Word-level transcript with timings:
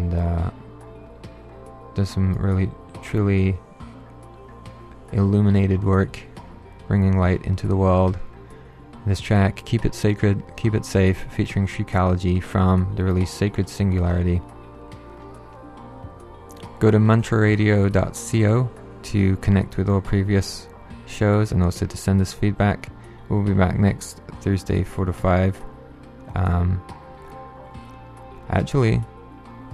and 0.00 0.14
uh, 0.14 0.50
does 1.94 2.08
some 2.08 2.34
really 2.34 2.70
truly 3.02 3.56
illuminated 5.12 5.84
work, 5.84 6.18
bringing 6.88 7.18
light 7.18 7.44
into 7.44 7.66
the 7.66 7.76
world. 7.76 8.18
This 9.06 9.20
track, 9.20 9.62
Keep 9.64 9.84
It 9.84 9.94
Sacred, 9.94 10.42
Keep 10.56 10.74
It 10.74 10.84
Safe, 10.84 11.26
featuring 11.30 11.66
Shrikalaji 11.66 12.42
from 12.42 12.94
the 12.96 13.04
release 13.04 13.30
Sacred 13.30 13.68
Singularity. 13.68 14.40
Go 16.78 16.90
to 16.90 16.98
mantraradio.co 16.98 18.70
to 19.02 19.36
connect 19.36 19.76
with 19.76 19.88
all 19.88 20.00
previous 20.00 20.68
shows 21.06 21.52
and 21.52 21.62
also 21.62 21.86
to 21.86 21.96
send 21.96 22.20
us 22.20 22.32
feedback. 22.32 22.90
We'll 23.28 23.42
be 23.42 23.54
back 23.54 23.78
next 23.78 24.20
Thursday, 24.40 24.84
4 24.84 25.06
to 25.06 25.12
5. 25.12 25.62
Um, 26.34 26.82
actually, 28.50 29.02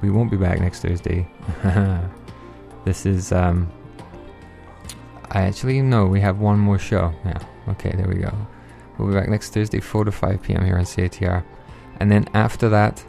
we 0.02 0.10
won't 0.10 0.30
be 0.30 0.36
back 0.36 0.60
next 0.60 0.80
Thursday. 0.80 1.28
this 2.84 3.06
is, 3.06 3.32
um, 3.32 3.70
I 5.30 5.42
actually, 5.42 5.80
no, 5.82 6.06
we 6.06 6.20
have 6.20 6.38
one 6.38 6.58
more 6.58 6.78
show. 6.78 7.12
Yeah, 7.24 7.38
okay, 7.70 7.92
there 7.92 8.08
we 8.08 8.16
go. 8.16 8.32
We'll 8.98 9.08
be 9.08 9.14
back 9.14 9.28
next 9.28 9.52
Thursday, 9.52 9.80
4 9.80 10.04
to 10.04 10.12
5 10.12 10.42
p.m. 10.42 10.64
here 10.64 10.78
on 10.78 10.84
CITR. 10.84 11.44
And 12.00 12.10
then 12.10 12.28
after 12.34 12.68
that, 12.68 13.04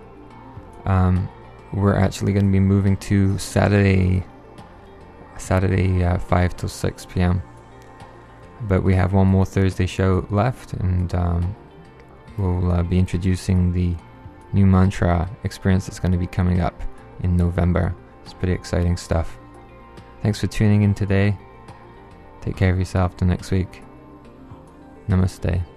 um, 0.85 1.29
we're 1.73 1.95
actually 1.95 2.33
going 2.33 2.45
to 2.45 2.51
be 2.51 2.59
moving 2.59 2.97
to 2.97 3.37
Saturday, 3.37 4.23
Saturday 5.37 6.03
uh, 6.03 6.17
5 6.17 6.57
till 6.57 6.69
6 6.69 7.05
p.m. 7.05 7.41
But 8.61 8.83
we 8.83 8.95
have 8.95 9.13
one 9.13 9.27
more 9.27 9.45
Thursday 9.45 9.85
show 9.85 10.25
left, 10.29 10.73
and 10.73 11.13
um, 11.13 11.55
we'll 12.37 12.71
uh, 12.71 12.83
be 12.83 12.97
introducing 12.97 13.71
the 13.71 13.95
new 14.53 14.65
mantra 14.65 15.29
experience 15.43 15.85
that's 15.85 15.99
going 15.99 16.11
to 16.11 16.17
be 16.17 16.27
coming 16.27 16.61
up 16.61 16.81
in 17.23 17.35
November. 17.35 17.95
It's 18.23 18.33
pretty 18.33 18.53
exciting 18.53 18.97
stuff. 18.97 19.37
Thanks 20.21 20.39
for 20.39 20.47
tuning 20.47 20.81
in 20.83 20.93
today. 20.93 21.37
Take 22.41 22.57
care 22.57 22.71
of 22.71 22.79
yourself 22.79 23.15
till 23.17 23.27
next 23.27 23.51
week. 23.51 23.83
Namaste. 25.07 25.76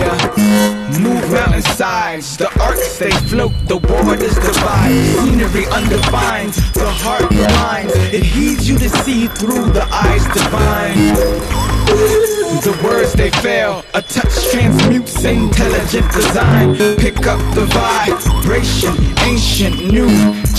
Yeah, 0.00 0.98
move 0.98 1.30
mountainsides. 1.30 2.38
The 2.38 2.48
arcs 2.58 2.98
they 2.98 3.10
float, 3.28 3.52
the 3.66 3.76
waters 3.76 4.34
divide. 4.36 4.94
Scenery 5.20 5.66
undefined, 5.66 6.54
the 6.72 6.88
heart 6.88 7.28
blinds. 7.28 7.94
It 8.10 8.22
heeds 8.22 8.66
you 8.66 8.78
to 8.78 8.88
see 8.88 9.26
through 9.26 9.72
the 9.72 9.86
eyes 9.92 10.24
divine. 10.32 12.39
The 12.50 12.78
words 12.84 13.14
they 13.14 13.30
fail, 13.30 13.84
a 13.94 14.02
touch 14.02 14.50
transmutes 14.50 15.24
intelligent 15.24 16.12
design. 16.12 16.76
Pick 16.98 17.26
up 17.26 17.38
the 17.54 17.64
vibration, 17.72 18.92
ancient, 19.20 19.90
new, 19.90 20.10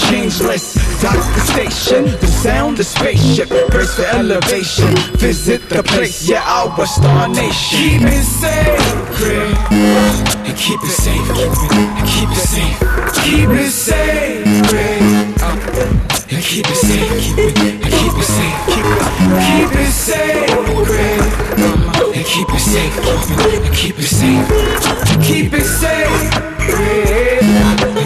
changeless. 0.09 0.73
Dock 1.01 1.13
the 1.35 1.41
station, 1.41 2.05
the 2.19 2.27
sound, 2.27 2.77
the 2.77 2.83
spaceship, 2.83 3.49
brace 3.69 3.93
for 3.93 4.05
elevation. 4.05 4.95
Visit 5.19 5.67
the 5.69 5.83
place, 5.83 6.27
yeah, 6.27 6.41
our 6.43 6.87
star 6.87 7.27
nation. 7.27 7.79
Keep 7.79 8.01
it 8.03 8.23
sacred, 8.23 9.57
and 10.47 10.57
keep 10.57 10.81
it 10.81 10.89
safe, 10.89 11.29
and 11.29 12.07
keep 12.07 12.29
it 12.29 12.37
safe, 12.49 12.79
keep 13.21 13.49
it 13.49 13.69
sacred. 13.69 15.01
And 16.33 16.43
keep 16.43 16.65
it 16.65 16.75
safe, 16.75 17.11
keep 17.21 17.37
it, 17.37 17.59
and 17.59 17.93
keep 17.93 18.15
it 18.15 18.23
safe, 18.23 18.57
keep 18.65 18.85
it, 18.85 19.01
keep 19.45 19.79
it 19.79 19.91
sacred. 19.91 20.50
Keep 22.31 22.47
it 22.49 22.59
safe, 22.59 22.93
keep 23.75 23.99
it, 23.99 24.03
safe, 24.03 24.47
keep 25.21 25.53
it 25.53 25.65
safe. 25.65 26.31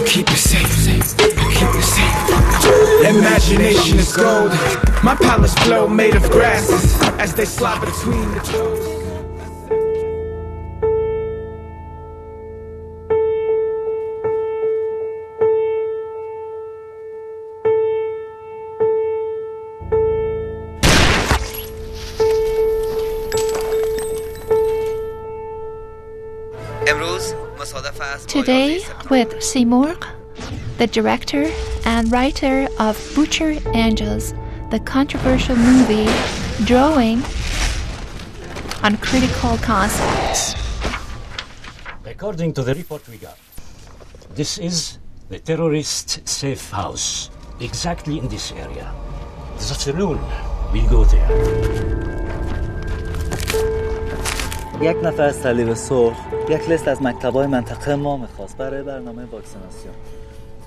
Keep 0.04 0.30
it 0.30 0.36
safe, 0.36 0.72
safe, 0.72 1.16
keep 1.16 1.74
it 1.74 1.82
safe. 1.82 3.16
Imagination 3.16 3.98
is 3.98 4.16
gold. 4.16 4.50
My 5.04 5.14
palace 5.14 5.54
flow 5.54 5.86
made 5.86 6.16
of 6.16 6.28
grasses 6.30 7.00
as 7.20 7.34
they 7.34 7.44
slide 7.44 7.80
between 7.80 8.28
the 8.32 8.40
toes. 8.40 8.95
Today, 28.26 28.80
with 29.08 29.40
Seymour, 29.40 29.96
the 30.78 30.88
director 30.88 31.48
and 31.84 32.10
writer 32.10 32.66
of 32.80 33.00
Butcher 33.14 33.56
Angels, 33.72 34.34
the 34.70 34.80
controversial 34.80 35.54
movie 35.54 36.10
drawing 36.64 37.22
on 38.82 38.96
critical 38.96 39.56
concepts. 39.58 40.54
According 42.04 42.52
to 42.54 42.62
the 42.62 42.74
report 42.74 43.08
we 43.08 43.16
got, 43.18 43.38
this 44.34 44.58
is 44.58 44.98
the 45.28 45.38
terrorist 45.38 46.26
safe 46.28 46.70
house, 46.70 47.30
exactly 47.60 48.18
in 48.18 48.26
this 48.28 48.50
area. 48.52 48.92
This 49.56 49.70
afternoon, 49.70 50.18
we'll 50.72 50.88
go 50.90 51.04
there. 51.04 52.15
یک 54.81 54.97
نفر 55.03 55.23
از 55.23 55.35
صلیب 55.35 55.73
سرخ 55.73 56.17
یک 56.49 56.69
لیست 56.69 56.87
از 56.87 57.01
مکتبای 57.01 57.47
منطقه 57.47 57.95
ما 57.95 58.17
میخواست 58.17 58.57
برای 58.57 58.83
برنامه 58.83 59.25
واکسیناسیون 59.25 59.93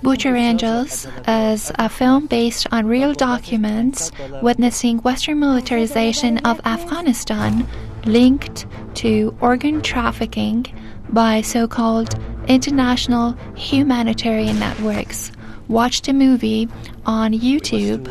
Butcher 0.03 0.37
Angels 0.37 1.07
is 1.27 1.73
a 1.79 1.89
film 1.89 2.27
based 2.27 2.67
on 2.71 2.87
real 2.87 3.15
documents 3.15 4.11
witnessing 4.43 4.99
Western 4.99 5.41
militarization 5.41 6.37
of 6.51 6.61
Afghanistan 6.67 7.67
linked 8.05 8.67
to 8.97 9.35
organ 9.41 9.81
trafficking 9.81 10.67
by 11.09 11.41
so 11.41 11.67
called 11.67 12.11
international 12.49 13.35
humanitarian 13.55 14.59
networks. 14.59 15.33
Watch 15.69 16.03
the 16.03 16.13
movie 16.13 16.69
on 17.07 17.33
YouTube 17.33 18.03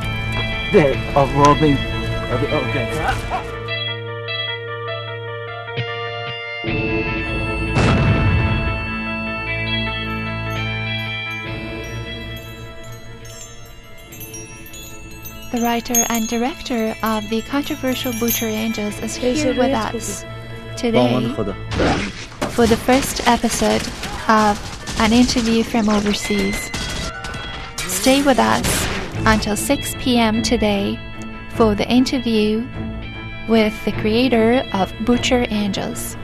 Day 0.72 0.94
of 1.16 1.34
Robbing 1.36 1.78
of 1.78 2.42
the 2.42 2.56
Organs. 2.56 3.59
The 15.52 15.62
writer 15.62 16.06
and 16.10 16.28
director 16.28 16.96
of 17.02 17.28
the 17.30 17.42
controversial 17.42 18.14
Butcher 18.20 18.46
Angels 18.46 19.00
is 19.00 19.16
here 19.16 19.56
with 19.58 19.74
us 19.74 20.24
today 20.78 21.34
for 22.52 22.68
the 22.68 22.78
first 22.78 23.28
episode 23.28 23.82
of 24.28 25.00
an 25.00 25.12
interview 25.12 25.64
from 25.64 25.90
overseas. 25.90 26.70
Stay 27.78 28.22
with 28.22 28.38
us 28.38 28.88
until 29.26 29.58
6 29.58 29.96
p.m. 29.98 30.44
today 30.44 31.00
for 31.56 31.74
the 31.74 31.90
interview 31.90 32.68
with 33.48 33.74
the 33.86 33.92
creator 33.94 34.64
of 34.74 34.94
Butcher 35.04 35.48
Angels. 35.50 36.16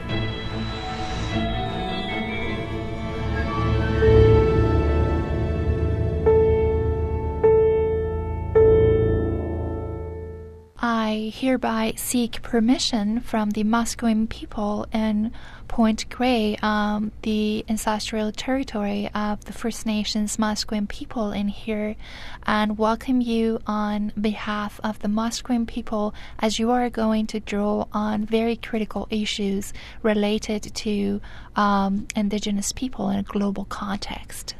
Hereby 11.30 11.94
seek 11.96 12.42
permission 12.42 13.20
from 13.20 13.50
the 13.50 13.64
Musqueam 13.64 14.28
people 14.28 14.86
in 14.92 15.32
Point 15.68 16.08
Grey, 16.08 16.56
um, 16.62 17.12
the 17.22 17.64
ancestral 17.68 18.30
territory 18.32 19.10
of 19.14 19.44
the 19.44 19.52
First 19.52 19.86
Nations 19.86 20.36
Musqueam 20.36 20.88
people 20.88 21.32
in 21.32 21.48
here, 21.48 21.96
and 22.44 22.78
welcome 22.78 23.20
you 23.20 23.60
on 23.66 24.12
behalf 24.20 24.80
of 24.84 24.98
the 25.00 25.08
Musqueam 25.08 25.66
people 25.66 26.14
as 26.38 26.58
you 26.58 26.70
are 26.70 26.88
going 26.90 27.26
to 27.28 27.40
draw 27.40 27.86
on 27.92 28.24
very 28.24 28.56
critical 28.56 29.08
issues 29.10 29.72
related 30.02 30.62
to 30.74 31.20
um, 31.56 32.06
Indigenous 32.14 32.72
people 32.72 33.10
in 33.10 33.18
a 33.18 33.22
global 33.22 33.64
context. 33.64 34.54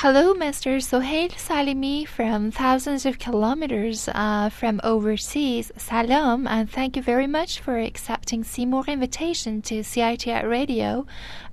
Hello, 0.00 0.34
Mr. 0.34 0.76
Soheil 0.76 1.30
Salimi 1.30 2.06
from 2.06 2.50
thousands 2.50 3.06
of 3.06 3.18
kilometers 3.18 4.10
uh, 4.14 4.50
from 4.50 4.78
overseas. 4.84 5.72
Salam, 5.78 6.46
and 6.46 6.70
thank 6.70 6.96
you 6.96 7.02
very 7.02 7.26
much 7.26 7.60
for 7.60 7.78
accepting 7.78 8.44
Seymour 8.44 8.84
invitation 8.88 9.62
to 9.62 9.76
CITR 9.76 10.46
Radio. 10.50 11.06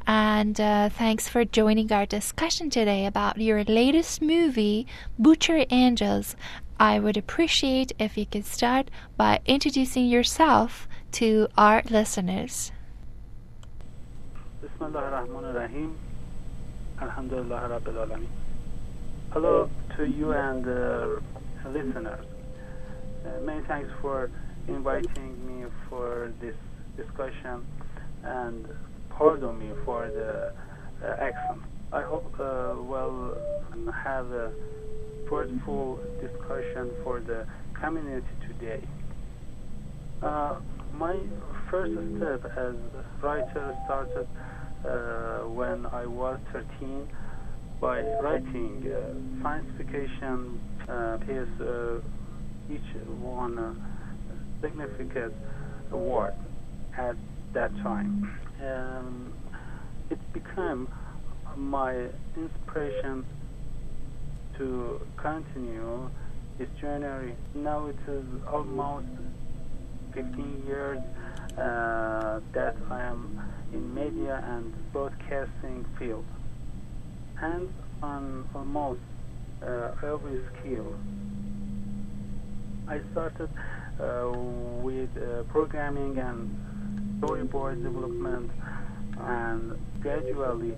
And 0.06 0.60
uh, 0.60 0.90
thanks 0.90 1.30
for 1.30 1.46
joining 1.46 1.90
our 1.94 2.06
discussion 2.06 2.70
today 2.70 3.06
about 3.06 3.40
your 3.40 3.64
latest 3.64 4.22
movie, 4.22 4.88
Butcher 5.18 5.64
Angels. 5.70 6.36
I 6.78 7.00
would 7.00 7.16
appreciate 7.16 7.94
if 7.98 8.18
you 8.18 8.26
could 8.26 8.46
start 8.46 8.92
by 9.16 9.40
introducing 9.46 10.08
yourself 10.08 10.86
to 11.14 11.48
our 11.58 11.82
listeners. 11.90 12.74
Alhamdulillah 17.04 17.68
Rabbil 17.70 18.00
Alameen. 18.06 18.28
Hello 19.34 19.70
to 19.98 20.06
you 20.06 20.32
and 20.32 20.66
uh, 20.66 21.70
listeners. 21.70 22.26
Uh, 23.26 23.42
many 23.42 23.62
thanks 23.68 23.90
for 24.02 24.32
inviting 24.70 25.36
me 25.46 25.66
for 25.90 26.32
this 26.40 26.56
discussion 26.96 27.66
and 28.24 28.66
pardon 29.10 29.60
me 29.60 29.72
for 29.84 30.08
the 30.08 30.54
uh, 31.06 31.12
accent. 31.20 31.60
I 31.92 32.04
hope 32.04 32.34
uh, 32.40 32.76
we'll 32.80 33.38
have 33.92 34.32
a 34.32 34.54
fruitful 35.28 36.00
discussion 36.22 36.90
for 37.04 37.20
the 37.20 37.46
community 37.82 38.26
today. 38.48 38.82
Uh, 40.22 40.56
my 40.94 41.18
first 41.70 41.92
step 42.16 42.46
as 42.56 42.76
writer 43.22 43.76
started 43.84 44.28
when 44.84 45.86
I 45.92 46.06
was 46.06 46.40
13 46.52 47.08
by 47.80 48.02
writing 48.22 48.92
uh, 48.92 49.44
science 49.44 49.68
fiction 49.78 50.60
uh, 50.88 51.18
piece, 51.18 51.62
uh, 51.62 52.00
each 52.72 52.82
uh, 52.96 53.74
significant 54.62 55.34
award 55.92 56.34
at 56.98 57.16
that 57.54 57.76
time. 57.84 58.40
It 60.10 60.20
became 60.34 60.88
my 61.58 62.08
inspiration 62.38 63.26
to 64.58 65.02
continue 65.18 66.10
this 66.58 66.70
journey. 66.80 67.34
Now 67.56 67.88
it 67.88 67.98
is 68.08 68.24
almost 68.52 69.08
15 70.14 70.64
years 70.68 71.00
uh, 71.58 72.40
that 72.54 72.76
I 72.90 73.02
am 73.02 73.53
in 73.74 73.94
media 73.94 74.44
and 74.48 74.74
broadcasting 74.94 75.86
field 75.98 76.26
and 77.42 77.68
on 78.02 78.48
almost 78.54 79.00
uh, 79.66 79.92
every 80.04 80.40
skill. 80.60 80.96
I 82.88 83.00
started 83.12 83.50
uh, 84.00 84.30
with 84.82 85.10
uh, 85.18 85.44
programming 85.44 86.18
and 86.20 87.20
storyboard 87.20 87.82
development 87.82 88.52
and 89.20 89.74
gradually 90.02 90.74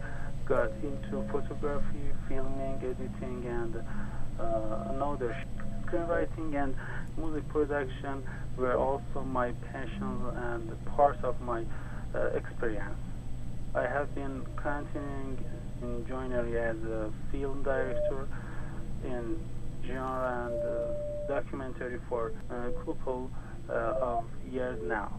got 0.45 0.71
into 0.83 1.27
photography, 1.31 2.12
filming, 2.30 2.77
editing, 2.77 3.44
and 3.47 3.75
uh, 4.39 4.94
another 4.94 5.36
screenwriting 5.86 6.56
and 6.62 6.75
music 7.18 7.47
production 7.50 8.24
were 8.57 8.77
also 8.77 9.24
my 9.25 9.51
passions 9.71 10.33
and 10.36 10.86
part 10.86 11.18
of 11.24 11.39
my 11.42 11.63
experience. 12.35 12.97
I 13.73 13.83
have 13.83 14.13
been 14.15 14.44
continuing 14.56 15.38
in 15.81 16.06
joinery 16.07 16.59
as 16.59 16.77
a 16.77 17.12
film 17.31 17.63
director 17.63 18.27
in 19.03 19.38
genre 19.85 20.50
and 20.50 20.63
uh, 20.63 21.41
documentary 21.41 22.00
for 22.07 22.31
a 22.50 22.71
couple 22.85 23.29
uh, 23.69 23.94
of 24.01 24.23
years 24.50 24.79
now. 24.88 25.12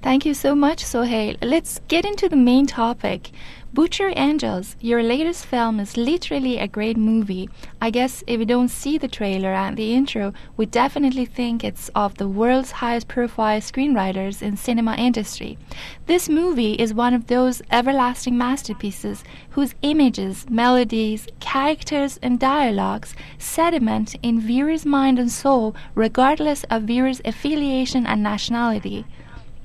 Thank 0.00 0.24
you 0.24 0.32
so 0.32 0.54
much, 0.54 0.84
Soheil. 0.84 1.36
Let's 1.42 1.80
get 1.88 2.04
into 2.04 2.28
the 2.28 2.36
main 2.36 2.68
topic. 2.68 3.32
Butcher 3.74 4.12
Angels, 4.14 4.76
your 4.80 5.02
latest 5.02 5.44
film 5.44 5.80
is 5.80 5.96
literally 5.96 6.56
a 6.56 6.68
great 6.68 6.96
movie. 6.96 7.50
I 7.82 7.90
guess 7.90 8.22
if 8.28 8.38
we 8.38 8.44
don't 8.44 8.68
see 8.68 8.96
the 8.96 9.08
trailer 9.08 9.52
and 9.52 9.76
the 9.76 9.92
intro, 9.92 10.32
we 10.56 10.66
definitely 10.66 11.26
think 11.26 11.64
it's 11.64 11.90
of 11.96 12.16
the 12.16 12.28
world's 12.28 12.70
highest 12.70 13.08
profile 13.08 13.60
screenwriters 13.60 14.40
in 14.40 14.56
cinema 14.56 14.94
industry. 14.96 15.58
This 16.06 16.28
movie 16.28 16.74
is 16.74 16.94
one 16.94 17.12
of 17.12 17.26
those 17.26 17.60
everlasting 17.70 18.38
masterpieces 18.38 19.24
whose 19.50 19.74
images, 19.82 20.48
melodies, 20.48 21.26
characters, 21.40 22.18
and 22.22 22.38
dialogues 22.38 23.16
sediment 23.36 24.14
in 24.22 24.40
viewers' 24.40 24.86
mind 24.86 25.18
and 25.18 25.30
soul 25.30 25.74
regardless 25.96 26.64
of 26.70 26.84
viewers' 26.84 27.20
affiliation 27.24 28.06
and 28.06 28.22
nationality 28.22 29.04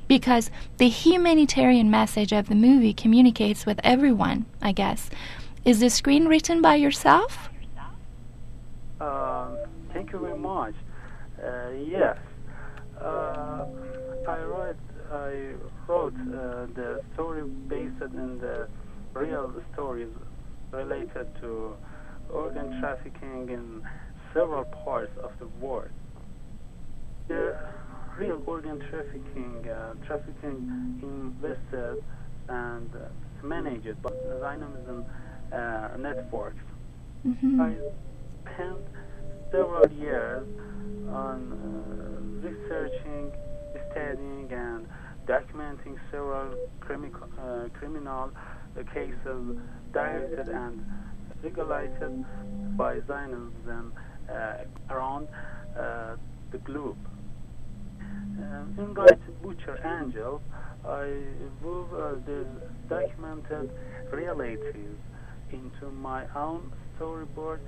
because 0.08 0.50
the 0.78 0.90
humanitarian 0.90 1.90
message 1.90 2.32
of 2.32 2.48
the 2.48 2.56
movie 2.56 2.94
communicates 2.94 3.66
with 3.66 3.80
everyone, 3.84 4.46
I 4.62 4.72
guess. 4.72 5.10
Is 5.66 5.80
the 5.80 5.90
screen 5.90 6.26
written 6.26 6.62
by 6.62 6.76
yourself? 6.76 7.50
Um, 9.00 9.58
thank 9.94 10.12
you 10.12 10.20
very 10.20 10.38
much. 10.38 10.74
Uh, 11.42 11.70
yes. 11.88 12.18
Uh, 13.00 13.66
I 14.28 14.40
wrote, 14.42 14.76
I 15.12 15.54
wrote 15.88 16.14
uh, 16.14 16.68
the 16.74 17.02
story 17.14 17.44
based 17.44 18.02
on 18.02 18.40
the 18.40 18.68
real 19.14 19.54
stories 19.74 20.10
related 20.72 21.28
to 21.42 21.76
organ 22.30 22.80
trafficking 22.80 23.50
in 23.50 23.84
several 24.34 24.64
parts 24.66 25.12
of 25.22 25.32
the 25.40 25.48
world. 25.64 25.90
The 27.28 27.56
real 28.18 28.42
organ 28.46 28.80
trafficking, 28.90 29.66
uh, 29.70 29.94
trafficking 30.06 31.00
invested 31.02 32.04
and 32.50 32.90
uh, 32.96 33.46
managed 33.46 34.02
by 34.02 34.12
Zionism 34.40 35.06
uh, 35.52 35.90
networks. 35.98 36.58
Mm-hmm. 37.26 37.62
I 37.62 37.76
spent 38.42 38.80
several 39.52 39.92
years 39.92 40.46
on 41.10 41.54
uh, 41.54 42.48
researching, 42.48 43.32
studying, 43.92 44.48
and 44.52 44.86
documenting 45.28 45.96
several 46.12 46.54
crimi- 46.82 47.12
uh, 47.40 47.70
criminal 47.78 48.32
cases 48.94 49.58
directed 49.94 50.50
and 50.50 50.82
regulated 51.44 52.26
by 52.78 53.00
Zionism 53.08 53.94
uh, 54.30 54.54
around 54.90 55.28
uh, 55.80 56.16
the 56.52 56.58
globe. 56.60 56.98
Um, 58.40 58.76
in 58.78 58.94
Guide 58.94 59.20
Butcher 59.42 59.78
Angel, 59.86 60.42
I 60.86 61.24
wove 61.64 61.88
uh, 61.94 62.16
the 62.26 62.46
documented 62.90 63.70
realities 64.12 64.98
into 65.52 65.92
my 65.92 66.26
own 66.36 66.72
storyboard 66.98 67.60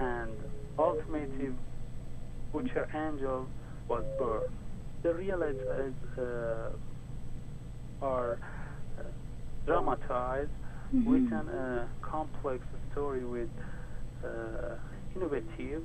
and 0.00 0.30
ultimately 0.78 1.50
Butcher 2.52 2.86
Angel 2.94 3.46
was 3.88 4.04
born. 4.18 4.42
The 5.02 5.14
realities 5.14 5.94
uh, 6.18 6.70
are 8.02 8.38
uh, 8.98 9.02
dramatized 9.66 10.50
Mhm. 10.92 11.06
within 11.06 11.48
a 11.54 11.88
complex 12.02 12.64
story 12.90 13.24
with 13.24 13.48
uh, 14.24 14.74
innovative 15.14 15.82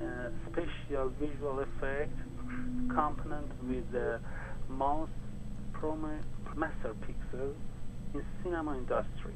uh, 0.00 0.04
special 0.46 1.08
visual 1.20 1.58
effect 1.60 2.12
component 2.88 3.50
with 3.68 3.90
the 3.92 4.20
most 4.68 5.12
prominent 5.72 6.24
masterpieces 6.56 7.56
in 8.14 8.24
cinema 8.42 8.76
industry. 8.76 9.34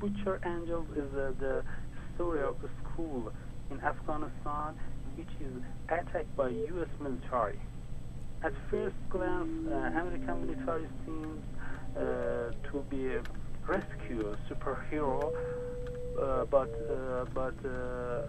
Butcher 0.00 0.40
Angels 0.44 0.86
is 0.96 1.14
uh, 1.14 1.32
the 1.40 1.62
story 2.14 2.42
of 2.42 2.56
a 2.62 2.68
school 2.82 3.32
in 3.70 3.80
Afghanistan 3.80 4.74
which 5.16 5.28
is 5.40 5.62
attacked 5.88 6.36
by 6.36 6.48
U.S. 6.48 6.88
military. 7.00 7.58
At 8.42 8.52
first 8.70 8.96
glance, 9.10 9.48
uh, 9.68 9.74
American 9.74 10.46
military 10.46 10.86
seems 11.04 11.42
uh, 11.96 12.00
to 12.70 12.84
be 12.90 13.06
a 13.06 13.22
rescue 13.66 14.36
superhero, 14.50 15.32
uh, 16.20 16.44
but 16.50 16.68
uh, 16.90 17.24
but 17.32 17.54
uh, 17.64 18.22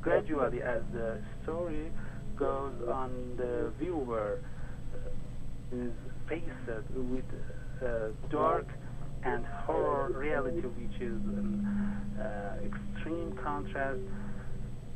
gradually, 0.00 0.62
as 0.62 0.82
the 0.92 1.20
story 1.42 1.90
goes 2.36 2.74
on, 2.88 3.34
the 3.36 3.70
viewer 3.78 4.40
uh, 4.94 5.76
is 5.76 5.92
faced 6.28 6.44
with 6.94 7.24
uh, 7.82 8.08
dark 8.30 8.66
and 9.24 9.44
horror 9.44 10.10
reality, 10.12 10.60
which 10.60 11.00
is 11.00 11.12
an 11.12 11.66
uh, 12.20 12.56
extreme 12.64 13.32
contrast 13.42 14.00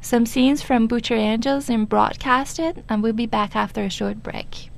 Some 0.00 0.26
scenes 0.26 0.62
from 0.62 0.88
Butcher 0.88 1.14
Angels 1.14 1.70
in 1.70 1.84
broadcasted, 1.84 2.82
and 2.88 3.04
we'll 3.04 3.12
be 3.12 3.26
back 3.26 3.54
after 3.54 3.84
a 3.84 3.90
short 3.90 4.20
break. 4.22 4.70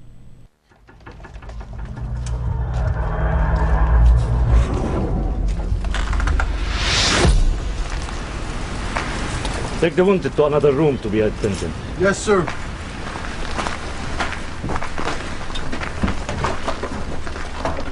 Take 9.80 9.94
the 9.94 10.04
wounded 10.04 10.34
to 10.36 10.46
another 10.46 10.72
room 10.72 10.98
to 10.98 11.08
be 11.08 11.20
attended. 11.20 11.70
Yes, 12.00 12.18
sir. 12.18 12.42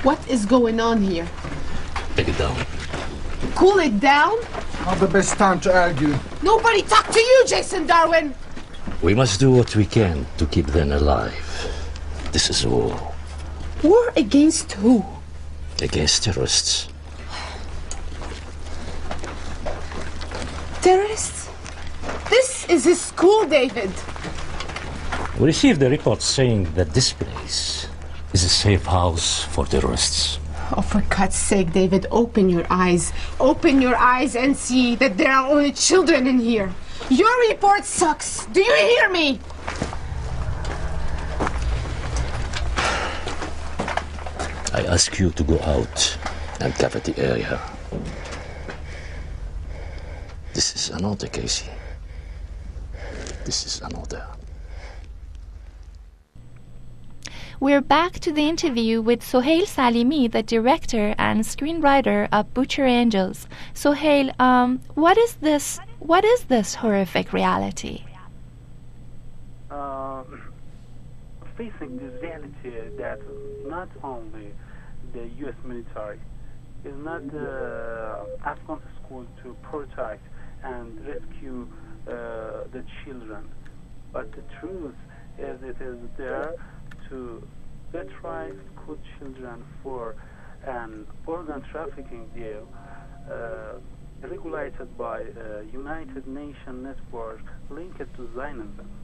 What 0.02 0.18
is 0.28 0.44
going 0.44 0.80
on 0.80 1.02
here? 1.02 1.28
Take 2.16 2.28
it 2.28 2.38
down. 2.38 2.56
Cool 3.54 3.78
it 3.78 4.00
down? 4.00 4.36
Not 4.84 4.98
the 4.98 5.06
best 5.06 5.36
time 5.38 5.60
to 5.60 5.72
argue. 5.72 6.14
Nobody 6.42 6.82
talked 6.82 7.12
to 7.12 7.20
you, 7.20 7.44
Jason 7.46 7.86
Darwin! 7.86 8.34
We 9.00 9.14
must 9.14 9.38
do 9.38 9.52
what 9.52 9.76
we 9.76 9.86
can 9.86 10.26
to 10.38 10.46
keep 10.46 10.66
them 10.66 10.90
alive. 10.90 11.36
This 12.32 12.50
is 12.50 12.66
war 12.66 13.13
War 13.82 14.12
against 14.16 14.72
who? 14.72 15.04
against 15.82 16.24
terrorists. 16.24 16.88
Terrorists? 20.82 21.48
This 22.30 22.68
is 22.68 22.86
a 22.86 22.94
school, 22.94 23.46
David. 23.46 23.90
We 25.38 25.46
received 25.46 25.82
a 25.82 25.90
report 25.90 26.22
saying 26.22 26.74
that 26.74 26.94
this 26.94 27.12
place 27.12 27.88
is 28.32 28.44
a 28.44 28.48
safe 28.48 28.84
house 28.86 29.42
for 29.44 29.66
terrorists. 29.66 30.38
Oh, 30.76 30.82
for 30.82 31.02
God's 31.08 31.36
sake, 31.36 31.72
David, 31.72 32.06
open 32.10 32.48
your 32.48 32.66
eyes. 32.70 33.12
Open 33.40 33.80
your 33.80 33.96
eyes 33.96 34.36
and 34.36 34.56
see 34.56 34.96
that 34.96 35.16
there 35.16 35.30
are 35.30 35.50
only 35.50 35.72
children 35.72 36.26
in 36.26 36.38
here. 36.38 36.72
Your 37.10 37.34
report 37.48 37.84
sucks. 37.84 38.46
Do 38.46 38.60
you 38.60 38.74
hear 38.74 39.10
me? 39.10 39.40
Ask 44.94 45.18
you 45.18 45.30
to 45.30 45.42
go 45.42 45.58
out 45.58 46.16
and 46.60 46.72
cover 46.74 47.00
the 47.00 47.18
area. 47.18 47.60
This 50.52 50.76
is 50.76 50.90
an 50.90 51.04
order, 51.04 51.26
Casey. 51.26 51.68
This 53.44 53.66
is 53.66 53.82
an 53.82 53.92
order. 53.96 54.24
We're 57.58 57.80
back 57.80 58.20
to 58.20 58.30
the 58.30 58.48
interview 58.48 59.02
with 59.02 59.22
Soheil 59.22 59.66
Salimi, 59.66 60.30
the 60.30 60.44
director 60.44 61.16
and 61.18 61.40
screenwriter 61.42 62.28
of 62.30 62.54
Butcher 62.54 62.86
Angels. 62.86 63.48
Soheil, 63.74 64.30
um, 64.38 64.80
what 64.94 65.18
is 65.18 65.34
this? 65.40 65.80
What 65.98 66.24
is 66.24 66.44
this 66.44 66.76
horrific 66.76 67.32
reality? 67.32 68.04
uh, 69.72 70.22
facing 71.56 71.98
this 71.98 72.22
reality 72.22 72.96
that 72.96 73.18
not 73.66 73.88
only 74.04 74.53
the 75.14 75.30
U.S. 75.38 75.54
military 75.64 76.18
is 76.84 76.94
not 76.98 77.30
the 77.30 78.26
Afghan 78.44 78.80
school 79.00 79.24
to 79.42 79.56
protect 79.62 80.22
and 80.62 80.98
rescue 81.06 81.66
uh, 82.06 82.64
the 82.72 82.84
children, 83.04 83.48
but 84.12 84.30
the 84.32 84.42
truth 84.60 84.94
is 85.38 85.58
it 85.62 85.76
is 85.80 85.96
there 86.18 86.52
to 87.08 87.42
retrieve 87.92 88.60
school 88.74 88.98
children 89.18 89.64
for 89.82 90.16
an 90.66 91.06
organ 91.26 91.62
trafficking 91.70 92.26
deal 92.34 92.66
uh, 93.30 93.74
regulated 94.28 94.96
by 94.98 95.20
a 95.20 95.64
United 95.72 96.26
Nations 96.26 96.82
network 96.82 97.40
linked 97.70 97.98
to 97.98 98.28
Zionism. 98.34 99.03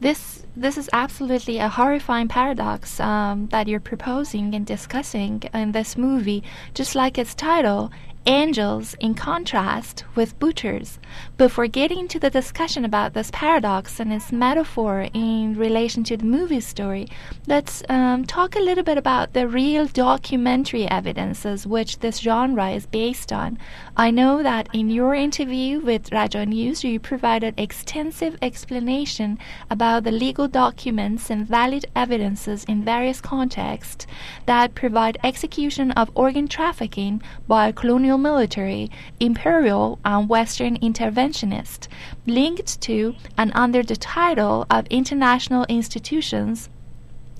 This 0.00 0.46
this 0.56 0.78
is 0.78 0.88
absolutely 0.92 1.58
a 1.58 1.68
horrifying 1.68 2.28
paradox 2.28 3.00
um, 3.00 3.46
that 3.48 3.68
you're 3.68 3.80
proposing 3.80 4.54
and 4.54 4.66
discussing 4.66 5.42
in 5.54 5.72
this 5.72 5.96
movie, 5.96 6.42
just 6.74 6.94
like 6.94 7.18
its 7.18 7.34
title, 7.34 7.90
angels 8.28 8.94
in 9.00 9.14
contrast 9.14 10.04
with 10.14 10.38
butchers. 10.38 10.98
Before 11.38 11.66
getting 11.66 12.06
to 12.08 12.20
the 12.20 12.28
discussion 12.28 12.84
about 12.84 13.14
this 13.14 13.30
paradox 13.32 13.98
and 13.98 14.12
its 14.12 14.30
metaphor 14.30 15.08
in 15.14 15.54
relation 15.54 16.04
to 16.04 16.16
the 16.16 16.26
movie 16.26 16.60
story, 16.60 17.08
let's 17.46 17.82
um, 17.88 18.26
talk 18.26 18.54
a 18.54 18.60
little 18.60 18.84
bit 18.84 18.98
about 18.98 19.32
the 19.32 19.48
real 19.48 19.86
documentary 19.86 20.86
evidences 20.90 21.66
which 21.66 22.00
this 22.00 22.18
genre 22.18 22.68
is 22.70 22.84
based 22.84 23.32
on. 23.32 23.58
I 23.96 24.10
know 24.10 24.42
that 24.42 24.68
in 24.74 24.90
your 24.90 25.14
interview 25.14 25.80
with 25.80 26.12
Raja 26.12 26.44
News, 26.44 26.84
you 26.84 27.00
provided 27.00 27.54
extensive 27.56 28.36
explanation 28.42 29.38
about 29.70 30.04
the 30.04 30.12
legal 30.12 30.48
documents 30.48 31.30
and 31.30 31.46
valid 31.46 31.86
evidences 31.96 32.64
in 32.64 32.84
various 32.84 33.22
contexts 33.22 34.06
that 34.44 34.74
provide 34.74 35.16
execution 35.24 35.92
of 35.92 36.10
organ 36.14 36.46
trafficking 36.46 37.22
by 37.46 37.72
colonial 37.72 38.17
military, 38.18 38.90
imperial, 39.20 39.98
and 40.04 40.28
Western 40.28 40.76
interventionist, 40.78 41.88
linked 42.26 42.80
to 42.82 43.14
and 43.36 43.50
under 43.54 43.82
the 43.82 43.96
title 43.96 44.66
of 44.70 44.86
international 44.88 45.64
institutions 45.68 46.68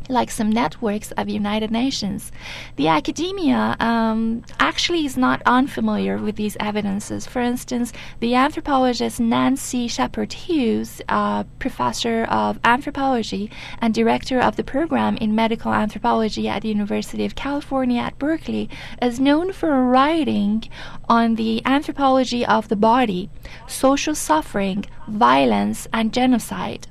like 0.08 0.30
some 0.30 0.50
networks 0.50 1.12
of 1.12 1.28
United 1.28 1.70
Nations. 1.70 2.32
The 2.76 2.88
academia 2.88 3.76
um, 3.80 4.44
actually 4.58 5.04
is 5.04 5.16
not 5.16 5.42
unfamiliar 5.44 6.16
with 6.16 6.36
these 6.36 6.56
evidences. 6.60 7.26
For 7.26 7.40
instance, 7.40 7.92
the 8.20 8.34
anthropologist 8.34 9.20
Nancy 9.20 9.88
Scheper-Hughes, 9.88 11.02
uh, 11.08 11.44
professor 11.58 12.24
of 12.24 12.58
anthropology 12.64 13.50
and 13.80 13.92
director 13.92 14.40
of 14.40 14.56
the 14.56 14.64
program 14.64 15.16
in 15.18 15.34
medical 15.34 15.72
anthropology 15.72 16.48
at 16.48 16.62
the 16.62 16.68
University 16.68 17.24
of 17.24 17.34
California 17.34 18.00
at 18.00 18.18
Berkeley, 18.18 18.68
is 19.02 19.20
known 19.20 19.52
for 19.52 19.84
writing 19.84 20.64
on 21.08 21.34
the 21.34 21.62
anthropology 21.64 22.44
of 22.46 22.68
the 22.68 22.76
body, 22.76 23.30
social 23.66 24.14
suffering, 24.14 24.84
violence, 25.06 25.86
and 25.92 26.12
genocide. 26.12 26.86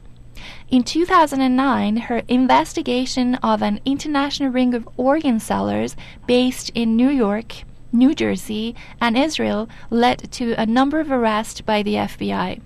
In 0.69 0.83
2009, 0.83 1.95
her 1.95 2.24
investigation 2.27 3.36
of 3.36 3.62
an 3.62 3.79
international 3.86 4.50
ring 4.50 4.74
of 4.74 4.88
organ 4.97 5.39
sellers 5.39 5.95
based 6.25 6.71
in 6.75 6.97
New 6.97 7.09
York, 7.09 7.63
New 7.93 8.13
Jersey, 8.13 8.75
and 9.00 9.17
Israel 9.17 9.69
led 9.89 10.29
to 10.33 10.53
a 10.55 10.65
number 10.65 11.00
of 11.00 11.09
arrests 11.09 11.62
by 11.62 11.83
the 11.83 11.93
FBI 11.93 12.59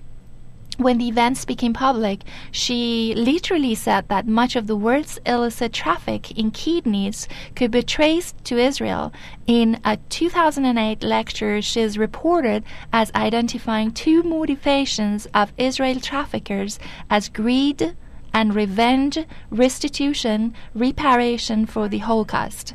when 0.84 0.98
the 0.98 1.08
events 1.08 1.46
became 1.46 1.74
public, 1.74 2.22
she 2.52 3.14
literally 3.16 3.76
said 3.76 4.08
that 4.08 4.28
much 4.28 4.56
of 4.56 4.68
the 4.68 4.76
world's 4.76 5.20
illicit 5.26 5.74
traffic 5.74 6.32
in 6.38 6.52
kidneys 6.52 7.28
could 7.56 7.72
be 7.72 7.84
traced 7.84 8.44
to 8.46 8.58
Israel. 8.58 9.12
In 9.48 9.80
a 9.84 9.98
2008 10.10 11.04
lecture, 11.04 11.62
she 11.62 11.82
is 11.82 11.98
reported 11.98 12.64
as 12.92 13.12
identifying 13.14 13.92
two 13.92 14.24
motivations 14.24 15.28
of 15.34 15.54
Israel 15.58 16.00
traffickers 16.00 16.80
as 17.10 17.30
greed 17.30 17.96
and 18.34 18.56
revenge, 18.56 19.20
restitution, 19.50 20.54
reparation 20.74 21.66
for 21.66 21.88
the 21.88 22.00
Holocaust. 22.00 22.74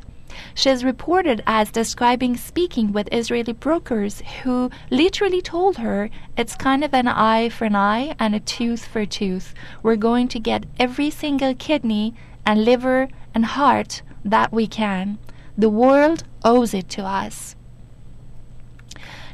She 0.55 0.71
is 0.71 0.85
reported 0.85 1.43
as 1.47 1.71
describing 1.71 2.37
speaking 2.37 2.93
with 2.93 3.09
Israeli 3.12 3.52
brokers 3.52 4.23
who 4.43 4.71
literally 4.90 5.40
told 5.43 5.78
her 5.78 6.11
it's 6.37 6.57
kind 6.57 6.85
of 6.85 6.95
an 6.95 7.09
eye 7.09 7.49
for 7.49 7.64
an 7.64 7.76
eye 7.76 8.14
and 8.19 8.35
a 8.35 8.40
tooth 8.40 8.87
for 8.87 9.00
a 9.00 9.07
tooth. 9.07 9.55
We're 9.83 9.97
going 9.97 10.28
to 10.28 10.38
get 10.38 10.66
every 10.78 11.11
single 11.11 11.55
kidney 11.55 12.14
and 12.45 12.64
liver 12.64 13.09
and 13.35 13.45
heart 13.45 14.02
that 14.25 14.52
we 14.52 14.66
can. 14.66 15.19
The 15.59 15.71
world 15.71 16.25
owes 16.45 16.75
it 16.75 16.88
to 16.90 17.02
us. 17.02 17.57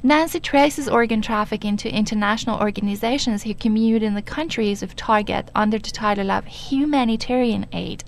Nancy 0.05 0.41
traces 0.41 0.89
organ 0.89 1.23
trafficking 1.23 1.77
to 1.77 1.89
international 1.89 2.59
organizations 2.59 3.45
who 3.45 3.55
commute 3.55 4.03
in 4.03 4.15
the 4.15 4.23
countries 4.23 4.83
of 4.83 4.97
target 4.97 5.49
under 5.55 5.79
the 5.79 5.91
title 5.91 6.33
of 6.33 6.45
humanitarian 6.45 7.67
aid. 7.73 8.03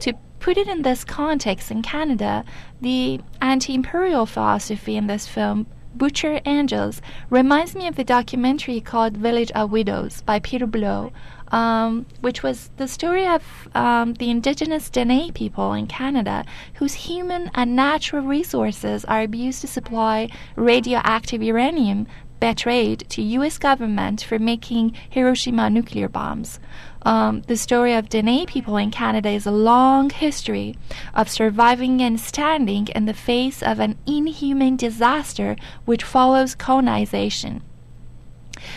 To 0.00 0.14
put 0.44 0.58
it 0.58 0.68
in 0.68 0.82
this 0.82 1.04
context 1.04 1.70
in 1.70 1.80
Canada, 1.80 2.44
the 2.82 3.18
anti 3.40 3.74
imperial 3.74 4.26
philosophy 4.26 4.94
in 4.94 5.06
this 5.06 5.26
film, 5.26 5.66
Butcher 5.94 6.38
Angels, 6.44 7.00
reminds 7.30 7.74
me 7.74 7.86
of 7.86 7.96
the 7.96 8.04
documentary 8.04 8.78
called 8.78 9.16
Village 9.16 9.50
of 9.52 9.70
Widows 9.70 10.20
by 10.20 10.40
Peter 10.40 10.66
Blow, 10.66 11.12
um, 11.48 12.04
which 12.20 12.42
was 12.42 12.70
the 12.76 12.86
story 12.86 13.26
of 13.26 13.42
um, 13.74 14.12
the 14.14 14.28
indigenous 14.28 14.90
Dene 14.90 15.32
people 15.32 15.72
in 15.72 15.86
Canada 15.86 16.44
whose 16.74 16.92
human 16.92 17.50
and 17.54 17.74
natural 17.74 18.22
resources 18.22 19.06
are 19.06 19.22
abused 19.22 19.62
to 19.62 19.66
supply 19.66 20.28
radioactive 20.56 21.42
uranium 21.42 22.06
betrayed 22.38 23.08
to 23.08 23.22
U.S. 23.38 23.56
government 23.56 24.22
for 24.22 24.38
making 24.38 24.94
Hiroshima 25.08 25.70
nuclear 25.70 26.10
bombs. 26.10 26.60
Um, 27.04 27.42
the 27.42 27.56
story 27.56 27.92
of 27.94 28.08
Dene 28.08 28.46
people 28.46 28.76
in 28.76 28.90
Canada 28.90 29.28
is 29.28 29.46
a 29.46 29.50
long 29.50 30.10
history 30.10 30.76
of 31.14 31.28
surviving 31.28 32.00
and 32.00 32.18
standing 32.18 32.88
in 32.88 33.04
the 33.04 33.14
face 33.14 33.62
of 33.62 33.78
an 33.78 33.98
inhuman 34.06 34.76
disaster 34.76 35.56
which 35.84 36.02
follows 36.02 36.54
colonization. 36.54 37.62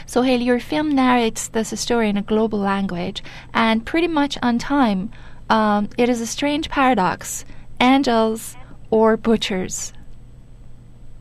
Soheil, 0.05 0.43
your 0.43 0.59
film 0.59 0.93
narrates 0.93 1.47
this 1.47 1.79
story 1.79 2.09
in 2.09 2.17
a 2.17 2.21
global 2.21 2.59
language 2.59 3.23
and 3.53 3.85
pretty 3.85 4.07
much 4.07 4.37
on 4.41 4.57
time. 4.59 5.11
Um, 5.49 5.89
it 5.97 6.09
is 6.09 6.19
a 6.19 6.27
strange 6.27 6.69
paradox 6.69 7.45
angels 7.79 8.57
or 8.89 9.15
butchers. 9.17 9.93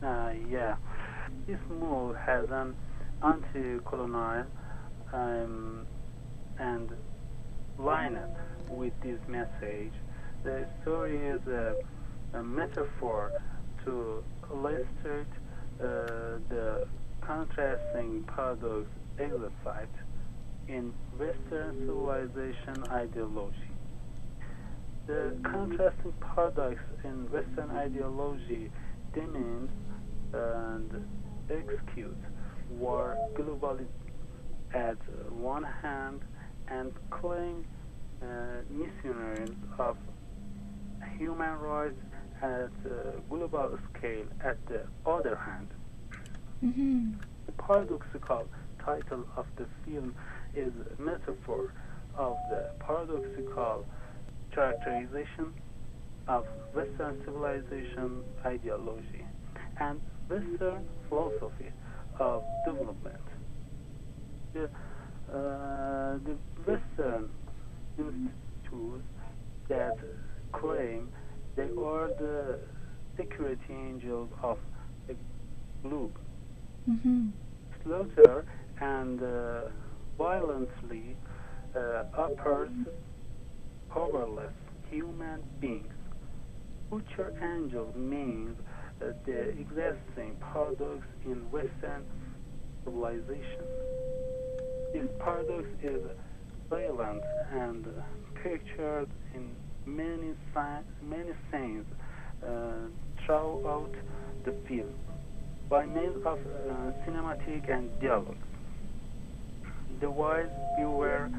Uh, 0.03 0.31
yeah. 0.51 0.77
This 1.47 1.61
move 1.69 2.17
has 2.17 2.51
an 2.51 2.75
anti 3.23 3.79
colonial 3.85 4.47
um, 5.13 5.87
and 6.59 6.91
line 7.79 8.15
it 8.15 8.31
with 8.71 8.93
this 9.03 9.19
message. 9.29 9.93
The 10.45 10.67
story 10.83 11.17
is 11.17 11.41
a, 11.47 11.75
a 12.35 12.43
metaphor 12.43 13.33
to 13.85 14.23
illustrate 14.51 15.27
uh, 15.81 16.39
the 16.49 16.87
contrasting 17.21 18.25
paradox 18.35 18.87
exercised 19.19 19.91
in 20.69 20.93
Western 21.19 21.79
civilization 21.81 22.85
ideology. 22.91 23.57
The 25.07 25.37
contrasting 25.45 26.13
paradox 26.21 26.77
in 27.05 27.31
Western 27.31 27.71
ideology 27.71 28.71
demands 29.15 29.71
and 30.33 31.07
executes 31.51 32.25
war 32.71 33.17
globally 33.35 33.87
at 34.75 34.99
one 35.31 35.63
hand 35.63 36.21
and 36.69 36.93
claim 37.11 37.65
uh, 38.23 38.27
missionaries 38.71 39.57
of 39.79 39.97
human 41.19 41.59
rights 41.59 42.01
at 42.43 42.71
a 42.91 43.21
global 43.29 43.79
scale 43.95 44.27
at 44.45 44.57
the 44.67 44.83
other 45.07 45.37
hand. 45.37 45.69
Mm-hmm. 46.65 47.13
The 47.47 47.53
paradoxical 47.53 48.47
title 48.85 49.25
of 49.37 49.47
the 49.57 49.67
film 49.85 50.15
is 50.55 50.73
a 50.99 51.03
metaphor 51.03 51.73
of 52.17 52.37
the 52.51 52.71
paradoxical 52.81 53.87
characterization 54.53 55.53
of 56.29 56.47
Western 56.73 57.21
civilization 57.25 58.23
ideology 58.45 59.25
and 59.79 60.01
Western 60.29 60.85
philosophy 61.09 61.71
of 62.19 62.43
development. 62.65 63.21
The, 64.55 64.65
uh, 65.33 66.19
the 66.25 66.37
Western 66.67 67.29
institutes 67.99 69.05
that 69.69 69.97
claim 70.53 71.09
they 71.57 71.69
are 71.79 72.09
the 72.19 72.59
security 73.17 73.73
angels 73.73 74.29
of 74.43 74.59
the 75.09 75.15
globe 75.83 76.13
Mm-hmm. 76.89 77.31
slaughter 77.83 78.45
and 78.81 79.21
uh, 79.21 79.61
violently 80.17 81.17
uh, 81.77 82.05
oppose 82.17 82.69
powerless 83.93 84.53
human 84.89 85.41
beings. 85.61 85.93
Butcher 86.91 87.33
angel 87.43 87.89
means 87.97 88.57
uh, 89.03 89.07
the 89.27 89.49
existing 89.59 90.37
paradox 90.53 91.03
in 91.25 91.39
Western 91.51 92.05
civilization. 92.85 93.67
This 94.93 95.09
paradox 95.19 95.65
is 95.83 96.01
violent 96.69 97.23
and 97.53 97.87
pictured 98.43 99.09
in 99.35 99.51
many 99.85 100.35
many 101.03 101.33
scenes 101.51 101.87
uh, 102.45 102.73
throughout 103.25 103.93
the 104.45 104.53
film 104.67 104.93
by 105.69 105.85
means 105.85 106.25
of 106.25 106.39
uh, 106.39 106.93
cinematic 107.05 107.71
and 107.71 107.89
dialogue. 108.01 108.37
The 110.01 110.11
wise 110.11 110.47
viewer 110.77 111.31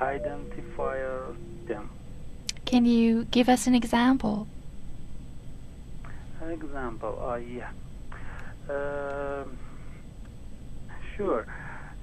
identifies 0.00 1.36
them. 1.68 1.90
Can 2.64 2.84
you 2.84 3.24
give 3.26 3.48
us 3.48 3.66
an 3.66 3.74
example? 3.74 4.48
An 6.40 6.50
example, 6.50 7.18
uh, 7.22 7.36
yeah. 7.36 7.70
Um, 8.68 9.56
sure. 11.16 11.46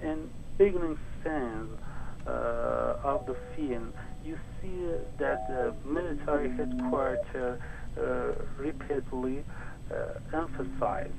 In 0.01 0.29
beginning 0.57 0.97
scenes 1.23 1.69
uh, 1.81 1.92
of 2.25 3.25
the 3.25 3.35
film, 3.55 3.93
you 4.23 4.37
see 4.61 4.95
that 5.19 5.47
the 5.47 5.73
military 5.85 6.49
headquarters 6.51 7.59
uh, 7.97 8.33
repeatedly 8.57 9.43
uh, 9.91 10.37
emphasize 10.37 11.11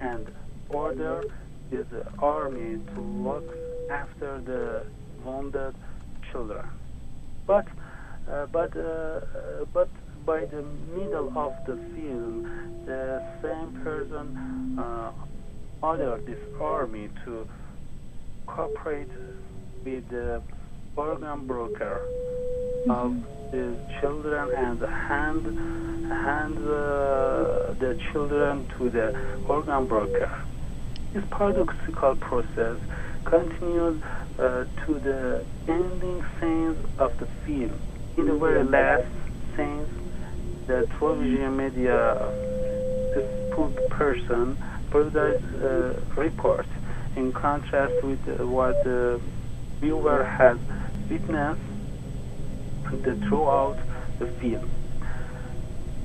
and 0.00 0.28
order 0.70 1.22
the 1.70 2.04
army 2.18 2.78
to 2.94 3.00
look 3.00 3.44
after 3.90 4.40
the 4.40 4.84
wounded 5.24 5.74
children. 6.30 6.66
But 7.46 7.66
uh, 8.30 8.46
but 8.46 8.76
uh, 8.76 8.80
uh, 8.80 9.20
but 9.72 9.88
by 10.26 10.44
the 10.46 10.62
middle 10.96 11.32
of 11.36 11.52
the 11.66 11.76
film, 11.94 12.84
the 12.86 13.22
same 13.42 13.80
person 13.82 14.78
uh, 14.78 15.12
ordered 15.82 16.26
this 16.26 16.38
army 16.60 17.08
to 17.24 17.46
cooperate 18.46 19.08
with 19.84 20.08
the 20.10 20.42
organ 20.96 21.46
broker 21.46 22.00
of 22.88 23.14
the 23.52 23.76
children 24.00 24.50
and 24.56 24.80
hand 24.80 25.44
hand 26.10 26.58
uh, 26.58 27.72
the 27.78 27.98
children 28.12 28.66
to 28.76 28.90
the 28.90 29.14
organ 29.48 29.86
broker. 29.86 30.44
This 31.14 31.24
paradoxical 31.30 32.16
process 32.16 32.76
continues 33.24 34.02
uh, 34.38 34.64
to 34.86 35.00
the 35.00 35.44
ending 35.68 36.24
scenes 36.40 36.78
of 36.98 37.12
the 37.18 37.26
film. 37.44 37.78
In 38.16 38.26
the 38.26 38.34
very 38.38 38.64
last 38.64 39.06
scenes, 39.56 39.88
the 40.66 40.86
television 40.98 41.56
media 41.56 42.32
spokesperson 43.50 44.56
provides 44.90 45.44
a 45.62 46.02
report 46.16 46.66
in 47.16 47.32
contrast 47.32 47.94
with 48.02 48.20
uh, 48.28 48.46
what 48.46 48.82
the 48.84 49.20
viewer 49.80 50.24
has 50.24 50.58
witnessed 51.10 51.60
the, 52.90 53.14
throughout 53.28 53.78
the 54.18 54.26
film. 54.40 54.68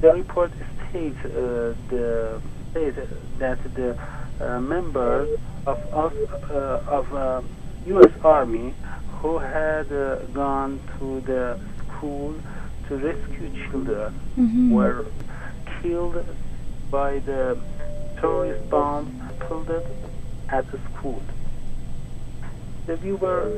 The 0.01 0.13
report 0.13 0.51
states 0.89 1.17
uh, 1.25 1.73
the 1.89 2.41
states 2.71 2.97
that 3.39 3.59
the 3.75 3.97
uh, 4.41 4.59
members 4.59 5.29
of 5.65 5.77
of, 5.91 6.13
uh, 6.51 6.97
of 6.97 7.45
U.S. 7.87 8.11
Army 8.23 8.73
who 9.21 9.37
had 9.39 9.91
uh, 9.91 10.17
gone 10.33 10.79
to 10.99 11.21
the 11.21 11.59
school 11.87 12.35
to 12.87 12.97
rescue 12.97 13.49
children 13.69 14.13
Mhm. 14.37 14.71
were 14.71 15.05
killed 15.81 16.17
by 16.91 17.19
the 17.19 17.57
terrorist 18.19 18.69
bomb 18.69 19.05
pulled 19.39 19.69
at 20.49 20.63
the 20.71 20.79
school. 20.89 21.21
The 22.87 22.97
viewer 22.97 23.49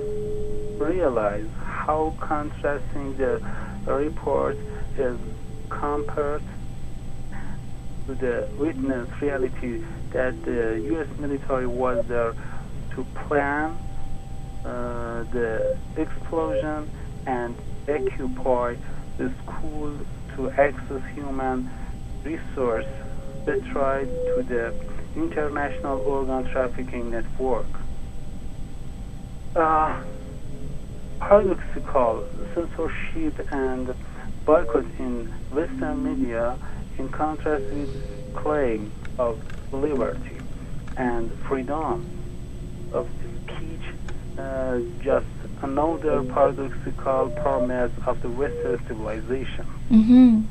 realized 0.80 1.52
how 1.60 2.16
contrasting 2.26 3.18
the 3.18 3.42
report 3.86 4.56
is 4.98 5.18
compared 5.70 6.44
to 8.08 8.16
the 8.16 8.48
witness 8.58 9.10
reality 9.22 9.80
that 10.14 10.34
the 10.46 10.82
U.S. 10.92 11.08
military 11.20 11.68
was 11.68 12.06
there 12.08 12.34
to 12.96 13.06
plan 13.28 13.76
uh, 14.64 15.24
the 15.34 15.76
explosion 15.98 16.88
and 17.26 17.56
occupy 17.90 18.76
the 19.18 19.34
school 19.44 20.00
to 20.36 20.52
access 20.52 21.02
human 21.16 21.70
resource 22.24 22.86
betrayed 23.46 24.08
to 24.36 24.44
the 24.48 24.74
international 25.16 26.00
organ 26.00 26.50
trafficking 26.52 27.12
network. 27.12 27.87
Uh, 29.58 30.04
paradoxical 31.20 32.24
censorship 32.54 33.48
and 33.52 33.88
boycott 34.46 34.86
in 35.00 35.34
Western 35.52 36.04
media 36.04 36.56
in 37.00 37.10
contrast 37.10 37.64
with 37.74 37.90
claim 38.36 38.92
of 39.18 39.36
liberty 39.72 40.38
and 40.98 41.32
freedom 41.50 42.06
of 42.94 43.08
speech 43.18 43.82
uh, 44.38 44.78
just 45.04 45.26
another 45.64 46.24
paradoxical 46.34 47.32
promise 47.42 47.92
of 48.06 48.22
the 48.22 48.30
Western 48.30 48.80
civilization. 48.88 49.66
Mm-hmm. 49.92 50.42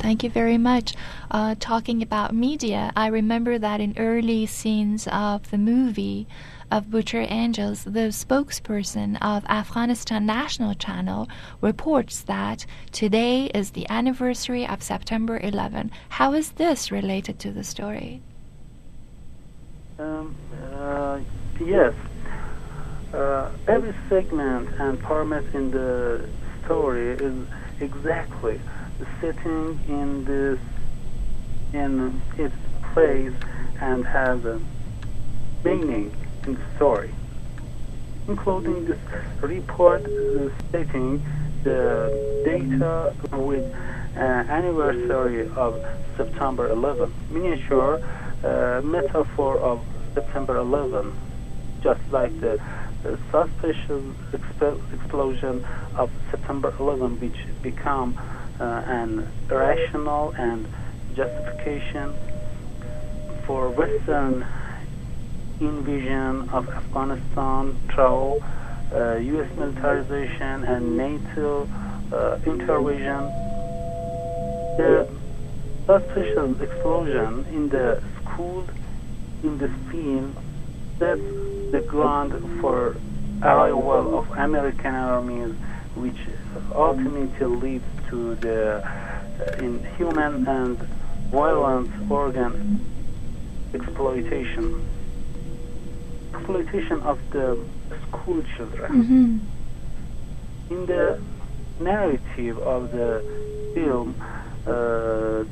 Thank 0.00 0.24
you 0.24 0.30
very 0.30 0.56
much. 0.56 0.94
Uh, 1.30 1.54
talking 1.60 2.02
about 2.02 2.34
media, 2.34 2.90
I 2.96 3.08
remember 3.08 3.58
that 3.58 3.82
in 3.82 3.94
early 3.98 4.46
scenes 4.46 5.06
of 5.12 5.50
the 5.50 5.58
movie 5.58 6.26
of 6.70 6.90
Butcher 6.90 7.26
Angels, 7.28 7.84
the 7.84 8.08
spokesperson 8.08 9.18
of 9.20 9.44
Afghanistan 9.44 10.24
National 10.24 10.72
Channel 10.72 11.28
reports 11.60 12.22
that 12.22 12.64
today 12.92 13.50
is 13.54 13.72
the 13.72 13.86
anniversary 13.90 14.66
of 14.66 14.82
September 14.82 15.38
11. 15.42 15.90
How 16.08 16.32
is 16.32 16.52
this 16.52 16.90
related 16.90 17.38
to 17.40 17.52
the 17.52 17.62
story? 17.62 18.22
Um, 19.98 20.34
uh, 20.72 21.20
yes. 21.62 21.92
Uh, 23.12 23.50
every 23.68 23.94
segment 24.08 24.70
and 24.80 24.98
format 25.02 25.44
in 25.54 25.70
the 25.70 26.26
story 26.64 27.10
is 27.10 27.46
exactly 27.80 28.58
sitting 29.20 29.78
in 29.88 30.24
this 30.24 30.58
in 31.72 32.20
its 32.38 32.54
place 32.92 33.32
and 33.80 34.04
has 34.06 34.44
a 34.44 34.60
meaning 35.64 36.12
in 36.46 36.54
the 36.54 36.60
story, 36.76 37.10
including 38.28 38.84
this 38.86 38.98
report 39.42 40.02
stating 40.68 41.22
the 41.64 42.42
data 42.44 43.12
with 43.34 43.64
uh, 44.16 44.20
anniversary 44.20 45.48
of 45.56 45.74
September 46.16 46.68
11, 46.70 47.12
miniature 47.30 48.00
uh, 48.42 48.80
metaphor 48.82 49.58
of 49.60 49.78
September 50.14 50.56
11, 50.56 51.12
just 51.82 52.00
like 52.10 52.32
the, 52.40 52.58
suspicious 53.32 54.04
exp- 54.34 54.78
explosion 54.92 55.64
of 55.96 56.10
September 56.30 56.74
11, 56.78 57.18
which 57.20 57.36
become 57.62 58.14
uh, 58.60 58.82
an 58.86 59.26
rational 59.48 60.32
and 60.32 60.66
justification 61.16 62.14
for 63.46 63.70
Western 63.70 64.46
invasion 65.60 66.48
of 66.50 66.68
Afghanistan 66.68 67.76
through 67.92 68.40
uh, 68.92 69.16
U.S. 69.16 69.50
militarization 69.56 70.64
and 70.64 70.96
NATO 70.96 71.68
uh, 72.12 72.38
intervention. 72.46 73.22
The 74.76 75.08
suspicious 75.86 76.60
explosion 76.60 77.46
in 77.52 77.68
the 77.68 78.02
school 78.22 78.66
in 79.42 79.58
the 79.58 79.68
film 79.90 80.36
sets 80.98 81.20
the 81.72 81.84
ground 81.86 82.60
for 82.60 82.96
arrival 83.42 84.18
of 84.18 84.30
American 84.32 84.94
armies, 84.94 85.54
which 85.94 86.18
ultimately 86.74 87.46
leads 87.46 87.84
to 88.10 88.34
the 88.36 88.82
uh, 88.82 89.64
inhuman 89.64 90.46
and 90.46 90.78
violent 91.30 92.10
organ 92.10 92.84
exploitation. 93.72 94.86
Exploitation 96.34 97.00
of 97.02 97.18
the 97.30 97.58
school 98.08 98.42
children. 98.56 98.92
Mm-hmm. 98.92 100.74
In 100.74 100.86
the 100.86 101.20
narrative 101.80 102.58
of 102.58 102.92
the 102.92 103.24
film, 103.74 104.14
uh, 104.66 104.70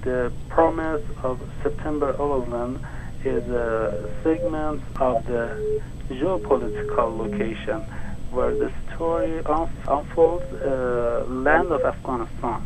the 0.05 0.33
promise 0.49 1.03
of 1.23 1.41
September 1.63 2.15
11 2.19 2.85
is 3.25 3.49
a 3.49 4.11
segment 4.23 4.83
of 5.01 5.25
the 5.27 5.81
geopolitical 6.11 7.17
location 7.19 7.85
where 8.31 8.55
the 8.55 8.73
story 8.95 9.43
unfolds 9.89 10.45
uh, 10.55 11.25
land 11.29 11.69
of 11.73 11.83
Afghanistan. 11.85 12.63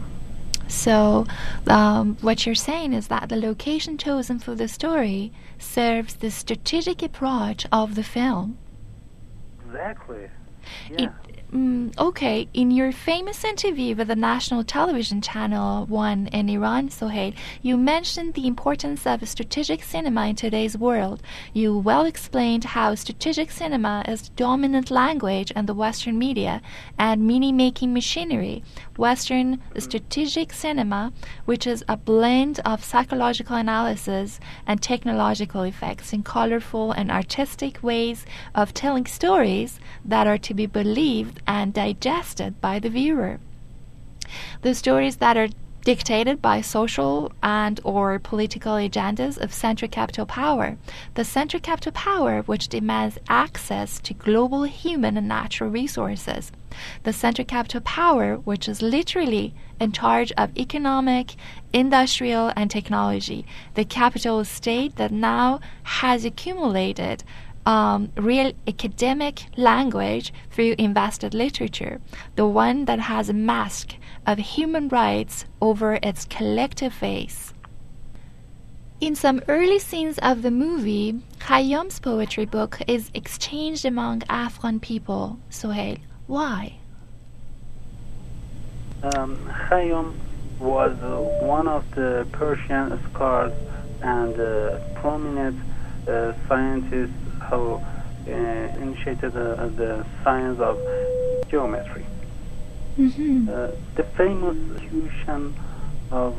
So, 0.68 1.27
um, 1.66 2.16
what 2.22 2.46
you're 2.46 2.55
saying 2.55 2.94
is 2.94 3.09
that 3.09 3.29
the 3.29 3.37
location 3.37 3.98
chosen 3.98 4.38
for 4.38 4.55
the 4.55 4.68
story 4.68 5.33
serves 5.59 6.14
the 6.14 6.31
strategic 6.31 7.03
approach 7.03 7.66
of 7.70 7.94
the 7.94 8.03
film. 8.03 8.59
Exactly. 9.66 10.29
It, 10.90 11.11
Mm, 11.53 11.93
okay, 11.99 12.49
in 12.55 12.71
your 12.71 12.93
famous 12.93 13.45
interview 13.45 13.95
with 13.95 14.09
the 14.09 14.17
national 14.17 14.65
television 14.65 15.21
channel 15.21 15.85
One 15.85 16.29
in 16.29 16.49
Iran, 16.49 16.88
Soheil, 16.88 17.35
you 17.61 17.77
mentioned 17.77 18.33
the 18.33 18.47
importance 18.47 19.07
of 19.07 19.29
strategic 19.29 19.83
cinema 19.83 20.29
in 20.29 20.37
today's 20.37 20.79
world. 20.79 21.23
You 21.53 21.77
well 21.77 22.07
explained 22.07 22.65
how 22.65 22.95
strategic 22.95 23.51
cinema 23.51 24.03
is 24.09 24.23
the 24.23 24.31
dominant 24.35 24.91
language 24.91 25.51
in 25.51 25.67
the 25.67 25.75
Western 25.75 26.19
media 26.19 26.62
and 26.99 27.27
meaning 27.27 27.59
making 27.59 27.93
machinery. 27.93 28.65
Western 28.97 29.61
strategic 29.77 30.55
cinema, 30.55 31.12
which 31.45 31.67
is 31.67 31.85
a 31.87 31.99
blend 31.99 32.61
of 32.65 32.83
psychological 32.83 33.57
analysis 33.57 34.41
and 34.67 34.81
technological 34.81 35.65
effects 35.65 36.15
in 36.15 36.23
colorful 36.23 36.93
and 36.93 37.11
artistic 37.11 37.83
ways 37.83 38.25
of 38.55 38.73
telling 38.73 39.05
stories 39.05 39.79
that 40.03 40.27
are 40.27 40.38
to 40.38 40.55
be 40.55 40.65
believed 40.65 41.41
and 41.47 41.75
digested 41.75 42.61
by 42.61 42.79
the 42.79 42.91
viewer. 42.91 43.41
The 44.63 44.75
stories 44.75 45.17
that 45.17 45.37
are 45.37 45.49
dictated 45.85 46.41
by 46.41 46.61
social 46.61 47.33
and 47.43 47.81
or 47.83 48.19
political 48.19 48.75
agendas 48.75 49.37
of 49.37 49.53
central 49.53 49.91
capital 49.91 50.27
power. 50.27 50.77
The 51.15 51.25
central 51.25 51.61
capital 51.61 51.93
power 51.93 52.43
which 52.43 52.69
demands 52.69 53.19
access 53.29 53.99
to 54.01 54.15
global 54.15 54.63
human 54.63 55.17
and 55.17 55.27
natural 55.27 55.71
resources. 55.71 56.53
The 57.03 57.13
central 57.13 57.45
capital 57.45 57.81
power 57.81 58.37
which 58.37 58.69
is 58.69 58.81
literally 58.81 59.55
in 59.81 59.91
charge 59.91 60.33
of 60.39 60.57
economic 60.57 61.35
industrial 61.73 62.53
and 62.55 62.71
technology. 62.71 63.45
The 63.75 63.85
capital 63.85 64.45
state 64.45 64.97
that 64.97 65.11
now 65.11 65.61
has 65.83 66.25
accumulated 66.25 67.25
um, 67.66 68.11
real 68.16 68.53
academic 68.66 69.44
language 69.57 70.33
through 70.51 70.75
invested 70.79 71.35
literature, 71.35 72.01
the 72.37 72.46
one 72.46 72.87
that 72.87 73.01
has 73.01 73.29
a 73.29 73.35
mask 73.35 73.94
of 74.27 74.38
human 74.38 74.88
rights 74.88 75.44
over 75.61 75.98
its 76.03 76.25
collective 76.25 76.92
face. 76.92 77.53
In 79.01 79.16
some 79.16 79.42
early 79.48 79.81
scenes 79.81 80.18
of 80.18 80.42
the 80.42 80.51
movie, 80.51 81.20
Khayyam's 81.40 81.98
poetry 81.98 82.46
book 82.46 82.79
is 82.87 83.11
exchanged 83.14 83.85
among 83.85 84.22
Afghan 84.29 84.79
people. 84.79 85.40
Soheil, 85.51 85.98
why? 86.29 86.79
Um, 89.03 89.37
Khayyam 89.68 90.14
was 90.61 90.96
uh, 91.03 91.18
one 91.44 91.66
of 91.66 91.90
the 91.96 92.25
Persian 92.31 93.01
scholars 93.11 93.53
and 94.03 94.38
uh, 94.38 94.79
prominent 94.94 95.59
uh, 96.07 96.33
scientists 96.46 97.11
who 97.51 97.75
uh, 97.75 98.31
initiated 98.31 99.37
uh, 99.37 99.69
the 99.69 100.05
science 100.23 100.61
of 100.61 100.79
geometry. 101.51 102.07
Mm-hmm. 102.99 103.49
Uh, 103.49 103.69
the 103.97 104.05
famous 104.17 104.57
equation 104.83 105.55
of 106.11 106.35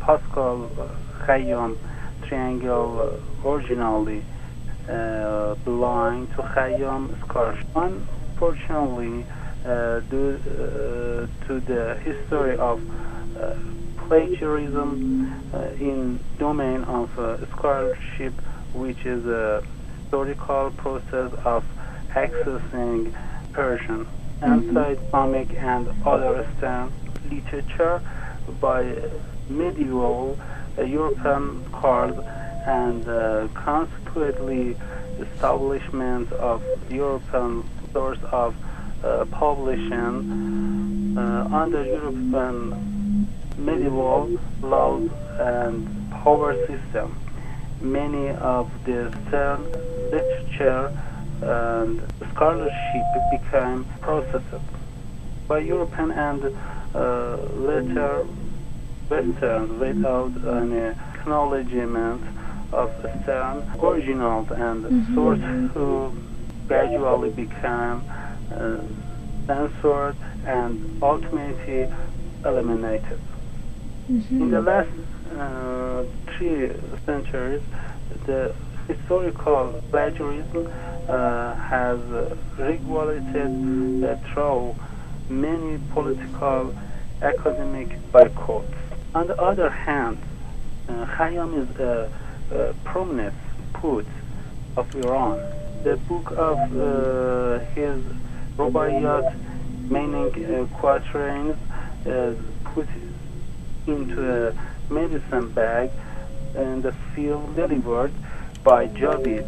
Pascal 0.00 0.70
Khayyam 1.24 1.76
triangle 2.26 3.20
originally 3.44 4.24
uh, 4.88 5.54
belonged 5.64 6.30
to 6.32 6.42
Khayyam 6.42 7.18
scholarship. 7.24 7.66
Unfortunately, 7.74 9.24
uh, 9.64 10.00
due 10.00 10.40
uh, 10.46 11.46
to 11.46 11.60
the 11.60 11.98
history 12.04 12.56
of 12.56 12.80
uh, 13.36 13.54
plagiarism 14.06 15.50
uh, 15.52 15.58
in 15.80 16.20
domain 16.38 16.82
of 16.84 17.18
uh, 17.18 17.44
scholarship, 17.50 18.32
which 18.74 19.04
is 19.04 19.24
a 19.26 19.62
historical 20.06 20.70
process 20.76 21.32
of 21.44 21.64
accessing 22.10 23.12
Persian, 23.52 24.06
anti-Islamic, 24.40 25.50
and 25.54 25.88
other 26.06 26.46
Eastern 26.46 26.92
literature 27.28 28.00
by 28.60 28.82
medieval 29.48 30.38
uh, 30.78 30.82
European 30.82 31.64
scholars 31.70 32.16
and 32.66 33.08
uh, 33.08 33.48
consequently 33.54 34.76
establishment 35.18 36.30
of 36.32 36.62
European 36.88 37.64
source 37.92 38.18
of 38.30 38.54
uh, 39.02 39.24
publishing 39.32 41.16
uh, 41.18 41.48
under 41.52 41.84
European 41.84 43.28
medieval 43.58 44.38
laws 44.62 45.10
and 45.40 46.10
power 46.12 46.54
system. 46.66 47.18
Many 47.80 48.30
of 48.30 48.70
the 48.84 49.12
Stern 49.28 49.95
literature 50.12 50.90
and 51.42 52.00
scholarship 52.34 53.06
became 53.30 53.86
processed 54.00 54.64
by 55.48 55.58
European 55.58 56.10
and 56.12 56.42
uh, 56.94 57.36
later 57.54 58.24
Western 59.10 59.78
without 59.78 60.32
any 60.62 60.94
acknowledgement 61.20 62.22
of 62.72 62.88
Stern 63.22 63.64
original 63.82 64.46
and 64.50 64.84
Mhm. 64.84 65.14
source 65.14 65.40
who 65.72 66.12
gradually 66.68 67.30
became 67.30 68.02
uh, 68.50 68.78
censored 69.46 70.16
and 70.46 70.78
ultimately 71.02 71.86
eliminated. 72.44 73.20
In 74.40 74.50
the 74.50 74.60
last 74.60 74.94
uh, 75.38 76.02
three 76.36 76.70
centuries, 77.06 77.62
the 78.26 78.52
historical 78.88 79.82
plagiarism 79.90 80.66
uh, 81.08 81.54
has 81.54 81.98
uh, 82.12 82.36
regulated 82.58 84.04
uh, 84.04 84.16
through 84.32 84.74
many 85.28 85.78
political 85.92 86.74
academic 87.22 87.88
boycotts. 88.12 88.74
On 89.14 89.26
the 89.26 89.40
other 89.40 89.70
hand, 89.70 90.18
uh, 90.88 91.06
Khayyam 91.06 91.54
is 91.62 91.80
a, 91.80 92.10
a 92.52 92.74
prominent 92.84 93.34
poet 93.72 94.06
of 94.76 94.94
Iran. 94.96 95.38
The 95.84 95.96
book 96.08 96.30
of 96.32 96.58
uh, 96.58 97.58
his 97.74 98.02
Rubaiyat, 98.56 99.36
meaning 99.90 100.44
uh, 100.44 100.66
quatrains, 100.78 101.56
put 102.74 102.88
into 103.86 104.48
a 104.48 104.92
medicine 104.92 105.50
bag 105.50 105.90
and 106.54 106.82
the 106.82 106.92
film 107.14 107.54
delivered 107.54 108.12
by 108.66 108.88
Javid, 108.88 109.46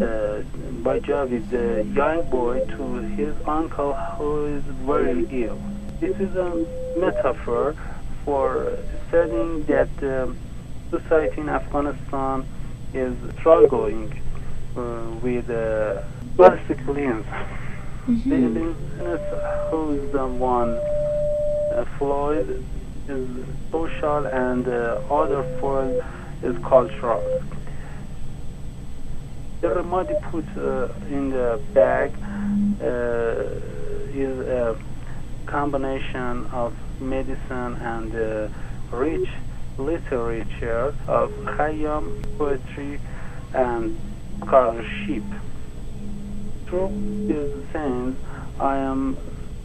uh, 0.00 0.40
by 0.82 0.98
Javid, 1.00 1.50
the 1.50 1.84
young 1.94 2.28
boy, 2.30 2.64
to 2.64 2.84
his 3.14 3.34
uncle 3.46 3.92
who 4.16 4.46
is 4.46 4.62
very 4.86 5.28
ill. 5.44 5.60
This 6.00 6.16
is 6.18 6.34
a 6.36 6.64
metaphor 6.96 7.76
for 8.24 8.78
saying 9.10 9.64
that 9.64 9.90
um, 10.02 10.38
society 10.90 11.42
in 11.42 11.50
Afghanistan 11.50 12.46
is 12.94 13.14
struggling 13.38 14.10
uh, 14.74 15.04
with 15.22 15.50
uh, 15.50 16.02
plastic 16.36 16.78
lens. 16.86 17.26
The 18.06 18.36
illness 18.36 19.20
who 19.70 20.00
is 20.00 20.12
the 20.12 20.26
one 20.26 20.70
uh, 20.70 21.84
Floyd 21.98 22.64
is 23.06 23.28
social 23.70 24.26
and 24.26 24.66
uh, 24.66 25.02
other 25.10 25.42
form 25.60 26.00
is 26.42 26.56
cultural. 26.64 27.22
The 29.66 29.74
remedy 29.74 30.14
put 30.30 30.44
uh, 30.56 30.86
in 31.10 31.30
the 31.30 31.60
bag 31.74 32.12
uh, 32.80 34.14
is 34.14 34.38
a 34.46 34.78
combination 35.46 36.46
of 36.52 36.72
medicine 37.00 37.74
and 37.74 38.14
uh, 38.14 38.48
rich 38.96 39.28
literature 39.76 40.94
of 41.08 41.32
Khayyam 41.56 42.04
poetry 42.38 43.00
and 43.54 43.98
scholarship. 44.42 45.24
Through 46.66 46.92
these 47.26 47.66
things, 47.72 48.16
I 48.60 48.76
am 48.76 49.16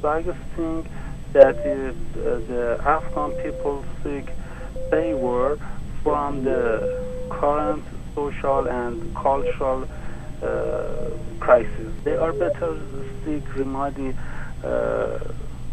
suggesting 0.02 0.90
that 1.34 1.58
if 1.58 1.96
uh, 2.18 2.40
the 2.50 2.82
Afghan 2.84 3.34
people 3.44 3.86
seek 4.04 4.26
favor 4.90 5.60
from 6.02 6.44
the 6.44 7.28
current 7.30 7.84
social 8.16 8.68
and 8.68 9.16
cultural 9.16 9.88
uh, 10.42 11.10
crisis, 11.40 11.94
they 12.04 12.16
are 12.16 12.34
better 12.34 12.80
seek 13.24 13.44
remedy 13.56 14.16
uh, 14.64 15.20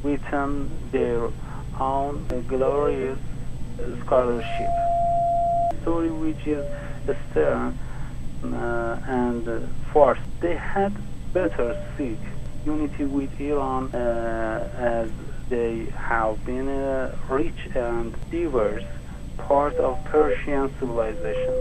within 0.03 0.71
their 0.93 1.31
own 1.81 2.27
glorious 2.49 3.19
scholarship. 4.05 4.71
Story 5.83 6.11
which 6.11 6.47
is 6.47 6.65
stern 7.31 7.79
uh, 8.45 9.01
and 9.07 9.69
forced. 9.93 10.21
They 10.41 10.57
had 10.57 10.95
better 11.33 11.77
seek 11.97 12.19
unity 12.65 13.05
with 13.05 13.31
Iran 13.41 13.95
uh, 13.95 14.69
as 14.77 15.11
they 15.49 15.87
have 15.97 16.45
been 16.45 16.69
a 16.69 17.17
rich 17.31 17.61
and 17.75 18.15
diverse 18.31 18.85
part 19.39 19.75
of 19.77 20.03
Persian 20.05 20.71
civilization. 20.79 21.55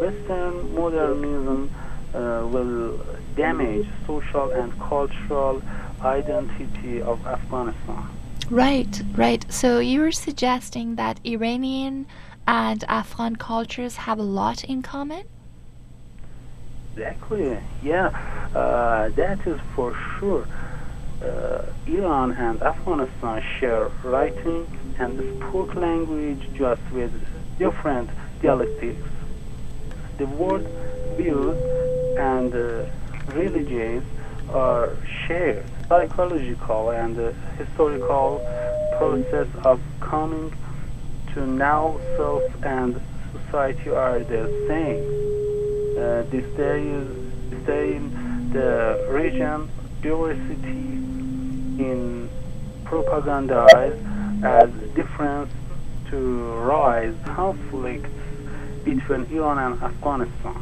Western 0.00 0.74
modernism 0.74 1.70
uh, 2.14 2.46
will 2.50 2.98
damage 3.36 3.86
social 4.06 4.50
and 4.52 4.78
cultural 4.80 5.62
identity 6.02 7.02
of 7.02 7.24
Afghanistan. 7.26 8.08
Right, 8.50 9.02
right. 9.14 9.44
So 9.52 9.80
you're 9.80 10.12
suggesting 10.12 10.96
that 10.96 11.20
Iranian 11.24 12.06
and 12.46 12.84
Afghan 12.88 13.36
cultures 13.36 13.96
have 13.96 14.18
a 14.18 14.22
lot 14.22 14.64
in 14.64 14.82
common? 14.82 15.24
Exactly, 16.92 17.58
yeah, 17.82 18.06
uh, 18.54 19.08
that 19.10 19.46
is 19.46 19.60
for 19.74 19.94
sure. 20.18 20.46
Uh, 21.22 21.64
Iran 21.86 22.32
and 22.32 22.62
Afghanistan 22.62 23.42
share 23.58 23.90
writing 24.04 24.66
and 24.98 25.40
spoke 25.40 25.74
language 25.74 26.48
just 26.54 26.80
with 26.92 27.12
different 27.58 28.08
dialectics. 28.40 29.08
The 30.18 30.26
world 30.26 30.66
views 31.16 31.56
and 32.18 32.54
uh, 32.54 32.86
religions 33.34 34.04
are 34.50 34.96
shared. 35.26 35.64
Psychological 35.88 36.90
and 36.90 37.18
uh, 37.18 37.32
historical 37.58 38.40
process 38.98 39.48
of 39.64 39.80
coming 40.00 40.52
to 41.34 41.46
now 41.46 42.00
self 42.16 42.42
and 42.64 43.00
society 43.44 43.90
are 43.90 44.20
the 44.20 44.44
same. 44.68 45.02
Uh, 45.98 46.22
this 46.30 46.44
day 46.56 46.82
is 46.82 47.26
in 47.68 48.50
the 48.52 49.06
region 49.10 49.68
diversity 50.02 50.96
in 51.82 52.30
propagandized 52.84 54.00
as 54.44 54.70
difference 54.94 55.52
to 56.10 56.54
rise 56.60 57.14
conflicts 57.24 58.15
between 58.86 59.24
Iran 59.36 59.58
and 59.58 59.82
Afghanistan. 59.82 60.56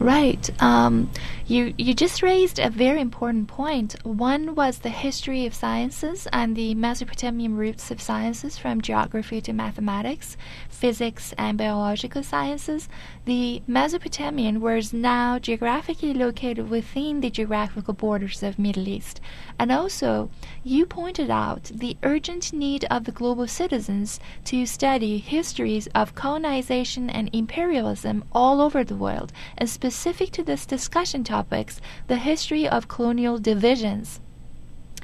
Right. 0.00 0.48
Um, 0.62 1.10
you 1.46 1.74
you 1.76 1.92
just 1.92 2.22
raised 2.22 2.58
a 2.58 2.70
very 2.70 3.02
important 3.02 3.48
point. 3.48 3.96
One 4.02 4.54
was 4.54 4.78
the 4.78 4.88
history 4.88 5.44
of 5.44 5.52
sciences 5.52 6.26
and 6.32 6.56
the 6.56 6.74
Mesopotamian 6.74 7.54
roots 7.54 7.90
of 7.90 8.00
sciences 8.00 8.56
from 8.56 8.80
geography 8.80 9.42
to 9.42 9.52
mathematics, 9.52 10.38
physics 10.80 11.34
and 11.36 11.58
biological 11.58 12.22
sciences. 12.22 12.88
The 13.26 13.62
Mesopotamian 13.66 14.62
was 14.62 14.94
now 14.94 15.38
geographically 15.38 16.14
located 16.14 16.70
within 16.70 17.20
the 17.20 17.28
geographical 17.28 17.92
borders 17.92 18.42
of 18.42 18.58
Middle 18.58 18.88
East. 18.88 19.20
And 19.58 19.70
also, 19.70 20.30
you 20.64 20.86
pointed 20.86 21.28
out 21.28 21.64
the 21.64 21.98
urgent 22.02 22.54
need 22.54 22.86
of 22.90 23.04
the 23.04 23.12
global 23.12 23.46
citizens 23.46 24.18
to 24.46 24.64
study 24.64 25.18
histories 25.18 25.86
of 25.94 26.14
colonization 26.14 27.10
and 27.10 27.28
imperialism 27.34 28.24
all 28.32 28.62
over 28.62 28.82
the 28.82 28.96
world, 28.96 29.34
and 29.58 29.68
specific 29.68 30.30
to 30.30 30.42
this 30.42 30.64
discussion 30.64 31.24
topics, 31.24 31.78
the 32.06 32.16
history 32.16 32.66
of 32.66 32.88
colonial 32.88 33.38
divisions 33.38 34.20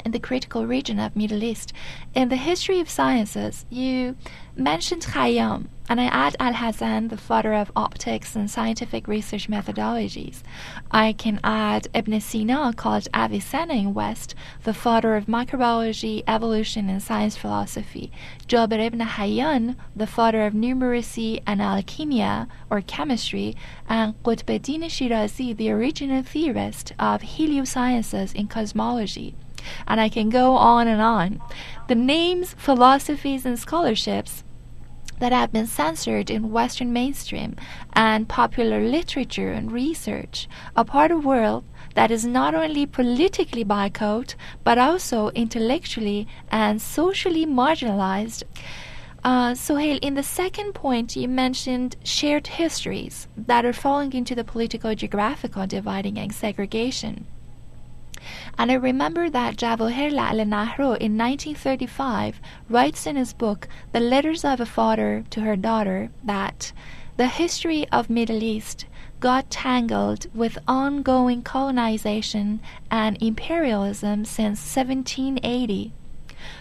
in 0.05 0.13
the 0.13 0.19
critical 0.19 0.67
region 0.67 0.99
of 0.99 1.17
Middle 1.17 1.43
East. 1.43 1.73
In 2.15 2.29
the 2.29 2.37
history 2.37 2.81
of 2.81 2.89
sciences, 2.89 3.67
you 3.71 4.17
mentioned 4.57 5.03
Khayyam, 5.03 5.67
and 5.89 6.01
I 6.01 6.07
add 6.07 6.35
Al 6.41 6.55
Hazen, 6.55 7.09
the 7.09 7.17
father 7.17 7.55
of 7.55 7.71
optics 7.77 8.35
and 8.35 8.51
scientific 8.51 9.07
research 9.07 9.49
methodologies. 9.49 10.43
I 10.91 11.13
can 11.13 11.39
add 11.45 11.89
Ibn 11.95 12.21
Sina, 12.21 12.73
called 12.75 13.09
Avicenna 13.15 13.75
in 13.75 13.95
West, 13.95 14.35
the 14.65 14.75
father 14.75 15.15
of 15.15 15.27
microbiology, 15.27 16.25
evolution, 16.27 16.89
and 16.89 17.03
science 17.03 17.37
philosophy. 17.37 18.11
Jabir 18.49 18.85
ibn 18.85 19.01
Hayyan, 19.01 19.77
the 19.95 20.07
father 20.07 20.47
of 20.47 20.55
numeracy 20.55 21.43
and 21.47 21.61
alchemia, 21.61 22.49
or 22.71 22.81
chemistry, 22.81 23.55
and 23.89 24.21
Qutbuddin 24.25 24.85
Shirazi, 24.85 25.57
the 25.57 25.71
original 25.71 26.23
theorist 26.23 26.93
of 26.99 27.23
heliosciences 27.23 28.35
in 28.35 28.49
cosmology 28.49 29.35
and 29.87 30.01
I 30.01 30.09
can 30.09 30.31
go 30.31 30.57
on 30.57 30.89
and 30.89 31.01
on. 31.01 31.41
The 31.89 31.95
names, 31.95 32.55
philosophies, 32.59 33.47
and 33.47 33.59
scholarships 33.59 34.45
that 35.19 35.33
have 35.33 35.53
been 35.53 35.67
censored 35.67 36.31
in 36.31 36.53
Western 36.53 36.93
mainstream 36.93 37.57
and 37.93 38.29
popular 38.29 38.81
literature 38.81 39.53
and 39.53 39.73
research 39.73 40.49
are 40.77 40.85
part 40.85 41.11
of 41.11 41.25
a 41.25 41.29
world 41.29 41.65
that 41.95 42.11
is 42.11 42.27
not 42.27 42.55
only 42.55 42.85
politically 42.85 43.65
boycotted 43.65 44.35
but 44.65 44.79
also 44.79 45.31
intellectually 45.31 46.27
and 46.51 46.81
socially 46.81 47.47
marginalized. 47.47 48.43
Uh, 49.25 49.53
Soheil, 49.55 49.99
in 50.03 50.15
the 50.15 50.23
second 50.23 50.73
point, 50.73 51.17
you 51.17 51.27
mentioned 51.27 51.97
shared 52.05 52.47
histories 52.47 53.27
that 53.37 53.65
are 53.65 53.73
falling 53.73 54.13
into 54.13 54.37
the 54.37 54.45
political 54.45 54.95
geographical 54.95 55.67
dividing 55.67 56.17
and 56.19 56.33
segregation. 56.33 57.27
And 58.59 58.71
I 58.71 58.75
remember 58.75 59.31
that 59.31 59.57
Jawaharlal 59.57 60.97
in 60.99 61.17
1935 61.17 62.41
writes 62.69 63.07
in 63.07 63.17
his 63.17 63.33
book 63.33 63.69
The 63.93 64.01
Letters 64.01 64.45
of 64.45 64.61
a 64.61 64.67
Father 64.67 65.25
to 65.31 65.41
Her 65.41 65.57
Daughter 65.57 66.11
that 66.25 66.73
the 67.17 67.29
history 67.29 67.89
of 67.91 68.11
Middle 68.11 68.43
East 68.43 68.87
got 69.21 69.51
tangled 69.51 70.27
with 70.35 70.59
ongoing 70.69 71.43
colonization 71.43 72.61
and 72.91 73.21
imperialism 73.23 74.25
since 74.25 74.61
1780, 74.61 75.93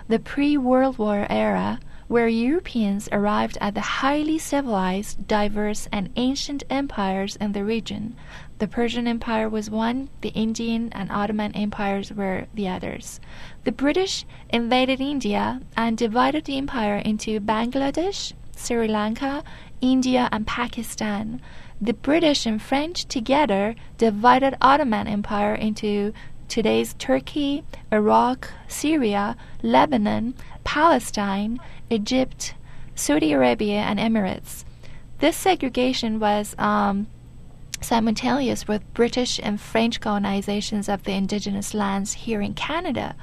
the 0.08 0.20
pre-World 0.20 0.98
War 0.98 1.28
era 1.30 1.80
where 2.08 2.28
Europeans 2.28 3.10
arrived 3.12 3.58
at 3.60 3.74
the 3.74 3.82
highly 3.82 4.38
civilized, 4.38 5.28
diverse, 5.28 5.88
and 5.92 6.10
ancient 6.16 6.64
empires 6.70 7.36
in 7.38 7.52
the 7.54 7.64
region. 7.64 8.16
The 8.58 8.68
Persian 8.70 9.06
Empire 9.06 9.50
was 9.50 9.70
one, 9.70 10.08
the 10.22 10.30
Indian 10.30 10.90
and 10.94 11.12
Ottoman 11.12 11.54
empires 11.56 12.14
were 12.14 12.48
the 12.54 12.70
others. 12.70 13.20
The 13.66 13.74
British 13.74 14.26
invaded 14.50 15.02
India 15.02 15.60
and 15.76 15.98
divided 15.98 16.46
the 16.46 16.58
empire 16.58 16.96
into 16.96 17.42
Bangladesh, 17.42 18.32
Sri 18.56 18.88
Lanka, 18.88 19.44
India, 19.82 20.30
and 20.32 20.48
Pakistan. 20.48 21.42
The 21.82 21.94
British 21.94 22.46
and 22.46 22.62
French 22.62 23.06
together 23.06 23.76
divided 23.98 24.56
Ottoman 24.62 25.08
Empire 25.08 25.56
into 25.56 26.14
today's 26.48 26.94
Turkey, 26.94 27.66
Iraq, 27.92 28.50
Syria, 28.70 29.36
Lebanon, 29.62 30.34
Palestine, 30.64 31.60
Egypt, 31.90 32.54
Saudi 32.96 33.34
Arabia, 33.34 33.80
and 33.80 34.00
Emirates. 34.00 34.64
This 35.20 35.36
segregation 35.36 36.20
was 36.20 36.56
um, 36.58 37.08
simultaneous 37.86 38.68
with 38.68 38.94
British 38.94 39.40
and 39.42 39.62
French 39.62 40.00
colonizations 40.02 40.92
of 40.92 41.04
the 41.04 41.14
indigenous 41.14 41.74
lands 41.74 42.14
here 42.14 42.42
in 42.42 42.54
Canada. 42.56 43.16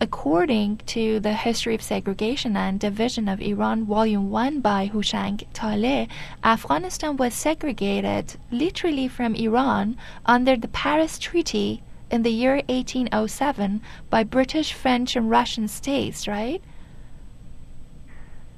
According 0.00 0.78
to 0.86 1.20
the 1.20 1.32
History 1.32 1.74
of 1.74 1.82
Segregation 1.82 2.56
and 2.56 2.78
Division 2.78 3.28
of 3.28 3.40
Iran, 3.40 3.84
Volume 3.86 4.30
1 4.30 4.60
by 4.60 4.88
Houshang 4.88 5.46
Taleh, 5.54 6.08
Afghanistan 6.44 7.16
was 7.16 7.34
segregated 7.34 8.34
literally 8.50 9.08
from 9.08 9.34
Iran 9.34 9.96
under 10.26 10.56
the 10.56 10.68
Paris 10.68 11.18
Treaty 11.18 11.82
in 12.10 12.22
the 12.22 12.32
year 12.32 12.56
1807 12.68 13.80
by 14.10 14.24
British, 14.24 14.72
French, 14.72 15.16
and 15.16 15.30
Russian 15.30 15.68
states, 15.68 16.28
right? 16.28 16.60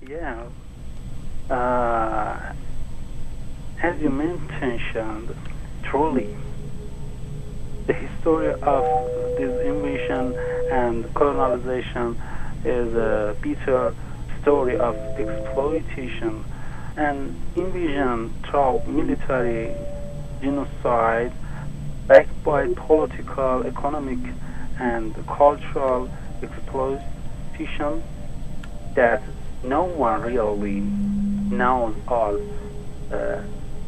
Yeah. 0.00 0.46
Uh, 1.48 2.54
as 3.82 4.00
you 4.00 4.10
mentioned, 4.10 5.34
truly, 5.82 6.34
the 7.86 7.92
history 7.92 8.52
of 8.62 8.84
this 9.36 9.66
invasion 9.66 10.34
and 10.72 11.12
colonization 11.14 12.18
is 12.64 12.94
a 12.94 13.36
bitter 13.42 13.94
story 14.40 14.76
of 14.78 14.96
exploitation 15.18 16.44
and 16.96 17.34
invasion 17.56 18.32
through 18.44 18.80
military 18.86 19.74
genocide 20.40 21.32
backed 22.06 22.44
by 22.44 22.66
political, 22.74 23.66
economic, 23.66 24.18
and 24.78 25.14
cultural 25.26 26.08
exploitation 26.42 28.02
that 28.94 29.22
no 29.62 29.84
one 29.84 30.20
really 30.22 30.80
knows 30.80 31.94
all 32.08 32.38
uh, 33.10 33.40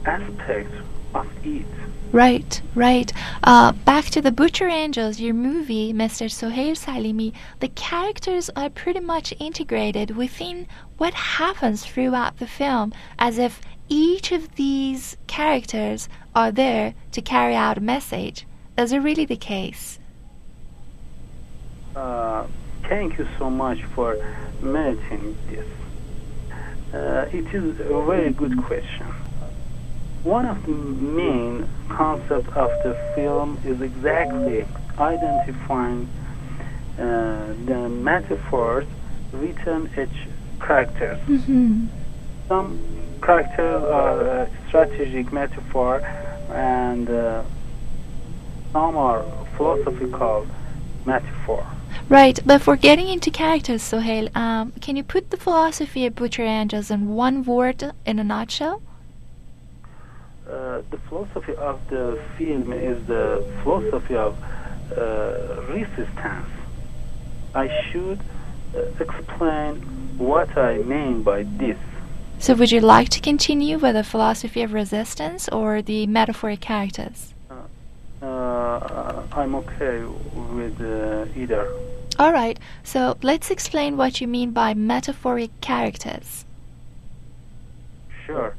aspects 0.07 0.75
of 1.15 1.27
it. 1.45 1.67
Right, 2.13 2.63
right. 2.75 3.13
Uh, 3.43 3.73
back 3.73 4.07
to 4.07 4.23
the 4.23 4.31
Butcher 4.31 4.69
Angels, 4.69 5.21
your 5.21 5.35
movie, 5.35 5.93
Mr. 5.93 6.31
Soheil 6.31 6.77
Salimi, 6.77 7.33
the 7.61 7.69
characters 7.69 8.49
are 8.57 8.71
pretty 8.71 9.01
much 9.01 9.35
integrated 9.39 10.17
within 10.17 10.67
what 10.99 11.15
happens 11.15 11.85
throughout 11.85 12.39
the 12.39 12.47
film, 12.47 12.95
as 13.19 13.39
if 13.39 13.61
each 13.89 14.33
of 14.33 14.55
these 14.55 15.17
characters 15.27 16.09
are 16.35 16.53
there 16.53 16.95
to 17.13 17.21
carry 17.21 17.55
out 17.55 17.79
a 17.79 17.81
message. 17.81 18.47
Is 18.79 18.93
it 18.93 18.99
really 18.99 19.25
the 19.25 19.37
case? 19.37 19.99
Uh, 21.95 22.47
thank 22.89 23.19
you 23.19 23.27
so 23.39 23.51
much 23.51 23.83
for 23.95 24.17
mentioning 24.63 25.37
this. 25.49 25.67
Uh, 26.95 27.29
it 27.33 27.47
is 27.55 27.81
a 27.81 28.03
very 28.05 28.31
good 28.31 28.57
question. 28.65 29.07
One 30.27 30.45
of 30.45 30.67
the 30.67 30.73
main 30.73 31.69
concepts 31.89 32.49
of 32.57 32.71
the 32.83 32.99
film 33.15 33.61
is 33.65 33.81
exactly 33.81 34.67
identifying 34.99 36.09
uh, 36.99 37.55
the 37.65 37.89
metaphors 37.89 38.87
written 39.31 39.89
each 39.97 40.27
characters. 40.61 41.21
Mm-hmm. 41.29 41.87
Some 42.49 42.81
characters 43.23 43.85
are 43.85 44.51
strategic 44.67 45.33
metaphor 45.33 46.01
and 46.51 47.09
uh, 47.09 47.45
some 48.73 48.97
are 48.97 49.25
philosophical 49.57 50.45
metaphor. 51.05 51.65
Right, 52.09 52.41
but 52.45 52.63
for 52.63 52.75
getting 52.75 53.07
into 53.07 53.31
characters, 53.31 53.81
Soheil, 53.81 54.37
um, 54.37 54.73
can 54.81 54.97
you 54.97 55.05
put 55.05 55.31
the 55.31 55.37
philosophy 55.37 56.05
of 56.05 56.17
Butcher 56.17 56.43
Angels 56.43 56.91
in 56.91 57.11
one 57.15 57.45
word 57.45 57.93
in 58.05 58.19
a 58.19 58.25
nutshell? 58.25 58.83
Uh, 60.49 60.81
the 60.91 60.99
philosophy 61.09 61.57
of 61.57 61.81
the 61.89 62.23
film 62.39 62.73
is 62.73 63.05
the 63.07 63.45
philosophy 63.63 64.15
of 64.15 64.37
uh, 64.97 65.63
resistance. 65.69 66.49
I 67.53 67.69
should 67.91 68.21
uh, 68.77 68.83
explain 69.01 69.81
what 70.19 70.57
I 70.57 70.79
mean 70.79 71.25
by 71.25 71.43
this. 71.43 71.79
So, 72.39 72.55
would 72.55 72.71
you 72.71 72.81
like 72.81 73.09
to 73.11 73.21
continue 73.21 73.79
with 73.79 73.95
the 73.95 74.05
philosophy 74.05 74.63
of 74.63 74.73
resistance 74.73 75.49
or 75.49 75.83
the 75.83 76.07
metaphoric 76.07 76.61
characters? 76.61 77.35
Uh, 78.23 79.23
I'm 79.33 79.55
okay 79.57 80.05
with 80.55 80.81
uh, 80.81 81.27
either. 81.35 81.73
All 82.19 82.33
right, 82.33 82.59
so 82.85 83.17
let's 83.23 83.51
explain 83.51 83.97
what 83.97 84.21
you 84.21 84.29
mean 84.29 84.53
by 84.53 84.75
metaphoric 84.75 85.51
characters. 85.61 86.45
Sure. 88.25 88.55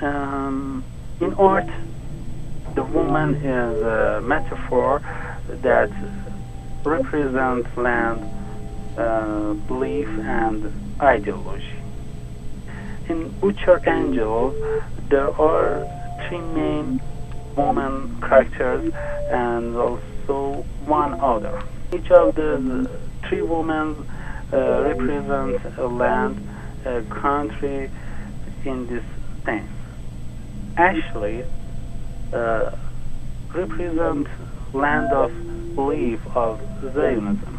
Um, 0.00 0.84
in 1.20 1.32
art, 1.34 1.68
the 2.74 2.82
woman 2.82 3.36
is 3.36 3.82
a 3.82 4.20
metaphor 4.22 5.00
that 5.48 5.90
represents 6.84 7.74
land, 7.76 8.30
uh, 8.98 9.54
belief, 9.66 10.06
and 10.08 10.70
ideology. 11.00 11.64
In 13.08 13.30
Butcher 13.40 13.80
Angel, 13.88 14.50
there 15.08 15.30
are 15.40 15.86
three 16.28 16.40
main 16.40 17.00
woman 17.56 18.20
characters 18.20 18.92
and 19.30 19.76
also 19.76 20.62
one 20.84 21.18
other. 21.20 21.62
Each 21.94 22.10
of 22.10 22.34
the 22.34 22.90
three 23.28 23.42
women 23.42 24.06
uh, 24.52 24.82
represents 24.82 25.64
a 25.78 25.86
land, 25.86 26.46
a 26.84 27.02
country 27.02 27.90
in 28.64 28.86
this 28.88 29.04
sense. 29.44 29.75
Actually, 30.76 31.44
uh, 32.32 32.76
represent 33.54 34.26
land 34.74 35.12
of 35.12 35.32
belief 35.74 36.20
of 36.34 36.60
Zionism. 36.92 37.58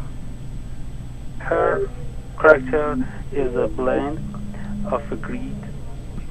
Her 1.39 1.89
character 2.39 2.97
is 3.32 3.55
a 3.55 3.68
blend 3.68 4.20
of 4.91 5.22
greed, 5.22 5.55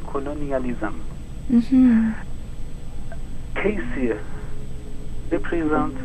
colonialism. 0.09 1.05
Mm-hmm. 1.51 2.13
Casey 3.57 4.13
represents 5.31 6.01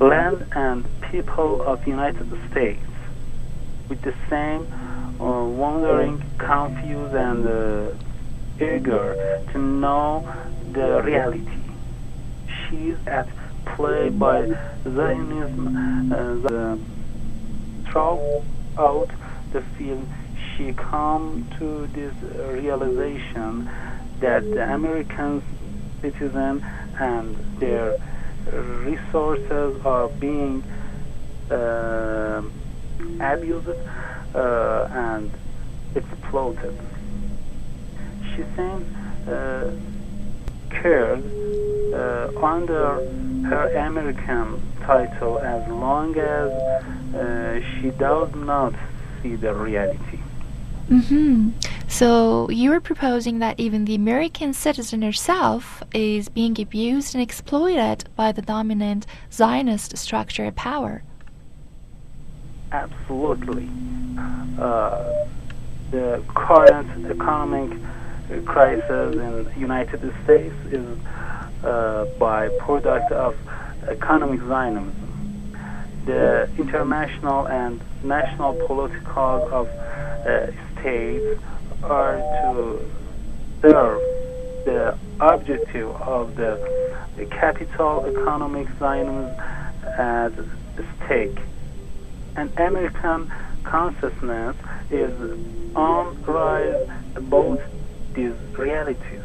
land 0.00 0.46
and 0.52 0.84
people 1.10 1.62
of 1.62 1.86
United 1.86 2.28
States 2.50 2.84
with 3.88 4.02
the 4.02 4.14
same 4.28 4.66
uh, 5.20 5.44
wondering, 5.44 6.22
confused, 6.38 7.14
and 7.14 7.46
uh, 7.46 8.07
eager 8.60 9.44
to 9.52 9.58
know 9.58 10.26
the 10.72 11.02
reality. 11.02 11.46
She 12.68 12.90
is 12.90 12.98
at 13.06 13.28
play 13.76 14.08
by 14.08 14.46
Zionism 14.84 16.12
uh, 16.12 16.34
the, 16.46 16.78
throughout 17.90 19.10
the 19.52 19.62
film. 19.76 20.08
She 20.56 20.72
come 20.72 21.48
to 21.58 21.86
this 21.88 22.14
realization 22.52 23.70
that 24.20 24.42
the 24.42 24.74
American 24.74 25.42
citizen 26.02 26.64
and 26.98 27.36
their 27.60 27.96
resources 28.52 29.80
are 29.84 30.08
being 30.08 30.62
uh, 31.50 32.42
abused 33.20 33.68
uh, 34.34 34.88
and 34.90 35.30
exploited. 35.94 36.78
She 38.38 38.44
seems 38.54 39.28
uh, 39.28 39.72
cared 40.70 41.24
uh, 41.92 42.30
under 42.40 43.04
her 43.48 43.72
American 43.76 44.62
title 44.82 45.40
as 45.40 45.68
long 45.68 46.16
as 46.16 46.52
uh, 47.16 47.60
she 47.74 47.90
does 47.90 48.32
not 48.36 48.74
see 49.20 49.34
the 49.34 49.52
reality. 49.52 50.20
Mm-hmm. 50.88 51.50
So 51.88 52.48
you're 52.50 52.80
proposing 52.80 53.40
that 53.40 53.58
even 53.58 53.86
the 53.86 53.96
American 53.96 54.52
citizen 54.52 55.02
herself 55.02 55.82
is 55.92 56.28
being 56.28 56.60
abused 56.60 57.16
and 57.16 57.22
exploited 57.22 58.04
by 58.14 58.30
the 58.30 58.42
dominant 58.42 59.04
Zionist 59.32 59.98
structure 59.98 60.44
of 60.44 60.54
power. 60.54 61.02
Absolutely. 62.70 63.68
Uh, 64.60 65.26
the 65.90 66.22
current 66.36 67.06
economic 67.10 67.76
crisis 68.44 69.14
in 69.16 69.60
United 69.60 70.00
States 70.24 70.54
is 70.70 70.86
uh, 71.64 72.06
by 72.18 72.48
product 72.60 73.10
of 73.12 73.36
economic 73.88 74.40
Zionism. 74.40 74.94
The 76.04 76.48
international 76.58 77.48
and 77.48 77.80
national 78.02 78.54
political 78.66 79.48
of 79.52 79.68
uh, 79.68 80.46
states 80.74 81.40
are 81.82 82.16
to 82.16 82.90
serve 83.60 84.00
the 84.64 84.98
objective 85.20 85.88
of 86.02 86.36
the 86.36 87.26
capital 87.30 88.04
economic 88.06 88.68
Zionism 88.78 89.26
at 89.98 90.32
stake. 91.04 91.38
And 92.36 92.52
American 92.58 93.32
consciousness 93.64 94.56
is 94.90 95.12
on 95.74 96.22
rise 96.22 96.88
about 97.16 97.60
these 98.18 98.58
realities. 98.58 99.22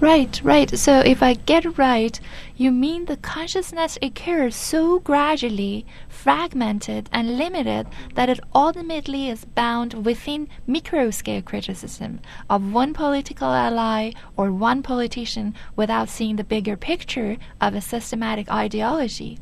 Right, 0.00 0.40
right. 0.42 0.78
So 0.78 1.00
if 1.00 1.22
I 1.22 1.34
get 1.34 1.66
it 1.66 1.76
right, 1.76 2.18
you 2.56 2.70
mean 2.70 3.04
the 3.04 3.18
consciousness 3.18 3.98
occurs 4.00 4.56
so 4.56 4.98
gradually, 4.98 5.84
fragmented, 6.08 7.10
and 7.12 7.36
limited 7.36 7.86
that 8.14 8.30
it 8.30 8.40
ultimately 8.54 9.28
is 9.28 9.44
bound 9.44 10.06
within 10.06 10.48
microscale 10.66 11.44
criticism 11.44 12.20
of 12.48 12.72
one 12.72 12.94
political 12.94 13.48
ally 13.48 14.12
or 14.38 14.50
one 14.50 14.82
politician 14.82 15.54
without 15.76 16.08
seeing 16.08 16.36
the 16.36 16.44
bigger 16.44 16.78
picture 16.78 17.36
of 17.60 17.74
a 17.74 17.82
systematic 17.82 18.50
ideology. 18.50 19.38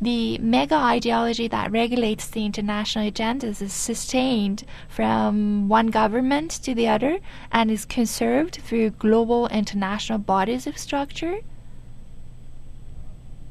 The 0.00 0.38
mega 0.38 0.74
ideology 0.74 1.48
that 1.48 1.70
regulates 1.70 2.28
the 2.28 2.44
international 2.44 3.10
agendas 3.10 3.62
is 3.62 3.72
sustained 3.72 4.64
from 4.88 5.68
one 5.68 5.86
government 5.86 6.50
to 6.64 6.74
the 6.74 6.88
other 6.88 7.20
and 7.50 7.70
is 7.70 7.84
conserved 7.84 8.56
through 8.56 8.90
global 8.90 9.46
international 9.48 10.18
bodies 10.18 10.66
of 10.66 10.76
structure? 10.76 11.36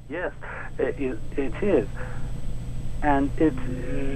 Yes, 0.09 0.31
it, 0.77 1.17
it 1.37 1.63
is. 1.63 1.87
And 3.01 3.31
it 3.37 3.53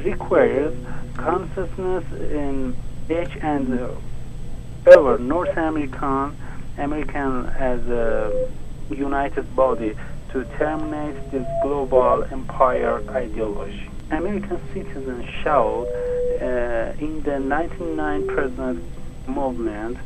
requires 0.05 0.75
consciousness 1.15 2.03
in 2.13 2.75
each 3.09 3.35
and 3.41 3.97
every 4.85 5.23
North 5.23 5.57
American, 5.57 6.37
American 6.77 7.45
as 7.47 7.79
a 7.87 8.49
united 8.89 9.55
body 9.55 9.95
to 10.31 10.43
terminate 10.57 11.31
this 11.31 11.47
global 11.63 12.23
empire 12.31 13.01
ideology. 13.09 13.89
American 14.11 14.59
citizens 14.73 15.25
showed 15.43 15.87
uh, 16.41 16.93
in 16.99 17.21
the 17.23 17.31
99% 17.31 18.81
movement 19.27 19.97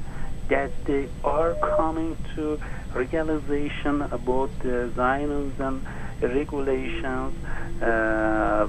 that 0.50 0.72
they 0.86 1.08
are 1.24 1.54
coming 1.78 2.18
to 2.36 2.60
realization 2.94 4.02
about 4.02 4.50
the 4.60 4.92
Zionism 4.96 5.86
regulations, 6.22 7.34
uh, 7.82 8.68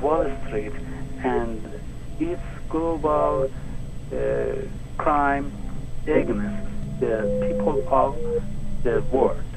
Wall 0.00 0.26
Street, 0.46 0.72
and 1.22 1.60
its 2.18 2.42
global 2.68 3.50
uh, 4.12 4.16
crime 4.98 5.52
against 6.02 7.00
the 7.00 7.46
people 7.46 7.86
of 7.88 8.16
the 8.82 9.02
world. 9.12 9.53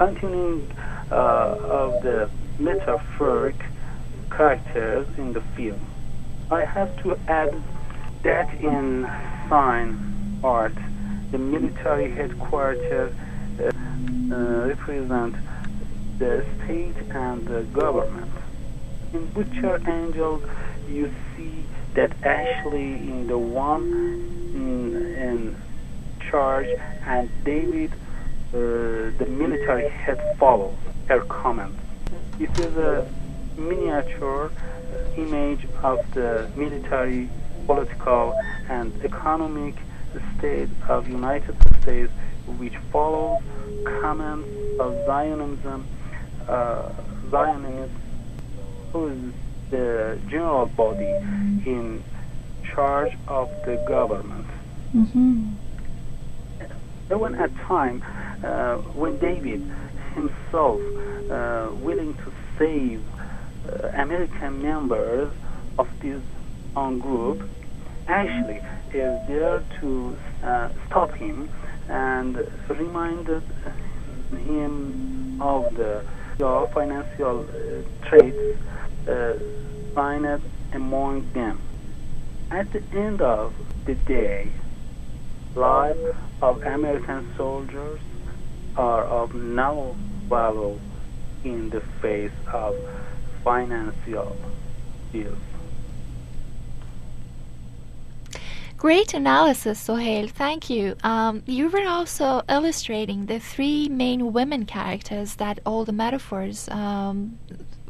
Continuing 0.00 0.66
uh, 1.10 1.14
of 1.14 2.02
the 2.02 2.30
metaphoric 2.58 3.62
characters 4.34 5.06
in 5.18 5.34
the 5.34 5.42
film, 5.54 5.78
I 6.50 6.64
have 6.64 6.96
to 7.02 7.18
add 7.28 7.54
that 8.22 8.48
in 8.54 9.04
fine 9.50 10.40
art, 10.42 10.72
the 11.32 11.36
military 11.36 12.10
headquarters 12.12 13.14
uh, 13.60 13.64
uh, 13.66 14.68
represent 14.68 15.36
the 16.18 16.46
state 16.64 16.96
and 17.10 17.46
the 17.46 17.64
government. 17.64 18.32
In 19.12 19.26
Butcher 19.32 19.82
Angels, 19.86 20.42
you 20.88 21.12
see 21.36 21.66
that 21.92 22.10
Ashley 22.24 22.94
in 22.94 23.26
the 23.26 23.36
one 23.36 23.92
in, 24.54 24.96
in 24.96 25.62
charge 26.30 26.68
and 27.04 27.28
David, 27.44 27.92
the 28.52 29.26
military 29.28 29.88
head, 29.88 30.36
follows 30.38 30.76
her 31.08 31.20
comments. 31.20 31.78
It 32.38 32.58
is 32.58 32.76
a 32.76 33.08
miniature 33.56 34.50
image 35.16 35.66
of 35.82 35.98
the 36.14 36.50
military, 36.56 37.28
political, 37.66 38.34
and 38.68 38.92
economic 39.04 39.74
state 40.38 40.68
of 40.88 41.08
United 41.08 41.56
States, 41.82 42.12
which 42.58 42.76
follows 42.90 43.40
comments 44.00 44.48
of 44.80 44.94
Zionism, 45.06 45.86
uh, 46.48 46.92
Zionism, 47.30 47.90
who 48.92 49.08
is 49.08 49.34
the 49.70 50.18
general 50.28 50.66
body 50.66 51.10
in 51.66 52.02
charge 52.74 53.12
of 53.28 53.48
the 53.64 53.76
government. 53.86 54.46
Mm-hmm. 54.94 55.52
There 57.08 57.18
was 57.18 57.34
a 57.34 57.48
time 57.66 58.02
uh, 58.02 58.29
when 58.94 59.18
David 59.18 59.62
himself 60.14 60.80
uh, 61.30 61.68
willing 61.80 62.14
to 62.14 62.32
save 62.58 63.02
uh, 63.68 63.88
American 63.94 64.62
members 64.62 65.32
of 65.78 65.88
this 66.00 66.22
own 66.76 66.98
group 66.98 67.48
actually 68.08 68.60
is 68.92 69.28
there 69.28 69.62
to 69.80 70.16
uh, 70.42 70.68
stop 70.86 71.12
him 71.12 71.48
and 71.88 72.36
reminded 72.68 73.42
him 74.30 75.40
of 75.40 75.74
the 75.76 76.04
uh, 76.42 76.66
financial 76.68 77.40
uh, 77.40 78.08
traits 78.08 78.58
uh, 79.08 79.34
signed 79.94 80.42
among 80.72 81.30
them. 81.32 81.60
At 82.50 82.72
the 82.72 82.82
end 82.92 83.20
of 83.20 83.54
the 83.84 83.94
day, 83.94 84.50
lives 85.54 86.16
of 86.42 86.62
American 86.62 87.32
soldiers 87.36 88.00
are 88.76 89.04
of 89.04 89.34
no 89.34 89.96
value 90.28 90.78
in 91.44 91.70
the 91.70 91.80
face 92.00 92.32
of 92.52 92.76
financial 93.42 94.36
deals. 95.12 95.38
Great 98.76 99.12
analysis, 99.12 99.86
Soheil. 99.86 100.30
Thank 100.30 100.70
you. 100.70 100.96
Um, 101.04 101.42
you 101.44 101.68
were 101.68 101.86
also 101.86 102.40
illustrating 102.48 103.26
the 103.26 103.38
three 103.38 103.90
main 103.90 104.32
women 104.32 104.64
characters 104.64 105.34
that 105.34 105.60
all 105.66 105.84
the 105.84 105.92
metaphors 105.92 106.66
um, 106.70 107.38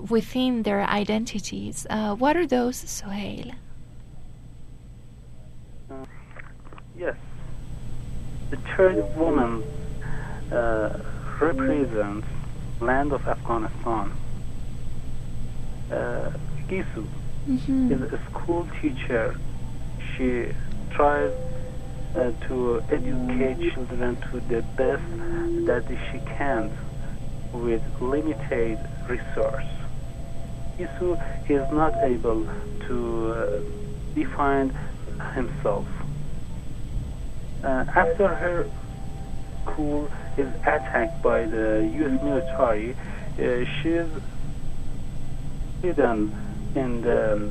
within 0.09 0.65
their 0.65 0.83
identities. 0.83 1.87
Uh, 1.89 2.17
what 2.17 2.37
are 2.37 2.47
those, 2.47 2.83
Soheil? 2.83 3.55
Uh, 5.89 6.05
yes. 6.99 7.15
The 8.51 8.57
third 8.77 9.17
woman 9.17 9.63
uh, 10.53 10.99
represents 11.41 12.27
land 12.81 13.13
of 13.13 13.27
Afghanistan. 13.27 14.13
Uh, 15.91 16.31
Gisu 16.69 17.07
mm-hmm. 17.49 17.93
is 17.93 18.13
a 18.13 18.21
school 18.31 18.67
teacher. 18.81 19.37
She 20.17 20.53
tries 20.91 21.33
uh, 22.17 22.33
to 22.49 22.83
educate 22.91 23.73
children 23.73 24.17
to 24.31 24.41
the 24.49 24.63
best 24.77 25.03
that 25.67 25.85
she 26.11 26.19
can 26.37 26.71
with 27.53 27.83
limited 28.01 28.79
resource. 29.09 29.67
Gisu 30.79 31.19
is 31.49 31.73
not 31.73 31.95
able 32.03 32.49
to 32.87 33.33
uh, 33.33 33.61
define 34.15 34.71
himself. 35.35 35.87
Uh, 37.63 37.85
after 37.95 38.29
her 38.29 38.67
school 39.63 40.11
is 40.37 40.49
attacked 40.63 41.23
by 41.23 41.45
the 41.47 41.91
U.S. 41.95 42.23
military, 42.23 42.95
uh, 42.95 43.65
she 43.83 43.91
is 43.91 44.11
hidden 45.83 46.35
in 46.75 47.01
the, 47.03 47.51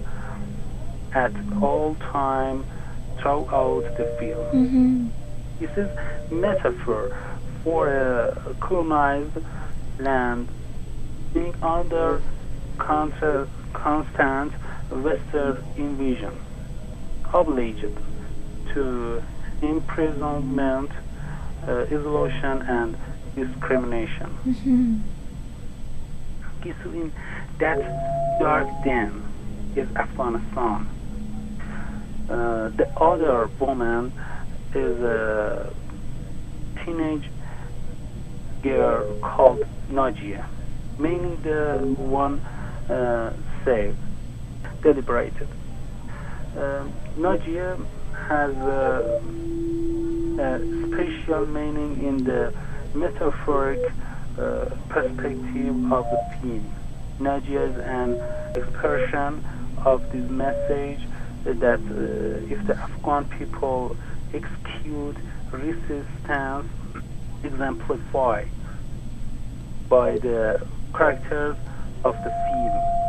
at 1.14 1.32
all 1.62 1.96
time 1.96 2.66
throughout 3.18 3.84
the 3.98 4.16
field. 4.20 4.54
Mm-hmm. 4.54 5.08
This 5.60 5.72
is 5.78 5.90
metaphor 6.32 7.16
for 7.64 7.90
a 7.90 8.56
colonized 8.60 9.38
land 10.00 10.48
being 11.34 11.54
under 11.62 12.22
constant, 12.78 13.50
constant 13.74 14.54
Western 14.92 15.64
invasion, 15.78 16.34
obliged 17.34 17.86
to 18.74 19.22
imprisonment, 19.62 20.92
uh, 21.68 21.86
isolation, 21.92 22.62
and 22.62 22.98
discrimination. 23.36 24.30
Mm-hmm. 24.46 25.00
in 26.94 27.14
that 27.60 27.80
dark 28.40 28.68
den 28.84 29.24
is 29.76 29.88
Afghanistan. 29.96 30.88
Uh, 32.30 32.70
the 32.70 32.88
other 33.00 33.50
woman 33.60 34.12
is 34.76 35.00
a 35.02 35.74
teenage 36.86 37.30
girl 38.62 39.20
called 39.22 39.64
Najia, 39.90 40.46
meaning 41.00 41.42
the 41.42 41.78
one 41.98 42.40
uh, 42.90 43.34
saved, 43.66 43.98
deliberated. 44.84 45.48
Uh, 46.56 46.86
Najia 47.18 47.84
has 48.28 48.56
a, 50.40 50.60
special 50.88 51.46
meaning 51.46 52.04
in 52.04 52.24
the 52.24 52.54
metaphoric 52.94 53.80
uh, 54.38 54.66
perspective 54.90 55.92
of 55.92 56.06
the 56.12 56.22
theme. 56.42 56.74
Najia 57.20 57.72
is 57.72 57.78
an 57.78 58.12
expression 58.56 59.44
of 59.86 60.02
this 60.12 60.30
message 60.30 61.02
that 61.46 61.80
uh, 61.80 62.54
if 62.54 62.66
the 62.68 62.76
Afghan 62.76 63.26
people 63.38 63.96
execute 64.34 65.18
resistance 65.52 66.68
exemplified 67.44 68.48
by 69.88 70.18
the 70.20 70.66
characters 70.94 71.56
of 72.04 72.16
the 72.24 72.30
film. 72.30 73.00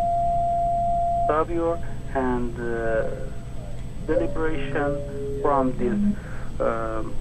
Sabir 1.29 1.79
and 2.15 2.59
uh, 2.59 3.11
deliberation 4.07 5.41
from 5.43 5.77
this 5.79 5.99
um, 6.61 7.15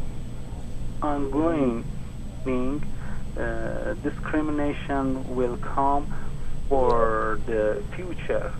ongoing 1.02 1.86
being, 2.46 2.84
uh, 3.38 3.94
discrimination 4.04 5.36
will 5.36 5.58
come 5.58 6.14
for 6.68 7.40
the 7.46 7.82
future 7.96 8.54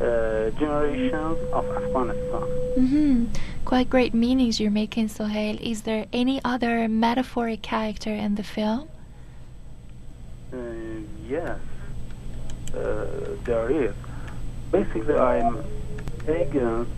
uh, 0.00 0.50
generations 0.58 1.38
of 1.52 1.64
Afghanistan. 1.76 2.42
Mm-hmm. 2.76 3.24
Quite 3.64 3.90
great 3.90 4.14
meanings 4.14 4.58
you're 4.58 4.70
making, 4.70 5.08
Soheil. 5.08 5.60
Is 5.60 5.82
there 5.82 6.06
any 6.12 6.40
other 6.44 6.88
metaphoric 6.88 7.62
character 7.62 8.10
in 8.10 8.34
the 8.36 8.42
film? 8.42 8.88
Uh, 10.52 10.56
yes, 11.28 11.58
uh, 12.74 13.06
there 13.44 13.70
is. 13.70 13.94
Basically, 14.72 15.14
I'm 15.14 15.62
against 16.26 16.90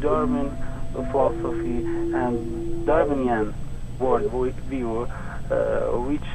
Darwin 0.00 0.50
philosophy 0.92 1.84
and 2.14 2.86
Darwinian 2.86 3.54
worldview, 3.98 5.08
uh, 5.50 5.98
which 6.00 6.28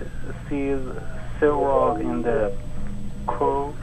sees 0.49 0.79
several 1.39 1.95
in 1.97 2.21
the 2.21 2.55
core, 3.27 3.73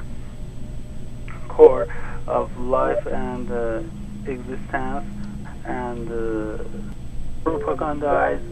core 1.48 1.86
of 2.26 2.56
life 2.58 3.06
and 3.06 3.50
uh, 3.50 3.82
existence 4.26 5.04
and 5.64 6.08
uh, 6.08 6.64
propagandize 7.44 8.42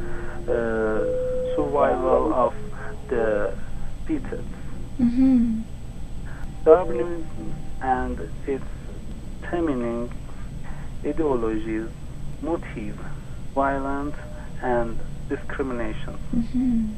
uh, 0.49 1.55
survival 1.55 2.35
of 2.35 2.55
the 3.09 3.55
fittest. 4.07 4.43
Mm-hmm. 4.99 5.61
Darwinism 6.65 7.55
and 7.81 8.21
its 8.47 8.65
feminine 9.51 10.11
ideologies 11.05 11.89
motive 12.43 12.99
violence 13.55 14.17
and 14.63 14.99
discrimination. 15.29 16.19
Mm-hmm. 16.35 16.93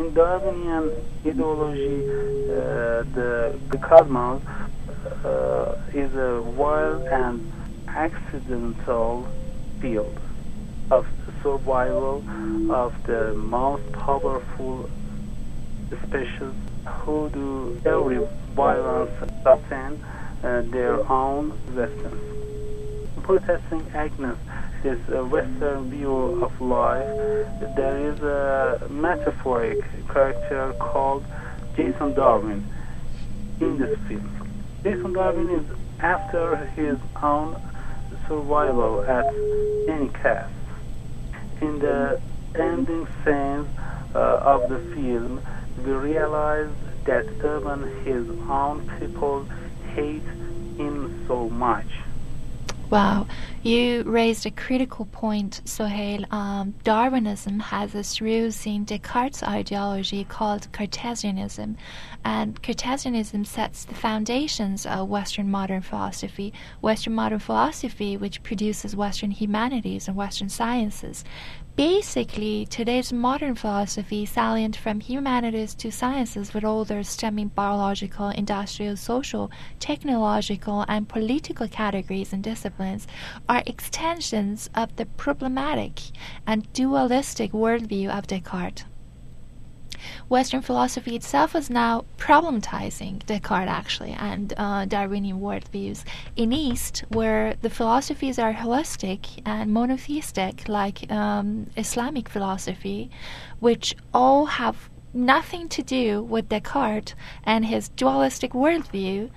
In 0.00 0.14
Darwinian 0.14 0.92
ideology, 1.26 2.04
uh, 2.06 3.02
the, 3.14 3.58
the 3.70 3.78
cosmos 3.78 4.42
uh, 5.24 5.74
is 5.92 6.14
a 6.14 6.40
wild 6.42 7.02
and 7.06 7.52
accidental 7.88 9.26
field 9.80 10.18
of 10.90 11.06
survival 11.42 12.22
of 12.70 12.94
the 13.04 13.34
most 13.34 13.90
powerful 13.92 14.88
species 16.06 16.52
who 16.86 17.28
do 17.30 17.80
every 17.84 18.20
violence 18.54 19.10
sustain 19.42 20.02
uh, 20.42 20.62
their 20.70 21.10
own 21.10 21.52
existence. 21.68 22.37
Protesting 23.28 23.86
against 23.92 24.40
this 24.82 24.98
uh, 25.14 25.22
Western 25.22 25.90
view 25.90 26.42
of 26.42 26.58
life, 26.62 27.04
there 27.76 27.98
is 28.10 28.18
a 28.20 28.88
metaphoric 28.88 29.84
character 30.10 30.72
called 30.78 31.26
Jason 31.76 32.14
Darwin 32.14 32.66
in 33.60 33.76
this 33.76 33.98
film. 34.08 34.50
Jason 34.82 35.12
Darwin 35.12 35.50
is 35.50 35.66
after 36.00 36.56
his 36.74 36.96
own 37.22 37.60
survival 38.26 39.02
at 39.02 39.26
any 39.90 40.08
cost. 40.08 40.50
In 41.60 41.80
the 41.80 42.18
ending 42.54 43.06
scenes 43.26 43.68
uh, 44.14 44.40
of 44.40 44.70
the 44.70 44.78
film, 44.94 45.42
we 45.84 45.92
realize 45.92 46.70
that 47.04 47.26
even 47.26 48.04
his 48.06 48.26
own 48.48 48.90
people 48.98 49.44
hate 49.94 50.22
him 50.78 51.26
so 51.28 51.50
much. 51.50 51.88
Wow, 52.90 53.26
you 53.62 54.02
raised 54.04 54.46
a 54.46 54.50
critical 54.50 55.04
point, 55.04 55.60
Soheil. 55.66 56.24
Um, 56.32 56.72
Darwinism 56.84 57.60
has 57.60 57.94
its 57.94 58.18
roots 58.18 58.64
in 58.66 58.84
Descartes' 58.84 59.42
ideology 59.42 60.24
called 60.24 60.72
Cartesianism, 60.72 61.76
and 62.24 62.62
Cartesianism 62.62 63.44
sets 63.44 63.84
the 63.84 63.94
foundations 63.94 64.86
of 64.86 65.10
Western 65.10 65.50
modern 65.50 65.82
philosophy. 65.82 66.54
Western 66.80 67.14
modern 67.14 67.40
philosophy, 67.40 68.16
which 68.16 68.42
produces 68.42 68.96
Western 68.96 69.32
humanities 69.32 70.08
and 70.08 70.16
Western 70.16 70.48
sciences. 70.48 71.24
Basically, 71.78 72.66
today's 72.66 73.12
modern 73.12 73.54
philosophy, 73.54 74.26
salient 74.26 74.74
from 74.74 74.98
humanities 74.98 75.76
to 75.76 75.92
sciences, 75.92 76.52
with 76.52 76.64
all 76.64 76.84
their 76.84 77.04
stemming 77.04 77.52
biological, 77.54 78.30
industrial, 78.30 78.96
social, 78.96 79.48
technological, 79.78 80.84
and 80.88 81.08
political 81.08 81.68
categories 81.68 82.32
and 82.32 82.42
disciplines, 82.42 83.06
are 83.48 83.62
extensions 83.64 84.68
of 84.74 84.96
the 84.96 85.06
problematic 85.06 86.00
and 86.48 86.66
dualistic 86.72 87.52
worldview 87.52 88.08
of 88.08 88.26
Descartes. 88.26 88.82
Western 90.28 90.62
philosophy 90.62 91.16
itself 91.16 91.54
is 91.54 91.70
now 91.70 92.04
problematizing 92.16 93.24
Descartes, 93.26 93.68
actually, 93.68 94.12
and 94.12 94.54
uh, 94.56 94.84
Darwinian 94.84 95.40
worldviews. 95.40 96.04
In 96.36 96.52
East, 96.52 97.04
where 97.08 97.54
the 97.62 97.70
philosophies 97.70 98.38
are 98.38 98.54
holistic 98.54 99.42
and 99.46 99.72
monotheistic, 99.72 100.68
like 100.68 101.10
um, 101.10 101.70
Islamic 101.76 102.28
philosophy, 102.28 103.10
which 103.60 103.94
all 104.12 104.46
have 104.46 104.88
nothing 105.12 105.68
to 105.68 105.82
do 105.82 106.22
with 106.22 106.48
Descartes 106.48 107.14
and 107.44 107.66
his 107.66 107.88
dualistic 107.90 108.52
worldview, 108.52 109.30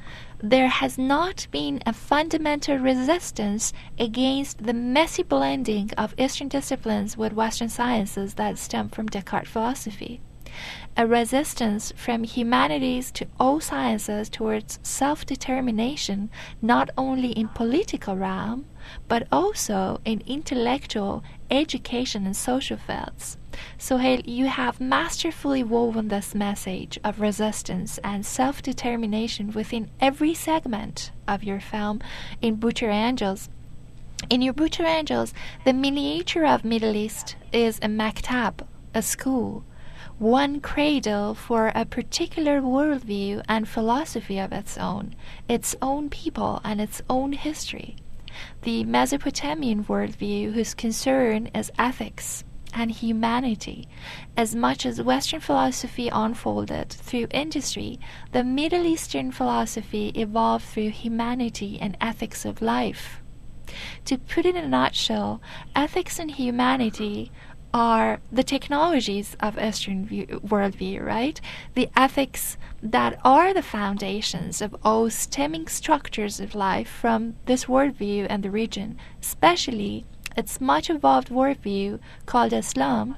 there 0.43 0.68
has 0.68 0.97
not 0.97 1.47
been 1.51 1.82
a 1.86 1.93
fundamental 1.93 2.78
resistance 2.78 3.74
against 3.99 4.64
the 4.64 4.74
messy 4.74 5.24
blending 5.24 5.91
of 5.97 6.16
Eastern 6.18 6.47
disciplines 6.47 7.16
with 7.16 7.34
Western 7.34 7.70
sciences 7.70 8.34
that 8.36 8.57
stem 8.57 8.89
from 8.89 9.07
Descartes 9.07 9.49
philosophy 9.49 10.20
a 10.97 11.08
resistance 11.08 11.93
from 11.95 12.24
humanities 12.24 13.12
to 13.14 13.28
all 13.39 13.60
sciences 13.60 14.30
towards 14.30 14.80
self 14.84 15.26
determination, 15.26 16.30
not 16.62 16.89
only 16.97 17.32
in 17.32 17.47
political 17.47 18.16
realm, 18.16 18.66
but 19.08 19.28
also 19.32 19.99
in 20.06 20.22
intellectual, 20.28 21.24
education, 21.49 22.26
and 22.26 22.36
social 22.36 22.78
fields. 22.78 23.38
Soheil, 23.78 24.22
you 24.26 24.47
have 24.47 24.80
masterfully 24.80 25.64
woven 25.64 26.08
this 26.08 26.34
message 26.34 26.97
of 27.04 27.20
resistance 27.20 27.97
and 28.04 28.26
self 28.26 28.62
determination 28.62 29.52
within 29.52 29.89
every 29.99 30.34
segment 30.34 31.12
of 31.28 31.43
your 31.43 31.60
film 31.60 31.99
in 32.41 32.56
Butcher 32.56 32.89
Angels. 32.89 33.49
In 34.30 34.41
your 34.41 34.54
Butcher 34.54 34.86
Angels, 34.86 35.34
the 35.66 35.74
miniature 35.74 36.45
of 36.45 36.64
Middle 36.64 36.95
East 36.95 37.36
is 37.52 37.80
a 37.80 37.88
maktab, 37.88 38.66
a 38.93 39.02
school, 39.02 39.64
one 40.22 40.62
cradle 40.62 41.34
for 41.34 41.72
a 41.74 41.84
particular 41.84 42.62
worldview 42.62 43.44
and 43.50 43.68
philosophy 43.68 44.38
of 44.38 44.54
its 44.54 44.78
own, 44.78 45.16
its 45.50 45.76
own 45.82 46.12
people 46.12 46.62
and 46.64 46.80
its 46.80 47.02
own 47.10 47.32
history. 47.32 47.96
The 48.62 48.84
Mesopotamian 48.84 49.84
worldview, 49.86 50.54
whose 50.54 50.76
concern 50.76 51.48
is 51.56 51.72
ethics 51.80 52.44
and 52.72 52.92
humanity, 52.92 53.88
as 54.38 54.54
much 54.56 54.86
as 54.86 55.02
Western 55.02 55.40
philosophy 55.40 56.08
unfolded 56.08 56.90
through 56.92 57.26
industry, 57.32 58.00
the 58.32 58.44
Middle 58.44 58.86
Eastern 58.86 59.32
philosophy 59.32 60.10
evolved 60.10 60.66
through 60.66 60.92
humanity 60.92 61.80
and 61.82 61.98
ethics 62.00 62.46
of 62.46 62.62
life. 62.62 63.22
To 64.06 64.18
put 64.18 64.46
it 64.46 64.56
in 64.56 64.66
a 64.66 64.68
nutshell, 64.68 65.42
ethics 65.76 66.20
and 66.20 66.30
humanity 66.30 67.32
are 67.74 68.20
the 68.32 68.44
technologies 68.44 69.36
of 69.40 69.58
Eastern 69.58 70.06
view, 70.06 70.26
worldview, 70.46 71.04
right? 71.06 71.40
The 71.74 71.90
ethics 71.96 72.58
that 72.84 73.20
are 73.24 73.54
the 73.54 73.62
foundations 73.62 74.62
of 74.62 74.76
all 74.84 75.10
stemming 75.10 75.68
structures 75.68 76.40
of 76.40 76.56
life 76.56 76.90
from 76.90 77.36
this 77.46 77.66
worldview 77.66 78.28
and 78.30 78.44
the 78.44 78.52
region, 78.52 78.98
especially 79.22 80.06
its 80.36 80.60
much 80.62 80.90
evolved 80.90 81.30
worldview 81.30 82.00
called 82.26 82.54
Islam, 82.54 83.16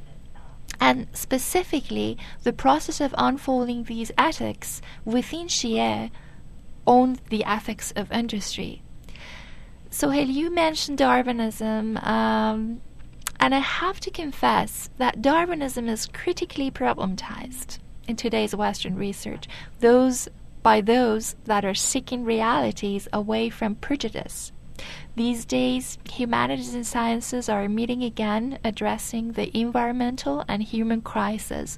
and 0.80 1.08
specifically 1.14 2.18
the 2.44 2.54
process 2.54 3.00
of 3.00 3.16
unfolding 3.18 3.84
these 3.84 4.12
ethics 4.18 4.82
within 5.06 5.48
Shia 5.48 6.12
on 6.86 7.20
the 7.30 7.44
ethics 7.46 7.94
of 7.96 8.12
industry. 8.12 8.82
Soheil, 9.90 10.28
you 10.34 10.50
mentioned 10.50 10.98
Darwinism. 10.98 11.98
Um, 11.98 12.82
and 13.44 13.54
I 13.54 13.60
have 13.60 14.00
to 14.00 14.10
confess 14.10 14.90
that 15.00 15.22
Darwinism 15.22 15.90
is 15.90 16.08
critically 16.14 16.72
problematized 16.72 17.80
in 18.08 18.16
today's 18.16 18.56
Western 18.56 18.96
research, 18.96 19.50
those 19.82 20.30
by 20.62 20.80
those 20.80 21.36
that 21.44 21.66
are 21.66 21.74
seeking 21.74 22.24
realities 22.24 23.10
away 23.12 23.50
from 23.50 23.76
prejudice. 23.76 24.54
These 25.18 25.44
days, 25.44 25.98
humanities 26.10 26.74
and 26.74 26.88
sciences 26.88 27.50
are 27.50 27.68
meeting 27.68 28.02
again, 28.02 28.60
addressing 28.64 29.34
the 29.34 29.56
environmental 29.58 30.46
and 30.48 30.64
human 30.64 31.02
crisis. 31.02 31.78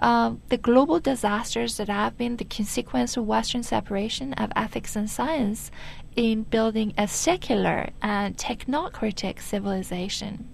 Uh, 0.00 0.32
the 0.48 0.58
global 0.58 0.98
disasters 0.98 1.76
that 1.76 1.88
have 1.88 2.18
been 2.18 2.38
the 2.38 2.44
consequence 2.44 3.16
of 3.16 3.24
Western 3.24 3.62
separation 3.62 4.32
of 4.32 4.50
ethics 4.56 4.96
and 4.96 5.08
science 5.08 5.70
in 6.16 6.42
building 6.42 6.92
a 6.98 7.06
secular 7.06 7.90
and 8.02 8.36
technocratic 8.36 9.40
civilization 9.40 10.48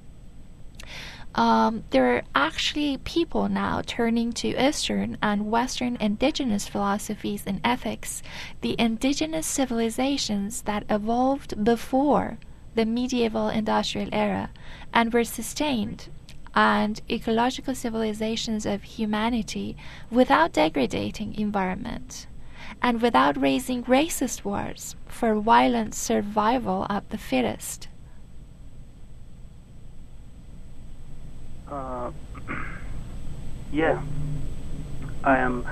um, 1.40 1.84
there 1.88 2.16
are 2.16 2.22
actually 2.34 2.98
people 2.98 3.48
now 3.48 3.80
turning 3.86 4.30
to 4.30 4.48
Eastern 4.62 5.16
and 5.22 5.50
Western 5.50 5.96
indigenous 5.96 6.68
philosophies 6.68 7.44
and 7.46 7.62
ethics, 7.64 8.22
the 8.60 8.76
indigenous 8.78 9.46
civilizations 9.46 10.60
that 10.62 10.84
evolved 10.90 11.64
before 11.64 12.36
the 12.74 12.84
medieval 12.84 13.48
industrial 13.48 14.10
era 14.12 14.50
and 14.92 15.14
were 15.14 15.24
sustained, 15.24 16.10
and 16.54 17.00
ecological 17.08 17.74
civilizations 17.74 18.66
of 18.66 18.82
humanity 18.82 19.78
without 20.10 20.52
degrading 20.52 21.34
environment 21.36 22.26
and 22.82 23.00
without 23.00 23.40
raising 23.40 23.82
racist 23.84 24.44
wars 24.44 24.94
for 25.08 25.34
violent 25.36 25.94
survival 25.94 26.86
of 26.90 27.08
the 27.08 27.16
fittest. 27.16 27.88
Uh, 31.70 32.10
yeah, 33.72 34.02
I 35.22 35.38
am 35.38 35.64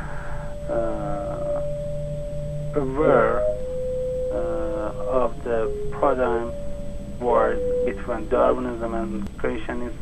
uh, 0.69 1.61
aware 2.77 3.41
uh, 4.31 4.93
of 5.11 5.43
the 5.43 5.91
paradigm 5.99 6.53
war 7.19 7.57
between 7.85 8.29
Darwinism 8.29 8.95
and 8.95 9.39
creationism 9.39 9.93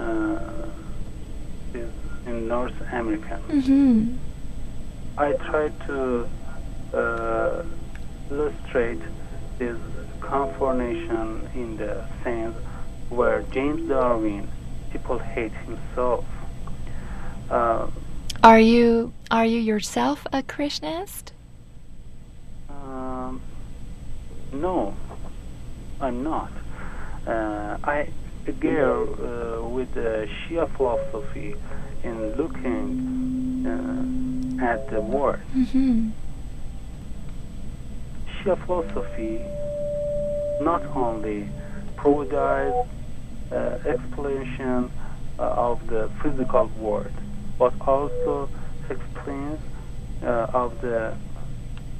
uh, 0.00 1.78
is 1.78 1.92
in 2.26 2.48
North 2.48 2.74
America. 2.92 3.40
Mm-hmm. 3.48 4.16
I 5.16 5.32
try 5.34 5.68
to 5.86 6.28
uh, 6.92 7.62
illustrate 8.32 9.00
this 9.58 9.78
confrontation 10.18 11.48
in 11.54 11.76
the 11.76 12.04
sense 12.24 12.56
where 13.10 13.42
James 13.42 13.88
Darwin 13.88 14.48
people 14.92 15.18
hate 15.18 15.52
himself. 15.52 16.24
Uh, 17.50 17.88
are 18.42 18.60
you 18.60 19.12
are 19.30 19.44
you 19.44 19.60
yourself 19.60 20.26
a 20.32 20.42
creationist? 20.42 21.32
Um, 22.68 23.40
no, 24.52 24.94
I'm 26.00 26.22
not. 26.22 26.52
Uh, 27.26 27.76
I 27.84 28.08
agree 28.46 28.80
uh, 28.80 29.62
with 29.62 29.92
the 29.94 30.28
Shia 30.48 30.74
philosophy 30.76 31.54
in 32.02 32.32
looking 32.36 33.20
at 34.60 34.90
the 34.90 35.00
word. 35.00 35.40
Mm-hmm. 35.54 36.10
Shia 38.38 38.66
philosophy 38.66 39.40
not 40.62 40.84
only 40.96 41.48
provides 41.96 42.88
uh, 43.52 43.76
explanation 43.88 44.90
uh, 45.38 45.42
of 45.56 45.78
the 45.88 46.10
physical 46.22 46.70
world, 46.76 47.12
but 47.58 47.72
also 47.86 48.50
explains 48.90 49.58
uh, 50.22 50.46
of 50.52 50.72
the 50.82 51.16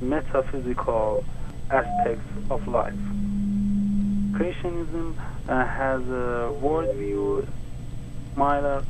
metaphysical 0.00 1.24
aspects 1.70 2.26
of 2.50 2.60
life. 2.66 2.92
Creationism 4.36 5.14
uh, 5.48 5.66
has 5.66 6.00
a 6.02 6.52
worldview 6.62 7.46
similar 8.34 8.84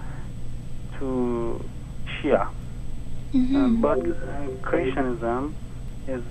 to 0.99 1.65
Shia, 2.23 2.47
Mm-hmm. 3.35 3.57
um, 3.57 3.81
but 3.81 3.99
uh, 4.01 4.49
creationism 4.69 5.55
is 6.09 6.23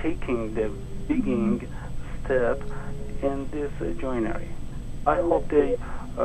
taking 0.00 0.54
the 0.54 0.72
beginning 1.08 1.60
step 2.24 2.60
in 3.22 3.48
this 3.52 3.70
uh, 3.80 4.00
joinery. 4.00 4.48
I 5.08 5.22
hope 5.22 5.48
they 5.48 5.78
uh, 6.18 6.22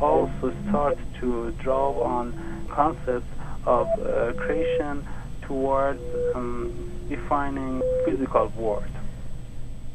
also 0.00 0.52
start 0.68 0.98
to 1.20 1.50
draw 1.62 2.02
on 2.02 2.66
concepts 2.68 3.26
of 3.64 3.88
uh, 3.88 4.32
creation 4.34 5.06
towards 5.42 6.02
um, 6.34 6.72
defining 7.08 7.82
physical 8.04 8.48
world. 8.56 8.84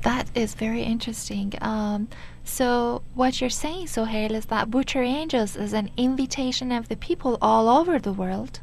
That 0.01 0.27
is 0.33 0.55
very 0.55 0.81
interesting. 0.81 1.53
Um, 1.61 2.07
so, 2.43 3.03
what 3.13 3.39
you're 3.39 3.51
saying, 3.51 3.85
Soheil, 3.85 4.31
is 4.31 4.45
that 4.45 4.71
Butcher 4.71 5.03
Angels 5.03 5.55
is 5.55 5.73
an 5.73 5.91
invitation 5.95 6.71
of 6.71 6.89
the 6.89 6.95
people 6.95 7.37
all 7.39 7.69
over 7.69 7.99
the 7.99 8.11
world, 8.11 8.61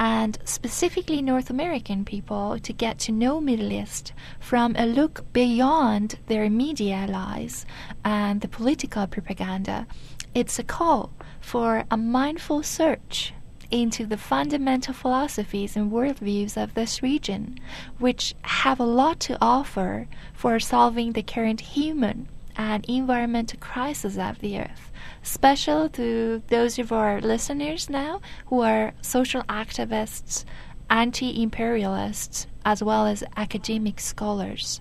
and 0.00 0.38
specifically 0.44 1.20
North 1.20 1.50
American 1.50 2.06
people, 2.06 2.58
to 2.58 2.72
get 2.72 2.98
to 3.00 3.12
know 3.12 3.38
Middle 3.38 3.70
East 3.70 4.14
from 4.40 4.74
a 4.76 4.86
look 4.86 5.30
beyond 5.34 6.18
their 6.26 6.48
media 6.48 7.06
lies 7.06 7.66
and 8.02 8.40
the 8.40 8.48
political 8.48 9.06
propaganda. 9.06 9.86
It's 10.34 10.58
a 10.58 10.64
call 10.64 11.12
for 11.38 11.84
a 11.90 11.98
mindful 11.98 12.62
search 12.62 13.34
into 13.70 14.06
the 14.06 14.16
fundamental 14.16 14.94
philosophies 14.94 15.76
and 15.76 15.92
worldviews 15.92 16.60
of 16.60 16.72
this 16.72 17.02
region, 17.02 17.58
which 17.98 18.34
have 18.42 18.80
a 18.80 18.84
lot 18.84 19.20
to 19.20 19.36
offer 19.38 20.08
for 20.32 20.58
solving 20.58 21.12
the 21.12 21.22
current 21.22 21.60
human 21.60 22.26
and 22.56 22.84
environmental 22.86 23.60
crisis 23.60 24.16
of 24.16 24.38
the 24.38 24.58
earth. 24.58 24.89
Special 25.22 25.88
to 25.90 26.42
those 26.48 26.78
of 26.78 26.92
our 26.92 27.20
listeners 27.20 27.90
now 27.90 28.20
who 28.46 28.60
are 28.60 28.92
social 29.02 29.42
activists, 29.42 30.44
anti 30.88 31.42
imperialists, 31.42 32.46
as 32.64 32.82
well 32.82 33.06
as 33.06 33.22
academic 33.36 34.00
scholars. 34.00 34.80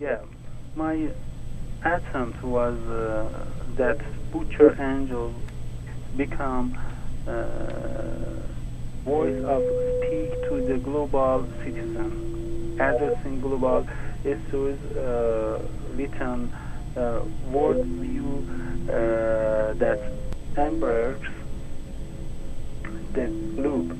Yeah, 0.00 0.18
my 0.76 1.08
attempt 1.84 2.42
was 2.42 2.76
uh, 2.86 3.28
that 3.76 3.98
Butcher 4.32 4.76
Angel 4.80 5.34
become 6.16 6.78
uh, 7.26 7.32
voice 9.04 9.42
of 9.44 9.62
speak 9.98 10.30
to 10.48 10.64
the 10.68 10.78
global 10.78 11.46
citizen, 11.64 12.76
addressing 12.80 13.40
global 13.40 13.86
issues, 14.24 14.78
uh, 14.96 15.60
written 15.94 16.52
uh, 16.98 17.22
worldview 17.50 18.28
uh, 18.88 19.74
that 19.74 20.00
embraces 20.56 21.22
the 23.12 23.26
globe, 23.56 23.90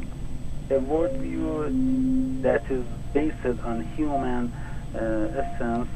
a 0.71 0.75
worldview 0.75 2.43
that 2.43 2.71
is 2.71 2.85
based 3.15 3.61
on 3.65 3.85
human 3.97 4.53
uh, 4.95 5.43
essence, 5.43 5.89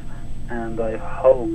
and 0.49 0.81
I 0.81 0.97
hope 0.97 1.51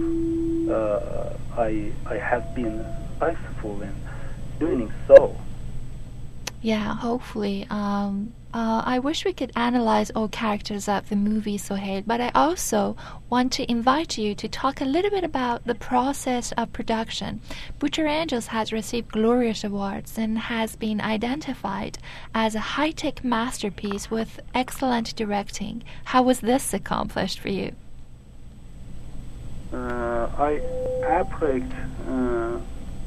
I 1.58 1.92
I 2.06 2.16
have 2.16 2.54
been 2.54 2.86
successful 3.20 3.82
in 3.82 3.96
doing 4.60 4.94
so. 5.08 5.36
Yeah, 6.62 6.96
hopefully. 6.96 7.68
Um, 7.70 8.34
uh, 8.58 8.82
I 8.84 8.98
wish 8.98 9.24
we 9.24 9.34
could 9.34 9.52
analyze 9.56 10.10
all 10.10 10.28
characters 10.28 10.90
of 10.90 11.10
the 11.10 11.16
movie 11.16 11.60
Soheil, 11.60 12.04
but 12.08 12.20
I 12.20 12.32
also 12.34 12.98
want 13.30 13.52
to 13.54 13.72
invite 13.72 14.18
you 14.18 14.34
to 14.34 14.48
talk 14.48 14.82
a 14.82 14.86
little 14.86 15.12
bit 15.12 15.24
about 15.24 15.66
the 15.66 15.76
process 15.76 16.54
of 16.54 16.74
production. 16.74 17.40
Butcher 17.78 18.08
Angels 18.08 18.48
has 18.48 18.74
received 18.74 19.12
glorious 19.12 19.64
awards 19.64 20.18
and 20.18 20.40
has 20.40 20.76
been 20.76 21.00
identified 21.00 22.00
as 22.34 22.56
a 22.56 22.60
high 22.60 22.90
tech 22.90 23.24
masterpiece 23.24 24.10
with 24.10 24.40
excellent 24.56 25.16
directing. 25.16 25.84
How 26.06 26.24
was 26.24 26.40
this 26.40 26.74
accomplished 26.74 27.40
for 27.40 27.50
you? 27.50 27.76
Uh, 29.72 30.30
I 30.36 30.52
appreciate 31.06 31.72
uh, 32.10 32.58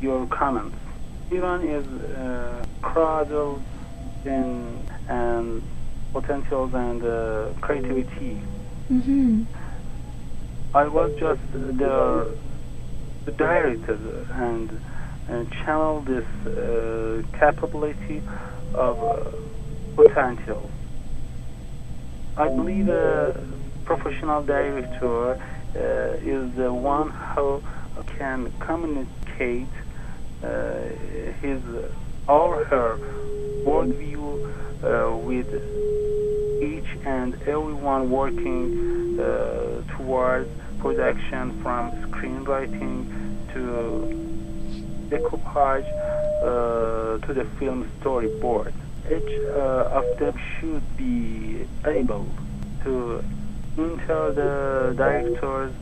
your 0.00 0.28
comments. 0.28 0.76
Iran 1.32 1.66
is 1.66 1.84
uh, 1.88 2.64
cradle 2.82 3.60
in 4.24 4.78
and 5.10 5.62
potentials 6.12 6.72
and 6.72 7.04
uh, 7.04 7.48
creativity. 7.60 8.40
Mm-hmm. 8.90 9.42
I 10.74 10.86
was 10.86 11.10
just 11.18 11.40
the, 11.52 12.36
the 13.24 13.32
director 13.32 13.98
and, 14.32 14.80
and 15.28 15.50
channel 15.52 16.00
this 16.02 16.24
uh, 16.46 17.22
capability 17.38 18.22
of 18.74 19.02
uh, 19.02 19.30
potential. 19.96 20.70
I 22.36 22.48
believe 22.48 22.88
a 22.88 23.46
professional 23.84 24.44
director 24.44 25.32
uh, 25.34 25.78
is 26.22 26.54
the 26.54 26.72
one 26.72 27.10
who 27.10 27.60
can 28.16 28.52
communicate 28.60 29.66
uh, 30.42 30.82
his 31.42 31.60
or 32.28 32.64
her 32.64 32.96
worldview 33.66 34.69
with 34.82 35.46
each 36.62 36.88
and 37.04 37.34
everyone 37.42 38.10
working 38.10 39.18
uh, 39.20 39.82
towards 39.96 40.48
production 40.78 41.60
from 41.62 41.90
screenwriting 42.10 43.06
to 43.52 43.60
decoupage 45.10 45.86
uh, 46.42 47.26
to 47.26 47.34
the 47.34 47.44
film 47.58 47.90
storyboard. 48.00 48.72
Each 49.06 49.40
uh, 49.50 49.98
of 49.98 50.18
them 50.18 50.38
should 50.58 50.82
be 50.96 51.66
able 51.84 52.26
to 52.84 53.22
enter 53.76 54.32
the 54.32 54.94
director's 54.96 55.72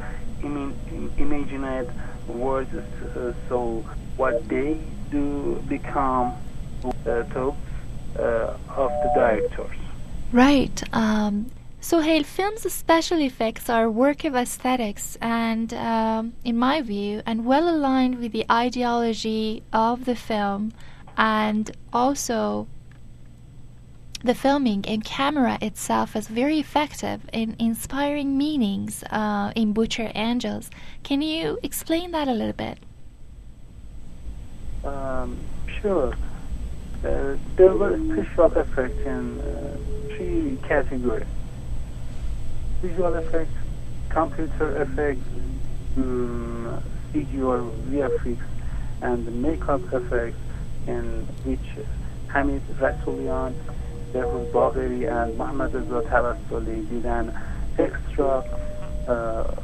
Im- 0.43 1.13
imagined 1.19 1.91
words 2.29 2.73
uh, 2.75 3.33
so 3.49 3.85
what 4.17 4.49
they 4.49 4.79
do 5.11 5.63
become 5.69 6.35
uh, 6.85 7.11
uh, 7.11 7.23
of 8.17 8.91
the 9.03 9.11
directors. 9.15 9.77
Right. 10.33 10.83
Um, 10.93 11.51
Hale 11.81 12.25
film's 12.25 12.71
special 12.73 13.21
effects 13.21 13.71
are 13.71 13.85
a 13.85 13.91
work 13.91 14.25
of 14.25 14.35
aesthetics 14.35 15.17
and, 15.21 15.73
um, 15.73 16.35
in 16.45 16.57
my 16.57 16.83
view, 16.83 17.23
and 17.25 17.47
well 17.47 17.69
aligned 17.69 18.19
with 18.19 18.33
the 18.33 18.45
ideology 18.51 19.63
of 19.73 20.05
the 20.05 20.17
film 20.17 20.73
and 21.17 21.71
also 21.93 22.67
the 24.23 24.35
filming 24.35 24.85
and 24.87 25.05
camera 25.05 25.59
itself 25.63 26.17
is 26.17 26.27
very 26.29 26.59
effective 26.59 27.21
in 27.33 27.55
inspiring 27.59 28.37
meanings 28.37 29.05
uh, 29.11 29.53
in 29.55 29.73
Butcher 29.73 30.11
Angels. 30.15 30.71
Can 31.05 31.23
you 31.23 31.59
explain 31.63 32.11
that 32.11 32.27
a 32.29 32.33
little 32.33 32.53
bit? 32.53 32.79
Um, 34.85 35.39
sure. 35.81 36.15
There 37.03 37.39
were 37.59 37.97
special 38.13 38.53
effects 38.59 39.07
in 39.07 39.41
uh, 39.41 39.77
three 40.09 40.59
categories. 40.67 41.27
Visual 42.83 43.15
effects, 43.15 43.53
computer 44.09 44.83
effects, 44.83 45.21
um, 45.97 46.83
CG 47.13 47.43
or 47.43 47.61
VFX, 47.91 48.39
and 49.03 49.43
makeup 49.43 49.81
effects 49.93 50.39
in 50.87 51.27
which 51.45 51.87
Hamid 52.29 52.63
Rasulian, 52.79 53.55
Behruz 54.13 54.51
Bagheri, 54.51 55.09
and 55.11 55.39
Mohammad 55.39 55.75
Reza 55.75 56.03
Tabassoli 56.09 56.89
did 56.89 57.07
an 57.07 57.33
extra 57.79 58.43
uh, 59.07 59.55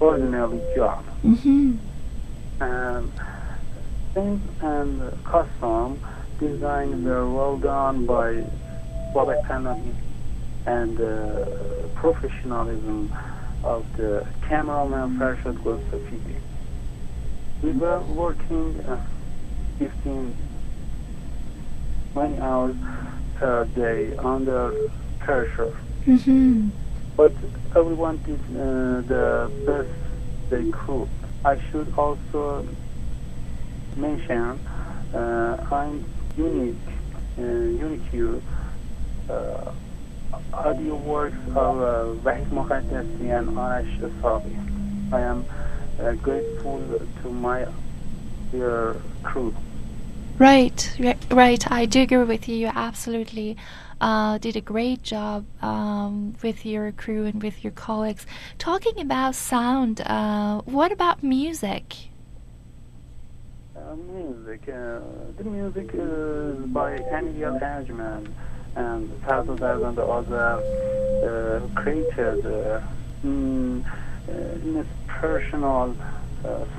ordinary 0.00 0.60
job. 0.74 1.04
Mm-hmm. 1.24 1.76
Um, 2.60 3.12
things 4.14 4.40
and 4.60 5.24
costume 5.24 5.98
design 6.42 7.04
were 7.04 7.28
well 7.30 7.56
done 7.56 8.04
by 8.04 8.28
Babak 9.14 9.40
Panahi 9.46 9.94
and 10.66 11.00
uh, 11.00 11.46
professionalism 11.94 13.12
of 13.62 13.84
the 13.96 14.26
cameraman 14.48 15.18
Farshad 15.18 15.56
Golsafidi. 15.64 16.36
We 17.62 17.70
were 17.72 18.00
working 18.22 18.80
uh, 18.80 19.06
15 19.78 20.36
many 22.16 22.38
hours 22.40 22.76
per 23.36 23.64
day 23.66 24.16
under 24.16 24.90
pressure. 25.20 25.74
Mm-hmm. 26.06 26.68
But 27.16 27.34
everyone 27.76 28.16
did 28.26 28.40
uh, 28.50 29.02
the 29.12 29.50
best 29.66 29.94
they 30.50 30.70
could. 30.72 31.08
I 31.44 31.54
should 31.70 31.92
also 31.96 32.66
mention 33.96 34.58
uh, 35.14 35.66
I'm 35.70 36.04
unique, 36.36 36.76
uh, 37.38 37.42
unique 37.42 38.42
uh, 39.28 39.72
audio 40.52 40.94
works 40.96 41.36
of 41.48 41.80
uh, 41.80 42.20
Wahid 42.22 42.50
and 42.50 43.56
Arash 43.56 44.22
Sabi. 44.22 44.56
I 45.12 45.20
am 45.20 45.44
uh, 46.00 46.12
grateful 46.12 46.80
to 47.22 47.30
my 47.30 47.66
dear 48.50 48.96
crew. 49.22 49.54
Right, 50.38 50.98
right. 51.30 51.70
I 51.70 51.86
do 51.86 52.02
agree 52.02 52.24
with 52.24 52.48
you. 52.48 52.56
You 52.56 52.70
absolutely 52.74 53.56
uh, 54.00 54.38
did 54.38 54.56
a 54.56 54.60
great 54.60 55.02
job 55.02 55.44
um, 55.62 56.34
with 56.42 56.66
your 56.66 56.90
crew 56.92 57.26
and 57.26 57.42
with 57.42 57.62
your 57.62 57.72
colleagues. 57.72 58.26
Talking 58.58 58.98
about 59.00 59.34
sound, 59.34 60.00
uh, 60.00 60.62
what 60.62 60.90
about 60.90 61.22
music? 61.22 62.11
Uh, 63.92 63.96
music. 63.96 64.62
Uh, 64.68 65.00
the 65.36 65.44
music 65.44 65.90
is 65.92 66.64
by 66.66 66.96
Anil 67.12 67.60
Ajman 67.60 68.26
and 68.74 69.22
thousands 69.24 69.60
and 69.60 69.98
other 69.98 70.62
uh, 71.22 71.60
created 71.74 72.46
uh, 72.46 72.80
in, 73.22 73.84
in 74.28 74.86
personal 75.08 75.94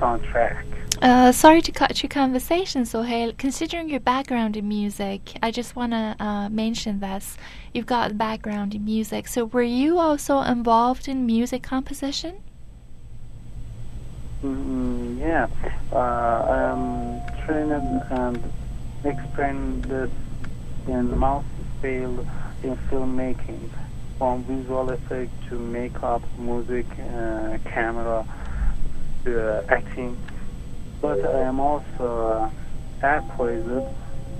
soundtrack. 0.00 0.64
Uh, 1.02 1.30
sorry 1.30 1.62
to 1.62 1.70
cut 1.70 2.02
your 2.02 2.10
conversation, 2.10 2.82
Soheil. 2.82 3.36
Considering 3.38 3.88
your 3.88 4.00
background 4.00 4.56
in 4.56 4.66
music, 4.66 5.38
I 5.40 5.52
just 5.52 5.76
want 5.76 5.92
to 5.92 6.16
uh, 6.18 6.48
mention 6.48 6.98
this. 6.98 7.36
You've 7.72 7.86
got 7.86 8.10
a 8.10 8.14
background 8.14 8.74
in 8.74 8.84
music, 8.84 9.28
so 9.28 9.44
were 9.44 9.62
you 9.62 10.00
also 10.00 10.40
involved 10.40 11.06
in 11.06 11.26
music 11.26 11.62
composition? 11.62 12.42
Mm, 14.44 15.18
yeah, 15.20 15.46
uh, 15.90 15.96
I 15.96 16.72
am 16.72 17.22
trained 17.46 18.02
and 18.10 18.44
experienced 19.02 20.12
in 20.86 21.18
mouse 21.18 21.44
field 21.80 22.26
in 22.62 22.76
filmmaking, 22.90 23.70
from 24.18 24.44
visual 24.44 24.90
effect 24.90 25.32
to 25.48 25.58
makeup, 25.58 26.22
music, 26.38 26.86
uh, 26.92 27.56
camera, 27.72 28.26
uh, 29.26 29.60
acting. 29.70 30.18
But 31.00 31.24
I 31.24 31.40
am 31.48 31.58
also 31.58 32.50
uh, 33.02 33.20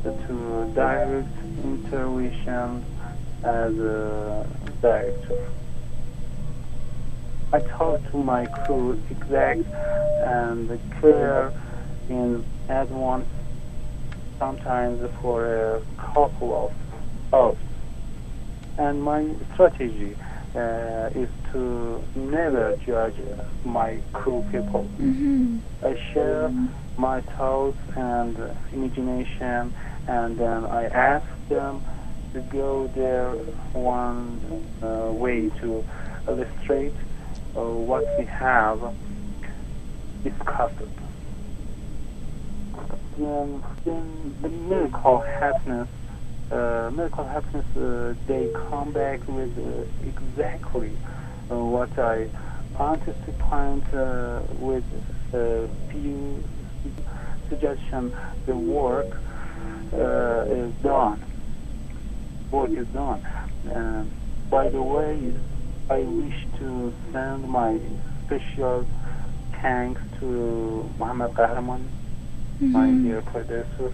to 0.04 0.72
direct 0.74 1.34
intervention 1.64 2.84
as 3.42 3.72
a 3.72 4.46
director. 4.82 5.63
I 7.54 7.60
talk 7.78 8.00
to 8.10 8.18
my 8.18 8.46
crew 8.46 9.00
exact 9.08 9.60
and 10.26 10.68
clear 10.98 11.52
in 12.08 12.44
advance, 12.68 13.26
sometimes 14.40 14.98
for 15.22 15.76
a 15.76 15.80
couple 16.12 16.66
of 16.66 16.70
hours. 17.32 17.56
And 18.76 19.00
my 19.04 19.32
strategy 19.52 20.16
uh, 20.56 21.10
is 21.14 21.28
to 21.52 22.02
never 22.16 22.74
judge 22.84 23.14
my 23.64 24.00
crew 24.12 24.44
people. 24.50 24.90
Mm-hmm. 24.98 25.58
I 25.84 25.94
share 26.12 26.50
my 26.98 27.20
thoughts 27.38 27.78
and 27.96 28.36
imagination, 28.72 29.72
and 30.08 30.36
then 30.36 30.64
I 30.64 30.86
ask 30.86 31.26
them 31.48 31.84
to 32.32 32.40
go 32.50 32.90
their 32.96 33.30
one 33.80 34.40
uh, 34.82 35.12
way 35.12 35.50
to 35.60 35.84
illustrate 36.26 36.94
uh, 36.96 37.13
what 37.62 38.04
we 38.18 38.26
have 38.38 38.80
discussed. 40.22 40.82
Um, 43.18 43.62
then 43.84 44.34
the 44.42 44.48
miracle 44.48 45.22
happiness, 45.40 45.88
uh, 46.50 46.90
miracle 46.92 47.24
happiness, 47.26 47.66
uh, 47.76 48.14
they 48.26 48.48
come 48.70 48.92
back 48.92 49.26
with 49.28 49.50
uh, 49.56 49.84
exactly 50.02 50.98
uh, 51.50 51.56
what 51.56 51.90
I 51.98 52.26
wanted 52.78 53.14
to 53.24 53.32
point 53.32 53.84
uh, 53.94 54.42
with 54.50 54.84
a 55.32 55.68
few 55.90 56.42
suggestions. 57.48 58.12
The 58.46 58.56
work 58.56 59.06
uh, 59.92 60.44
is 60.46 60.72
done. 60.82 61.20
Work 62.50 62.70
is 62.70 62.88
done. 62.92 63.22
Uh, 63.64 64.04
by 64.50 64.68
the 64.70 64.82
way, 64.82 65.32
I 65.90 65.98
wish 65.98 66.34
to 66.58 66.92
send 67.12 67.48
my 67.48 67.78
special 68.24 68.86
thanks 69.60 70.00
to 70.20 70.90
Muhammad 70.98 71.32
Kahraman, 71.34 71.90
my 72.60 72.86
Mhm. 72.88 73.02
dear 73.02 73.22
producer. 73.22 73.92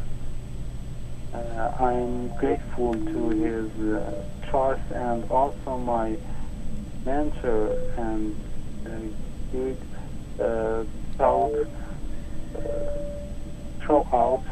Uh, 1.33 1.71
I'm 1.79 2.29
grateful 2.41 2.95
to 3.13 3.29
his 3.31 3.71
uh, 3.95 4.23
trust 4.51 4.83
and 4.91 5.25
also 5.25 5.77
my 5.79 6.17
mentor 7.05 7.75
and 7.97 8.37
uh, 8.87 8.91
good 9.53 9.79
uh, 10.39 10.85
thought 11.19 11.53
uh, 12.55 12.61
throughout 13.85 14.43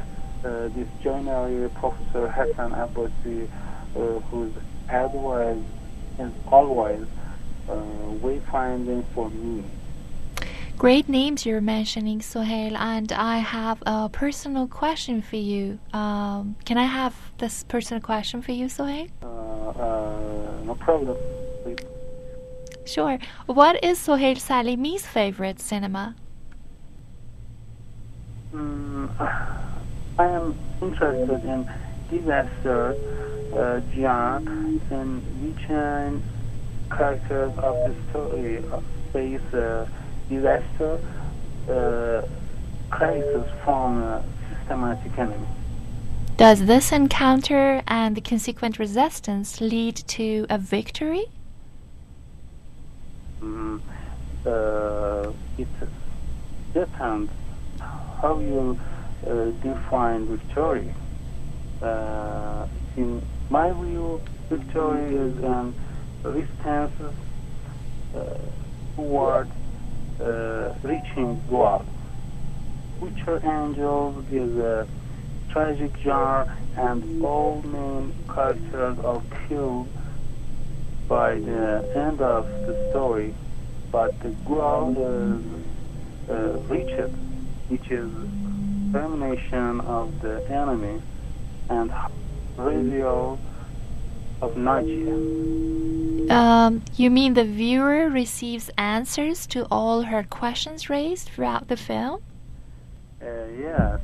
uh, 0.45 0.69
this 0.69 0.89
journey, 1.03 1.69
Professor 1.75 2.29
Hassan 2.31 2.73
Abbasi, 2.73 3.49
uh, 3.97 4.21
whose 4.31 4.55
advice 4.89 5.67
is 6.19 6.33
always 6.51 7.07
wayfinding 7.69 9.05
for 9.15 9.31
me. 9.31 9.65
Great 10.79 11.09
names 11.09 11.45
you're 11.45 11.61
mentioning, 11.61 12.21
Soheil, 12.21 12.77
and 12.79 13.11
I 13.11 13.39
have 13.39 13.83
a 13.85 14.09
personal 14.09 14.69
question 14.69 15.23
for 15.23 15.35
you. 15.35 15.81
Um, 15.93 16.55
can 16.65 16.79
I 16.79 16.85
have 16.85 17.17
this 17.39 17.65
personal 17.65 18.01
question 18.01 18.43
for 18.43 18.53
you, 18.53 18.67
Soheil? 18.67 19.11
Uh, 19.21 19.71
uh, 19.71 20.63
no 20.65 20.77
problem. 20.79 21.17
Please. 21.65 21.79
Sure. 22.85 23.19
What 23.47 23.83
is 23.83 23.99
Soheil 23.99 24.37
Salimi's 24.37 25.05
favorite 25.05 25.59
cinema? 25.61 26.15
Mm, 28.55 29.11
I 30.19 30.27
am 30.27 30.57
interested 30.81 31.45
in 31.45 31.69
disaster 32.09 32.95
uh, 33.53 33.81
genre 33.95 34.41
which 35.43 35.71
uh, 35.71 36.38
characters 36.91 37.53
of 37.59 37.75
the 37.87 37.95
story 38.11 38.65
face 39.13 39.55
uh, 39.55 39.87
disaster 40.29 41.01
uh, 41.69 42.23
crisis 42.91 43.47
from 43.65 44.03
uh, 44.03 44.23
systematic 44.51 45.19
enemy. 45.19 45.47
Does 46.37 46.67
this 46.67 46.93
encounter 46.93 47.83
and 47.89 48.17
the 48.17 48.21
consequent 48.21 48.79
resistance 48.79 49.61
lead 49.61 49.97
to 49.97 50.47
a 50.49 50.57
victory? 50.57 51.25
Mm, 53.43 53.81
uh, 54.47 55.33
it 55.59 55.69
depends 56.73 57.31
how 58.23 58.39
you 58.39 58.79
uh, 59.27 59.51
define 59.63 60.27
victory. 60.27 60.95
Uh, 61.83 62.67
in 62.97 63.23
my 63.51 63.73
view, 63.73 64.21
victory 64.49 65.15
is 65.15 65.37
an 65.45 65.75
resistance 66.23 66.93
uh, 68.15 68.25
toward 68.97 69.49
uh, 70.21 70.75
reaching 70.83 71.41
goal. 71.49 71.85
Butcher 73.01 73.41
Angels 73.45 74.25
is 74.33 74.57
a 74.57 74.89
tragic 75.51 75.99
jar 76.03 76.53
and 76.77 77.25
all 77.25 77.63
main 77.63 78.13
characters 78.33 78.99
are 78.99 79.23
killed 79.49 79.89
by 81.09 81.35
the 81.35 81.91
end 81.95 82.21
of 82.21 82.47
the 82.67 82.91
story, 82.91 83.35
but 83.91 84.19
the 84.21 84.31
goal 84.47 84.93
is 84.93 86.31
uh, 86.31 86.59
reached, 86.69 87.11
which 87.69 87.91
is 87.91 88.11
termination 88.93 89.81
of 89.83 90.21
the 90.21 90.45
enemy 90.51 91.01
and 91.69 91.93
reveal 92.57 93.39
of 94.41 94.57
Nadia. 94.57 95.15
Um, 96.31 96.83
you 96.97 97.11
mean 97.11 97.35
the 97.35 97.45
viewer 97.45 98.09
receives 98.11 98.71
answers 98.77 99.47
to 99.49 99.67
all 99.71 100.03
her 100.03 100.23
questions 100.23 100.91
raised 100.91 101.29
throughout 101.29 101.69
the 101.69 101.77
film? 101.77 102.21
Uh, 103.23 103.47
yeah, 103.59 103.99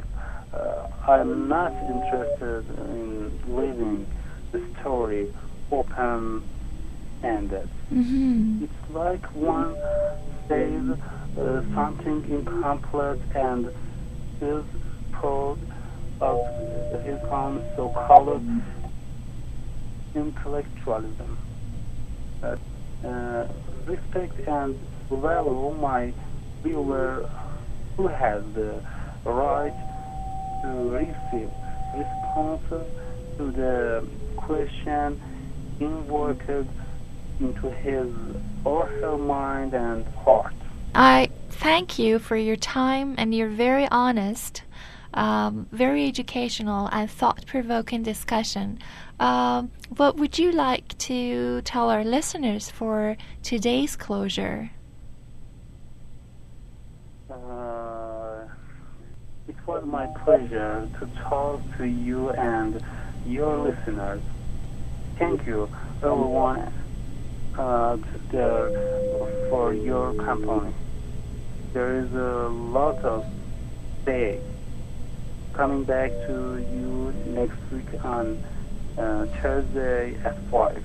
uh, 0.53 0.89
I'm 1.07 1.49
not 1.49 1.73
interested 1.73 2.65
in 2.79 3.31
leaving 3.47 4.07
the 4.53 4.63
story 4.81 5.33
open-ended. 5.71 7.69
Mm-hmm. 7.93 8.65
It's 8.65 8.91
like 8.91 9.25
one 9.35 9.77
says 10.49 10.99
uh, 11.39 11.63
something 11.75 12.25
incomplete 12.31 13.21
and 13.35 13.71
is 14.41 14.65
proud 15.13 15.59
of 16.21 16.39
his 17.05 17.19
own 17.31 17.65
so-called 17.77 18.43
intellectualism. 20.15 21.39
Uh, 22.43 22.57
uh, 23.07 23.49
respect 23.87 24.39
and 24.49 24.79
value 25.11 25.75
my 25.81 26.13
viewer 26.63 27.29
who 27.97 28.09
has 28.09 28.43
the 28.55 28.83
right 29.25 29.75
to 30.63 30.69
receive 30.91 31.51
responses 31.95 32.87
to 33.37 33.51
the 33.53 34.07
question 34.37 35.21
invoked 35.81 36.49
into 37.41 37.71
his 37.71 38.09
or 38.65 38.87
her 38.87 39.19
mind 39.19 39.75
and 39.75 40.07
heart. 40.25 40.55
I 40.95 41.29
thank 41.51 41.99
you 41.99 42.19
for 42.19 42.37
your 42.37 42.57
time 42.57 43.15
and 43.19 43.35
you're 43.35 43.49
very 43.49 43.89
honest, 43.89 44.63
um, 45.15 45.69
very 45.73 46.07
educational, 46.07 46.89
and 46.93 47.11
thought 47.11 47.47
provoking 47.47 48.03
discussion. 48.03 48.79
Um, 49.19 49.71
what 49.97 50.17
would 50.17 50.39
you 50.39 50.53
like 50.53 50.99
to 50.99 51.63
tell 51.63 51.89
our 51.89 52.05
listeners 52.05 52.69
for 52.69 53.17
today's 53.43 53.97
closure? 53.97 54.73
Uh, 57.31 58.47
it 59.49 59.57
was 59.67 59.85
my 59.87 60.07
pleasure 60.25 60.89
to 60.99 61.07
talk 61.29 61.61
to 61.79 61.85
you 61.85 62.31
and 62.31 62.83
your 63.27 63.57
listeners. 63.59 64.21
Thank 65.19 65.47
you, 65.47 65.71
everyone, 66.03 66.73
uh, 67.57 67.97
for 69.49 69.73
your 69.73 70.13
company. 70.15 70.75
There 71.73 72.01
is 72.01 72.13
a 72.13 72.49
lot 72.49 72.99
of 73.05 73.25
day 74.05 74.41
coming 75.55 75.85
back 75.85 76.11
to 76.27 76.65
you 76.73 77.15
next 77.27 77.59
week 77.73 78.05
on 78.05 78.43
uh, 78.99 79.27
Thursday 79.41 80.17
at 80.25 80.37
5. 80.51 80.85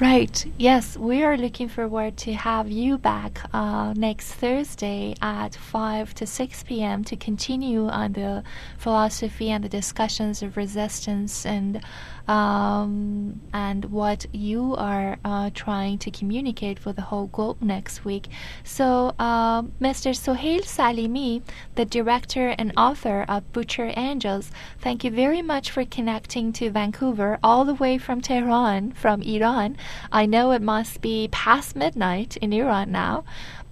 Right. 0.00 0.46
Yes, 0.56 0.96
we 0.96 1.24
are 1.24 1.36
looking 1.36 1.68
forward 1.68 2.16
to 2.18 2.32
have 2.32 2.70
you 2.70 2.98
back 2.98 3.40
uh, 3.52 3.94
next 3.96 4.32
Thursday 4.32 5.16
at 5.20 5.56
5 5.56 6.14
to 6.14 6.26
6 6.26 6.62
p.m. 6.62 7.02
to 7.02 7.16
continue 7.16 7.88
on 7.88 8.12
the 8.12 8.44
philosophy 8.78 9.50
and 9.50 9.64
the 9.64 9.68
discussions 9.68 10.40
of 10.40 10.56
resistance 10.56 11.44
and 11.44 11.80
um, 12.28 13.40
and 13.52 13.86
what 13.86 14.26
you 14.32 14.74
are 14.76 15.18
uh, 15.24 15.50
trying 15.54 15.98
to 15.98 16.10
communicate 16.10 16.78
for 16.78 16.92
the 16.92 17.02
whole 17.02 17.26
globe 17.28 17.62
next 17.62 18.04
week. 18.04 18.28
So, 18.62 19.14
uh, 19.18 19.62
Mr. 19.80 20.14
Soheil 20.14 20.62
Salimi, 20.62 21.42
the 21.74 21.84
director 21.84 22.54
and 22.58 22.72
author 22.76 23.24
of 23.28 23.50
Butcher 23.52 23.92
Angels, 23.96 24.50
thank 24.78 25.04
you 25.04 25.10
very 25.10 25.42
much 25.42 25.70
for 25.70 25.84
connecting 25.84 26.52
to 26.54 26.70
Vancouver 26.70 27.38
all 27.42 27.64
the 27.64 27.74
way 27.74 27.96
from 27.98 28.20
Tehran, 28.20 28.92
from 28.92 29.22
Iran. 29.22 29.76
I 30.12 30.26
know 30.26 30.52
it 30.52 30.62
must 30.62 31.00
be 31.00 31.28
past 31.32 31.74
midnight 31.74 32.36
in 32.36 32.52
Iran 32.52 32.92
now. 32.92 33.24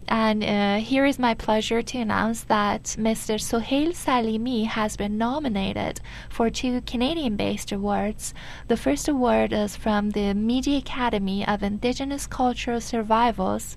And 0.09 0.45
uh, 0.45 0.77
here 0.79 1.05
is 1.05 1.19
my 1.19 1.35
pleasure 1.35 1.83
to 1.83 1.99
announce 1.99 2.45
that 2.45 2.85
Mr. 2.99 3.41
Soheil 3.41 3.93
Salimi 3.93 4.67
has 4.67 4.97
been 4.97 5.19
nominated 5.19 6.01
for 6.29 6.49
two 6.49 6.81
Canadian 6.83 7.37
based 7.37 7.73
awards. 7.73 8.33
The 8.69 8.77
first 8.77 9.09
award 9.09 9.53
is 9.53 9.75
from 9.75 10.11
the 10.11 10.33
Media 10.35 10.79
Academy 10.79 11.47
of 11.47 11.63
Indigenous 11.63 12.27
Cultural 12.27 12.81
Survivals 12.81 13.77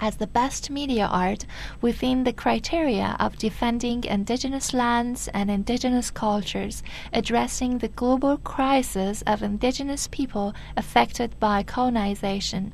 as 0.00 0.16
the 0.16 0.26
best 0.26 0.70
media 0.70 1.06
art 1.06 1.46
within 1.80 2.24
the 2.24 2.32
criteria 2.32 3.16
of 3.20 3.38
defending 3.38 4.04
indigenous 4.04 4.74
lands 4.74 5.28
and 5.28 5.50
indigenous 5.50 6.10
cultures, 6.10 6.82
addressing 7.12 7.78
the 7.78 7.88
global 7.88 8.36
crisis 8.38 9.22
of 9.26 9.42
indigenous 9.42 10.08
people 10.08 10.54
affected 10.76 11.38
by 11.38 11.62
colonization. 11.62 12.72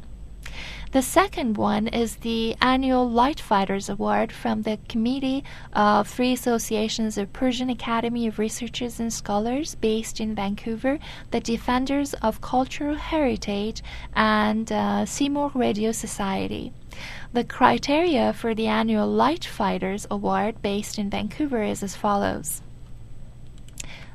The 0.93 1.03
second 1.03 1.57
one 1.57 1.87
is 1.87 2.17
the 2.17 2.57
annual 2.61 3.09
Light 3.09 3.39
Fighters 3.39 3.89
Award 3.89 4.33
from 4.33 4.63
the 4.63 4.79
Committee 4.89 5.45
of 5.73 6.09
Three 6.09 6.33
Associations 6.33 7.17
of 7.17 7.33
Persian 7.33 7.71
Academy 7.71 8.27
of 8.27 8.39
Researchers 8.41 8.99
and 8.99 9.13
Scholars 9.13 9.77
based 9.77 10.21
in 10.21 10.35
Vancouver, 10.35 10.99
the 11.31 11.39
Defenders 11.39 12.15
of 12.15 12.41
Cultural 12.41 12.97
Heritage, 12.97 13.83
and 14.15 14.73
uh, 14.73 15.07
Seymour 15.07 15.53
Radio 15.55 15.93
Society. 15.93 16.73
The 17.33 17.45
criteria 17.45 18.33
for 18.33 18.55
the 18.55 18.67
annual 18.67 19.07
Light 19.07 19.45
Fighters 19.45 20.09
Award 20.11 20.61
based 20.61 20.99
in 20.99 21.09
Vancouver 21.09 21.63
is 21.63 21.85
as 21.85 21.95
follows. 21.95 22.63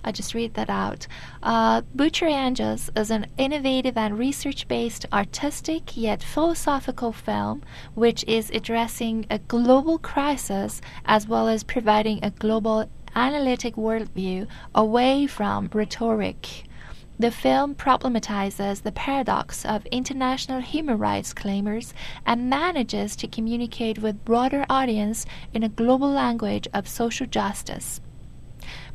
I 0.06 0.12
just 0.12 0.36
read 0.36 0.53
that 0.53 0.70
out. 0.70 1.08
Uh, 1.41 1.82
Butcher 1.95 2.28
Angels 2.28 2.91
is 2.95 3.10
an 3.10 3.26
innovative 3.39 3.97
and 3.97 4.20
research 4.20 4.68
based 4.68 5.08
artistic 5.12 5.97
yet 5.97 6.22
philosophical 6.22 7.12
film 7.12 7.64
which 7.95 8.24
is 8.26 8.51
addressing 8.51 9.26
a 9.32 9.39
global 9.39 9.97
crisis 9.97 10.80
as 11.06 11.28
well 11.28 11.47
as 11.47 11.64
providing 11.64 12.20
a 12.24 12.30
global 12.30 12.88
analytic 13.16 13.76
worldview 13.76 14.47
away 14.76 15.26
from 15.26 15.72
rhetoric. 15.74 16.66
The 17.18 17.32
film 17.32 17.74
problematizes 17.74 18.84
the 18.84 18.91
paradox 18.91 19.66
of 19.66 19.88
international 19.88 20.62
human 20.62 20.99
rights 20.99 21.34
claimers 21.34 21.93
and 22.28 22.49
manages 22.49 23.16
to 23.16 23.28
communicate 23.28 23.99
with 23.99 24.26
broader 24.26 24.66
audience 24.70 25.26
in 25.51 25.64
a 25.64 25.70
global 25.70 26.12
language 26.12 26.68
of 26.74 26.88
social 26.88 27.26
justice. 27.26 28.01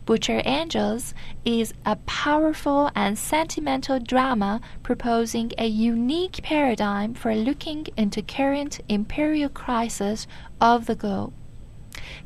Butcher 0.07 0.43
Angels 0.45 1.15
is 1.45 1.73
a 1.85 1.97
powerful 1.97 2.91
and 2.95 3.17
sentimental 3.19 4.01
drama 4.01 4.61
proposing 4.83 5.53
a 5.59 5.67
unique 5.67 6.41
paradigm 6.43 7.15
for 7.15 7.35
looking 7.35 7.87
into 7.97 8.23
current 8.23 8.81
imperial 8.89 9.49
crisis 9.49 10.27
of 10.61 10.87
the 10.87 10.95
globe. 10.95 11.33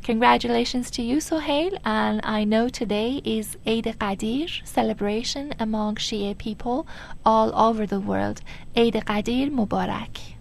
Congratulations 0.02 0.90
to 0.92 1.02
you, 1.02 1.16
Soheil, 1.18 1.78
and 1.84 2.20
I 2.22 2.44
know 2.44 2.68
today 2.68 3.20
is 3.24 3.56
Eid 3.66 3.86
al 3.86 3.94
Ghadir 3.94 4.66
celebration 4.66 5.52
among 5.58 5.96
Shia 5.96 6.36
people 6.38 6.86
all 7.24 7.54
over 7.58 7.86
the 7.86 8.00
world. 8.00 8.40
Eid 8.76 8.96
al 8.96 9.02
Ghadir 9.02 9.50
Mubarak. 9.50 10.34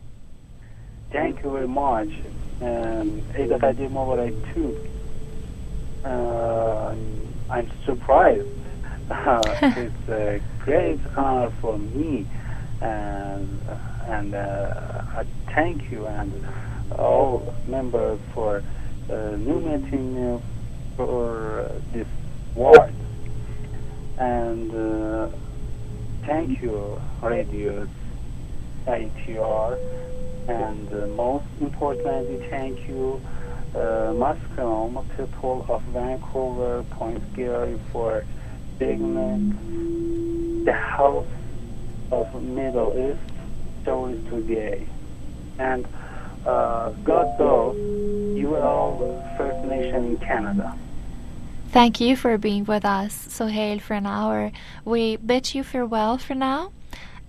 Thank 1.12 1.44
you 1.44 1.52
very 1.52 1.68
much. 1.68 2.10
Um, 2.62 3.22
Eid 3.36 3.50
Ghadir 3.50 3.90
Mubarak 3.90 4.54
too. 4.54 4.78
Uh, 6.06 6.96
I'm 7.50 7.72
surprised. 7.86 8.48
Uh, 9.10 9.42
it's 9.62 10.10
a 10.10 10.42
great 10.64 11.00
honor 11.16 11.52
for 11.62 11.78
me, 11.78 12.28
and 12.82 13.62
and 14.08 14.36
uh, 14.36 15.02
I 15.16 15.26
thank 15.54 15.92
you 15.92 16.08
and 16.08 16.46
all 16.98 17.54
members 17.68 18.20
for 18.34 18.64
uh, 19.10 19.14
nominating 19.14 20.16
me 20.16 20.42
for 20.98 21.72
this 21.94 22.08
award. 22.56 22.94
And 24.18 24.72
uh, 24.74 25.30
thank 26.26 26.62
you, 26.62 27.02
Radio 27.22 27.88
ATR, 28.88 29.78
and 30.50 30.94
uh, 30.94 31.08
most 31.08 31.46
importantly, 31.62 32.46
thank 32.50 32.88
you 32.88 33.22
uh, 33.76 34.14
Musqueam, 34.14 35.04
people 35.18 35.66
of 35.70 35.82
Vancouver, 35.84 36.84
Point 36.92 37.34
Grey 37.34 37.78
for 37.92 38.24
digging 38.80 40.64
the 40.66 40.74
House 40.74 41.26
of 42.12 42.42
Middle 42.42 42.94
East 42.98 43.20
stories 43.82 44.24
today. 44.30 44.88
And 45.60 45.88
uh, 46.46 46.90
God 47.04 47.38
bless 47.38 47.76
you 48.38 48.56
all 48.56 49.24
First 49.38 49.66
Nation 49.66 50.06
in 50.06 50.18
Canada. 50.18 50.78
Thank 51.70 52.00
you 52.00 52.16
for 52.16 52.38
being 52.38 52.66
with 52.66 52.86
us, 52.86 53.28
Soheil, 53.30 53.82
for 53.82 53.96
an 53.96 54.06
hour. 54.06 54.52
We 54.86 55.16
bid 55.16 55.56
you 55.56 55.64
farewell 55.64 56.20
for 56.20 56.36
now, 56.36 56.72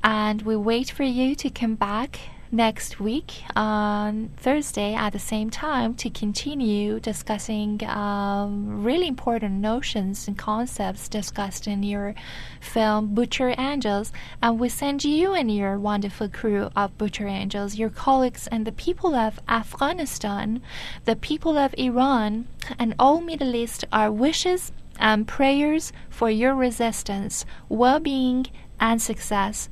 and 0.03 0.42
we 0.42 0.57
wait 0.57 0.90
for 0.90 1.05
you 1.05 1.34
to 1.36 1.49
come 1.49 1.76
back 1.76 2.20
next 2.55 3.00
week 3.00 3.42
on 3.57 4.30
Thursday 4.36 4.94
at 4.94 5.12
the 5.12 5.18
same 5.18 5.50
time 5.50 5.92
to 5.96 6.09
continue 6.09 7.00
discussing 7.00 7.84
um, 7.84 8.84
really 8.84 9.09
important 9.09 9.55
notions 9.55 10.28
and 10.28 10.38
concepts 10.38 11.09
discussed 11.09 11.66
in 11.66 11.82
your 11.82 12.14
film 12.61 13.12
Butcher 13.12 13.57
Angels. 13.59 14.12
And 14.40 14.61
we 14.61 14.68
send 14.68 15.05
you 15.05 15.34
and 15.34 15.55
your 15.55 15.80
wonderful 15.80 16.28
crew 16.28 16.70
of 16.76 16.96
Butcher 16.96 17.26
Angels, 17.26 17.74
your 17.74 17.90
colleagues, 17.90 18.46
and 18.46 18.64
the 18.64 18.72
people 18.72 19.16
of 19.16 19.40
Afghanistan, 19.48 20.62
the 21.07 21.16
people 21.16 21.59
of 21.59 21.74
Iran, 21.76 22.46
and 22.78 22.94
all 23.00 23.20
Middle 23.20 23.57
East 23.57 23.84
our 23.92 24.12
wishes 24.12 24.70
and 25.00 25.26
prayers 25.26 25.92
for 26.09 26.30
your 26.30 26.55
resistance, 26.55 27.44
well 27.68 27.98
being, 27.98 28.46
and 28.78 29.02
success. 29.02 29.68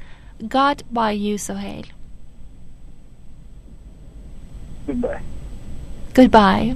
God 0.48 0.82
by 0.90 1.12
you, 1.12 1.36
Soheil. 1.36 1.86
Goodbye. 4.86 5.20
Goodbye. 6.14 6.74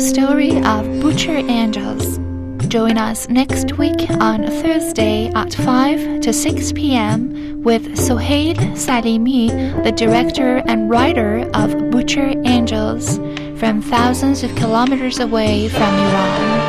The 0.00 0.06
story 0.06 0.56
of 0.64 1.02
Butcher 1.02 1.36
Angels. 1.36 2.18
Join 2.68 2.96
us 2.96 3.28
next 3.28 3.76
week 3.76 4.10
on 4.12 4.46
Thursday 4.46 5.28
at 5.34 5.52
5 5.52 6.22
to 6.22 6.32
6 6.32 6.72
p.m. 6.72 7.62
with 7.62 7.84
Soheil 7.98 8.56
Salimi, 8.78 9.50
the 9.84 9.92
director 9.92 10.62
and 10.66 10.88
writer 10.88 11.40
of 11.52 11.90
Butcher 11.90 12.32
Angels, 12.46 13.18
from 13.60 13.82
thousands 13.82 14.42
of 14.42 14.56
kilometers 14.56 15.18
away 15.18 15.68
from 15.68 15.82
Iran. 15.82 16.60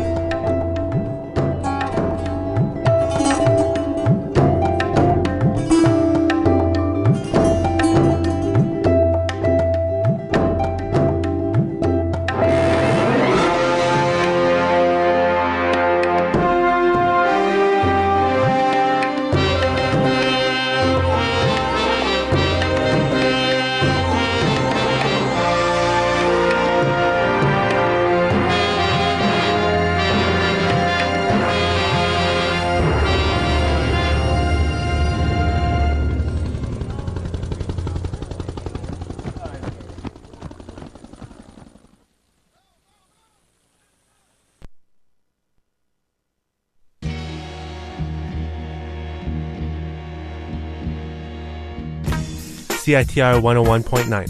CITR 52.91 53.39
101.9. 53.39 54.27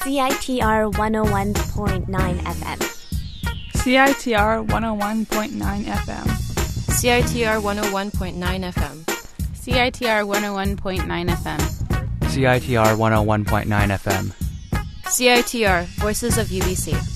CITR 0.00 0.90
101.9 0.94 2.40
FM. 2.40 2.80
CITR 3.76 4.66
101.9 4.66 5.84
FM. 5.84 6.26
CITR 6.96 7.60
101.9 7.60 8.72
FM. 8.72 9.04
CITR 9.52 10.24
101.9 10.24 11.28
FM. 11.28 11.60
CITR 12.24 12.96
101.9 12.96 13.90
FM. 14.00 14.32
CITR 15.04 15.84
Voices 16.00 16.38
of 16.38 16.46
UBC. 16.46 17.09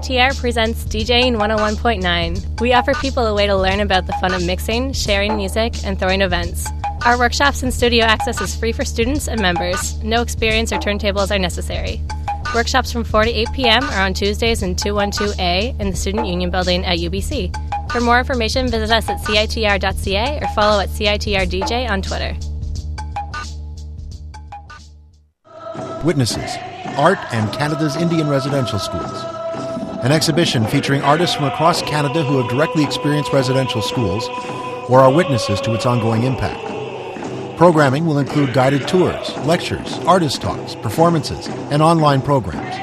CITR 0.00 0.40
presents 0.40 0.84
DJing 0.84 1.36
101.9. 1.36 2.60
We 2.60 2.72
offer 2.72 2.94
people 2.94 3.26
a 3.26 3.34
way 3.34 3.46
to 3.46 3.54
learn 3.54 3.80
about 3.80 4.06
the 4.06 4.14
fun 4.14 4.32
of 4.32 4.44
mixing, 4.46 4.94
sharing 4.94 5.36
music, 5.36 5.84
and 5.84 5.98
throwing 5.98 6.22
events. 6.22 6.66
Our 7.04 7.18
workshops 7.18 7.62
and 7.62 7.72
studio 7.72 8.06
access 8.06 8.40
is 8.40 8.56
free 8.56 8.72
for 8.72 8.82
students 8.82 9.28
and 9.28 9.42
members. 9.42 10.02
No 10.02 10.22
experience 10.22 10.72
or 10.72 10.78
turntables 10.78 11.30
are 11.30 11.38
necessary. 11.38 12.00
Workshops 12.54 12.90
from 12.90 13.04
4 13.04 13.24
to 13.24 13.30
8 13.30 13.48
p.m. 13.52 13.84
are 13.84 14.00
on 14.00 14.14
Tuesdays 14.14 14.62
in 14.62 14.74
212A 14.74 15.78
in 15.78 15.90
the 15.90 15.96
Student 15.96 16.26
Union 16.26 16.50
Building 16.50 16.82
at 16.86 16.98
UBC. 16.98 17.92
For 17.92 18.00
more 18.00 18.18
information, 18.18 18.68
visit 18.68 18.90
us 18.90 19.06
at 19.10 19.20
CITR.ca 19.20 20.40
or 20.40 20.48
follow 20.54 20.80
at 20.80 20.88
CITRDJ 20.88 21.90
on 21.90 22.00
Twitter. 22.00 22.34
Witnesses 26.02 26.56
Art 26.96 27.18
and 27.32 27.52
Canada's 27.52 27.96
Indian 27.96 28.28
Residential 28.28 28.78
Schools. 28.78 29.39
An 30.02 30.12
exhibition 30.12 30.66
featuring 30.66 31.02
artists 31.02 31.36
from 31.36 31.44
across 31.44 31.82
Canada 31.82 32.22
who 32.22 32.38
have 32.38 32.50
directly 32.50 32.82
experienced 32.82 33.34
residential 33.34 33.82
schools 33.82 34.26
or 34.88 35.00
are 35.00 35.12
witnesses 35.12 35.60
to 35.60 35.74
its 35.74 35.84
ongoing 35.84 36.22
impact. 36.22 36.66
Programming 37.58 38.06
will 38.06 38.18
include 38.18 38.54
guided 38.54 38.88
tours, 38.88 39.36
lectures, 39.44 39.98
artist 40.06 40.40
talks, 40.40 40.74
performances, 40.74 41.48
and 41.70 41.82
online 41.82 42.22
programs. 42.22 42.74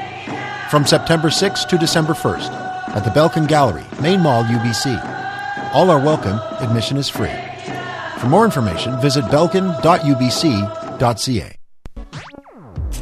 From 0.70 0.86
September 0.86 1.28
6th 1.28 1.66
to 1.68 1.76
December 1.76 2.12
1st 2.12 2.52
at 2.94 3.02
the 3.02 3.10
Belkin 3.10 3.48
Gallery, 3.48 3.84
Main 4.00 4.20
Mall, 4.20 4.44
UBC. 4.44 5.74
All 5.74 5.90
are 5.90 5.98
welcome, 5.98 6.38
admission 6.60 6.96
is 6.96 7.08
free. 7.08 7.34
For 8.20 8.28
more 8.28 8.44
information, 8.44 9.00
visit 9.00 9.24
belkin.ubc.ca. 9.24 9.78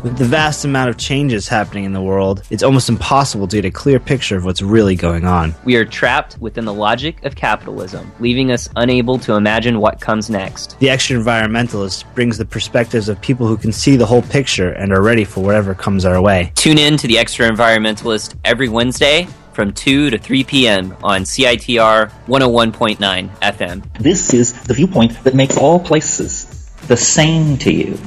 With 0.07 0.19
the 0.19 0.24
vast 0.24 0.65
amount 0.65 0.89
of 0.89 0.97
changes 0.97 1.49
happening 1.49 1.83
in 1.83 1.93
the 1.93 2.01
world, 2.01 2.45
it's 2.49 2.62
almost 2.62 2.89
impossible 2.89 3.49
to 3.49 3.57
get 3.57 3.65
a 3.65 3.73
clear 3.73 3.99
picture 3.99 4.37
of 4.37 4.45
what's 4.45 4.62
really 4.62 4.95
going 4.95 5.24
on. 5.24 5.53
We 5.65 5.74
are 5.74 5.85
trapped 5.85 6.39
within 6.39 6.65
the 6.65 6.73
logic 6.73 7.24
of 7.24 7.35
capitalism, 7.35 8.12
leaving 8.20 8.53
us 8.53 8.69
unable 8.77 9.19
to 9.19 9.35
imagine 9.35 9.81
what 9.81 10.01
comes 10.01 10.31
next. 10.31 10.78
The 10.78 10.91
extra 10.91 11.16
environmentalist 11.19 12.05
brings 12.15 12.39
the 12.39 12.45
perspectives 12.45 13.09
of 13.09 13.20
people 13.20 13.49
who 13.49 13.57
can 13.57 13.73
see 13.73 13.97
the 13.97 14.07
whole 14.07 14.23
picture 14.23 14.70
and 14.70 14.93
are 14.93 15.03
ready 15.03 15.24
for 15.24 15.43
whatever 15.43 15.74
comes 15.74 16.05
our 16.05 16.23
way. 16.23 16.53
Tune 16.55 16.78
in 16.78 16.97
to 16.99 17.09
the 17.09 17.19
Extra 17.19 17.51
Environmentalist 17.51 18.37
every 18.45 18.69
Wednesday 18.69 19.27
from 19.55 19.73
2 19.73 20.11
to 20.11 20.19
3 20.19 20.45
p.m. 20.45 20.97
on 21.03 21.23
CITR 21.23 22.12
101.9 22.28 23.28
FM. 23.41 23.99
This 23.99 24.33
is 24.33 24.53
the 24.69 24.74
viewpoint 24.74 25.24
that 25.24 25.35
makes 25.35 25.57
all 25.57 25.81
places 25.81 26.70
the 26.87 26.97
same 26.97 27.57
to 27.59 27.73
you. 27.73 27.99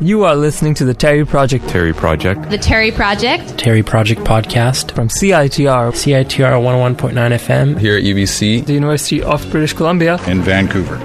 You 0.00 0.22
are 0.22 0.36
listening 0.36 0.74
to 0.74 0.84
The 0.84 0.94
Terry 0.94 1.26
Project. 1.26 1.68
Terry 1.68 1.92
Project. 1.92 2.50
The 2.50 2.58
Terry 2.58 2.92
Project. 2.92 3.58
Terry 3.58 3.82
Project 3.82 4.20
Podcast. 4.20 4.92
From 4.92 5.08
CITR. 5.08 5.90
CITR 5.90 6.94
101.9 6.96 7.14
FM. 7.14 7.76
Here 7.76 7.96
at 7.96 8.04
UBC. 8.04 8.64
The 8.64 8.74
University 8.74 9.20
of 9.24 9.50
British 9.50 9.72
Columbia. 9.72 10.20
In 10.28 10.40
Vancouver. 10.40 10.98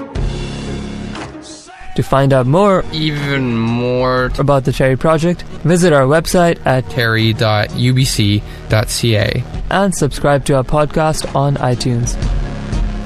To 1.96 2.02
find 2.04 2.32
out 2.32 2.46
more, 2.46 2.84
even 2.92 3.56
more, 3.58 4.30
about 4.38 4.62
the 4.64 4.70
Terry 4.72 4.96
Project, 4.96 5.42
visit 5.64 5.92
our 5.92 6.04
website 6.04 6.64
at 6.64 6.88
terry.ubc.ca 6.88 7.74
and 9.70 9.92
subscribe 9.92 10.44
to 10.44 10.54
our 10.54 10.62
podcast 10.62 11.34
on 11.34 11.56
iTunes. 11.56 12.16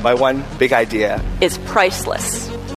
My 0.02 0.12
one 0.12 0.44
big 0.58 0.74
idea 0.74 1.22
is 1.40 1.56
priceless 1.58 2.57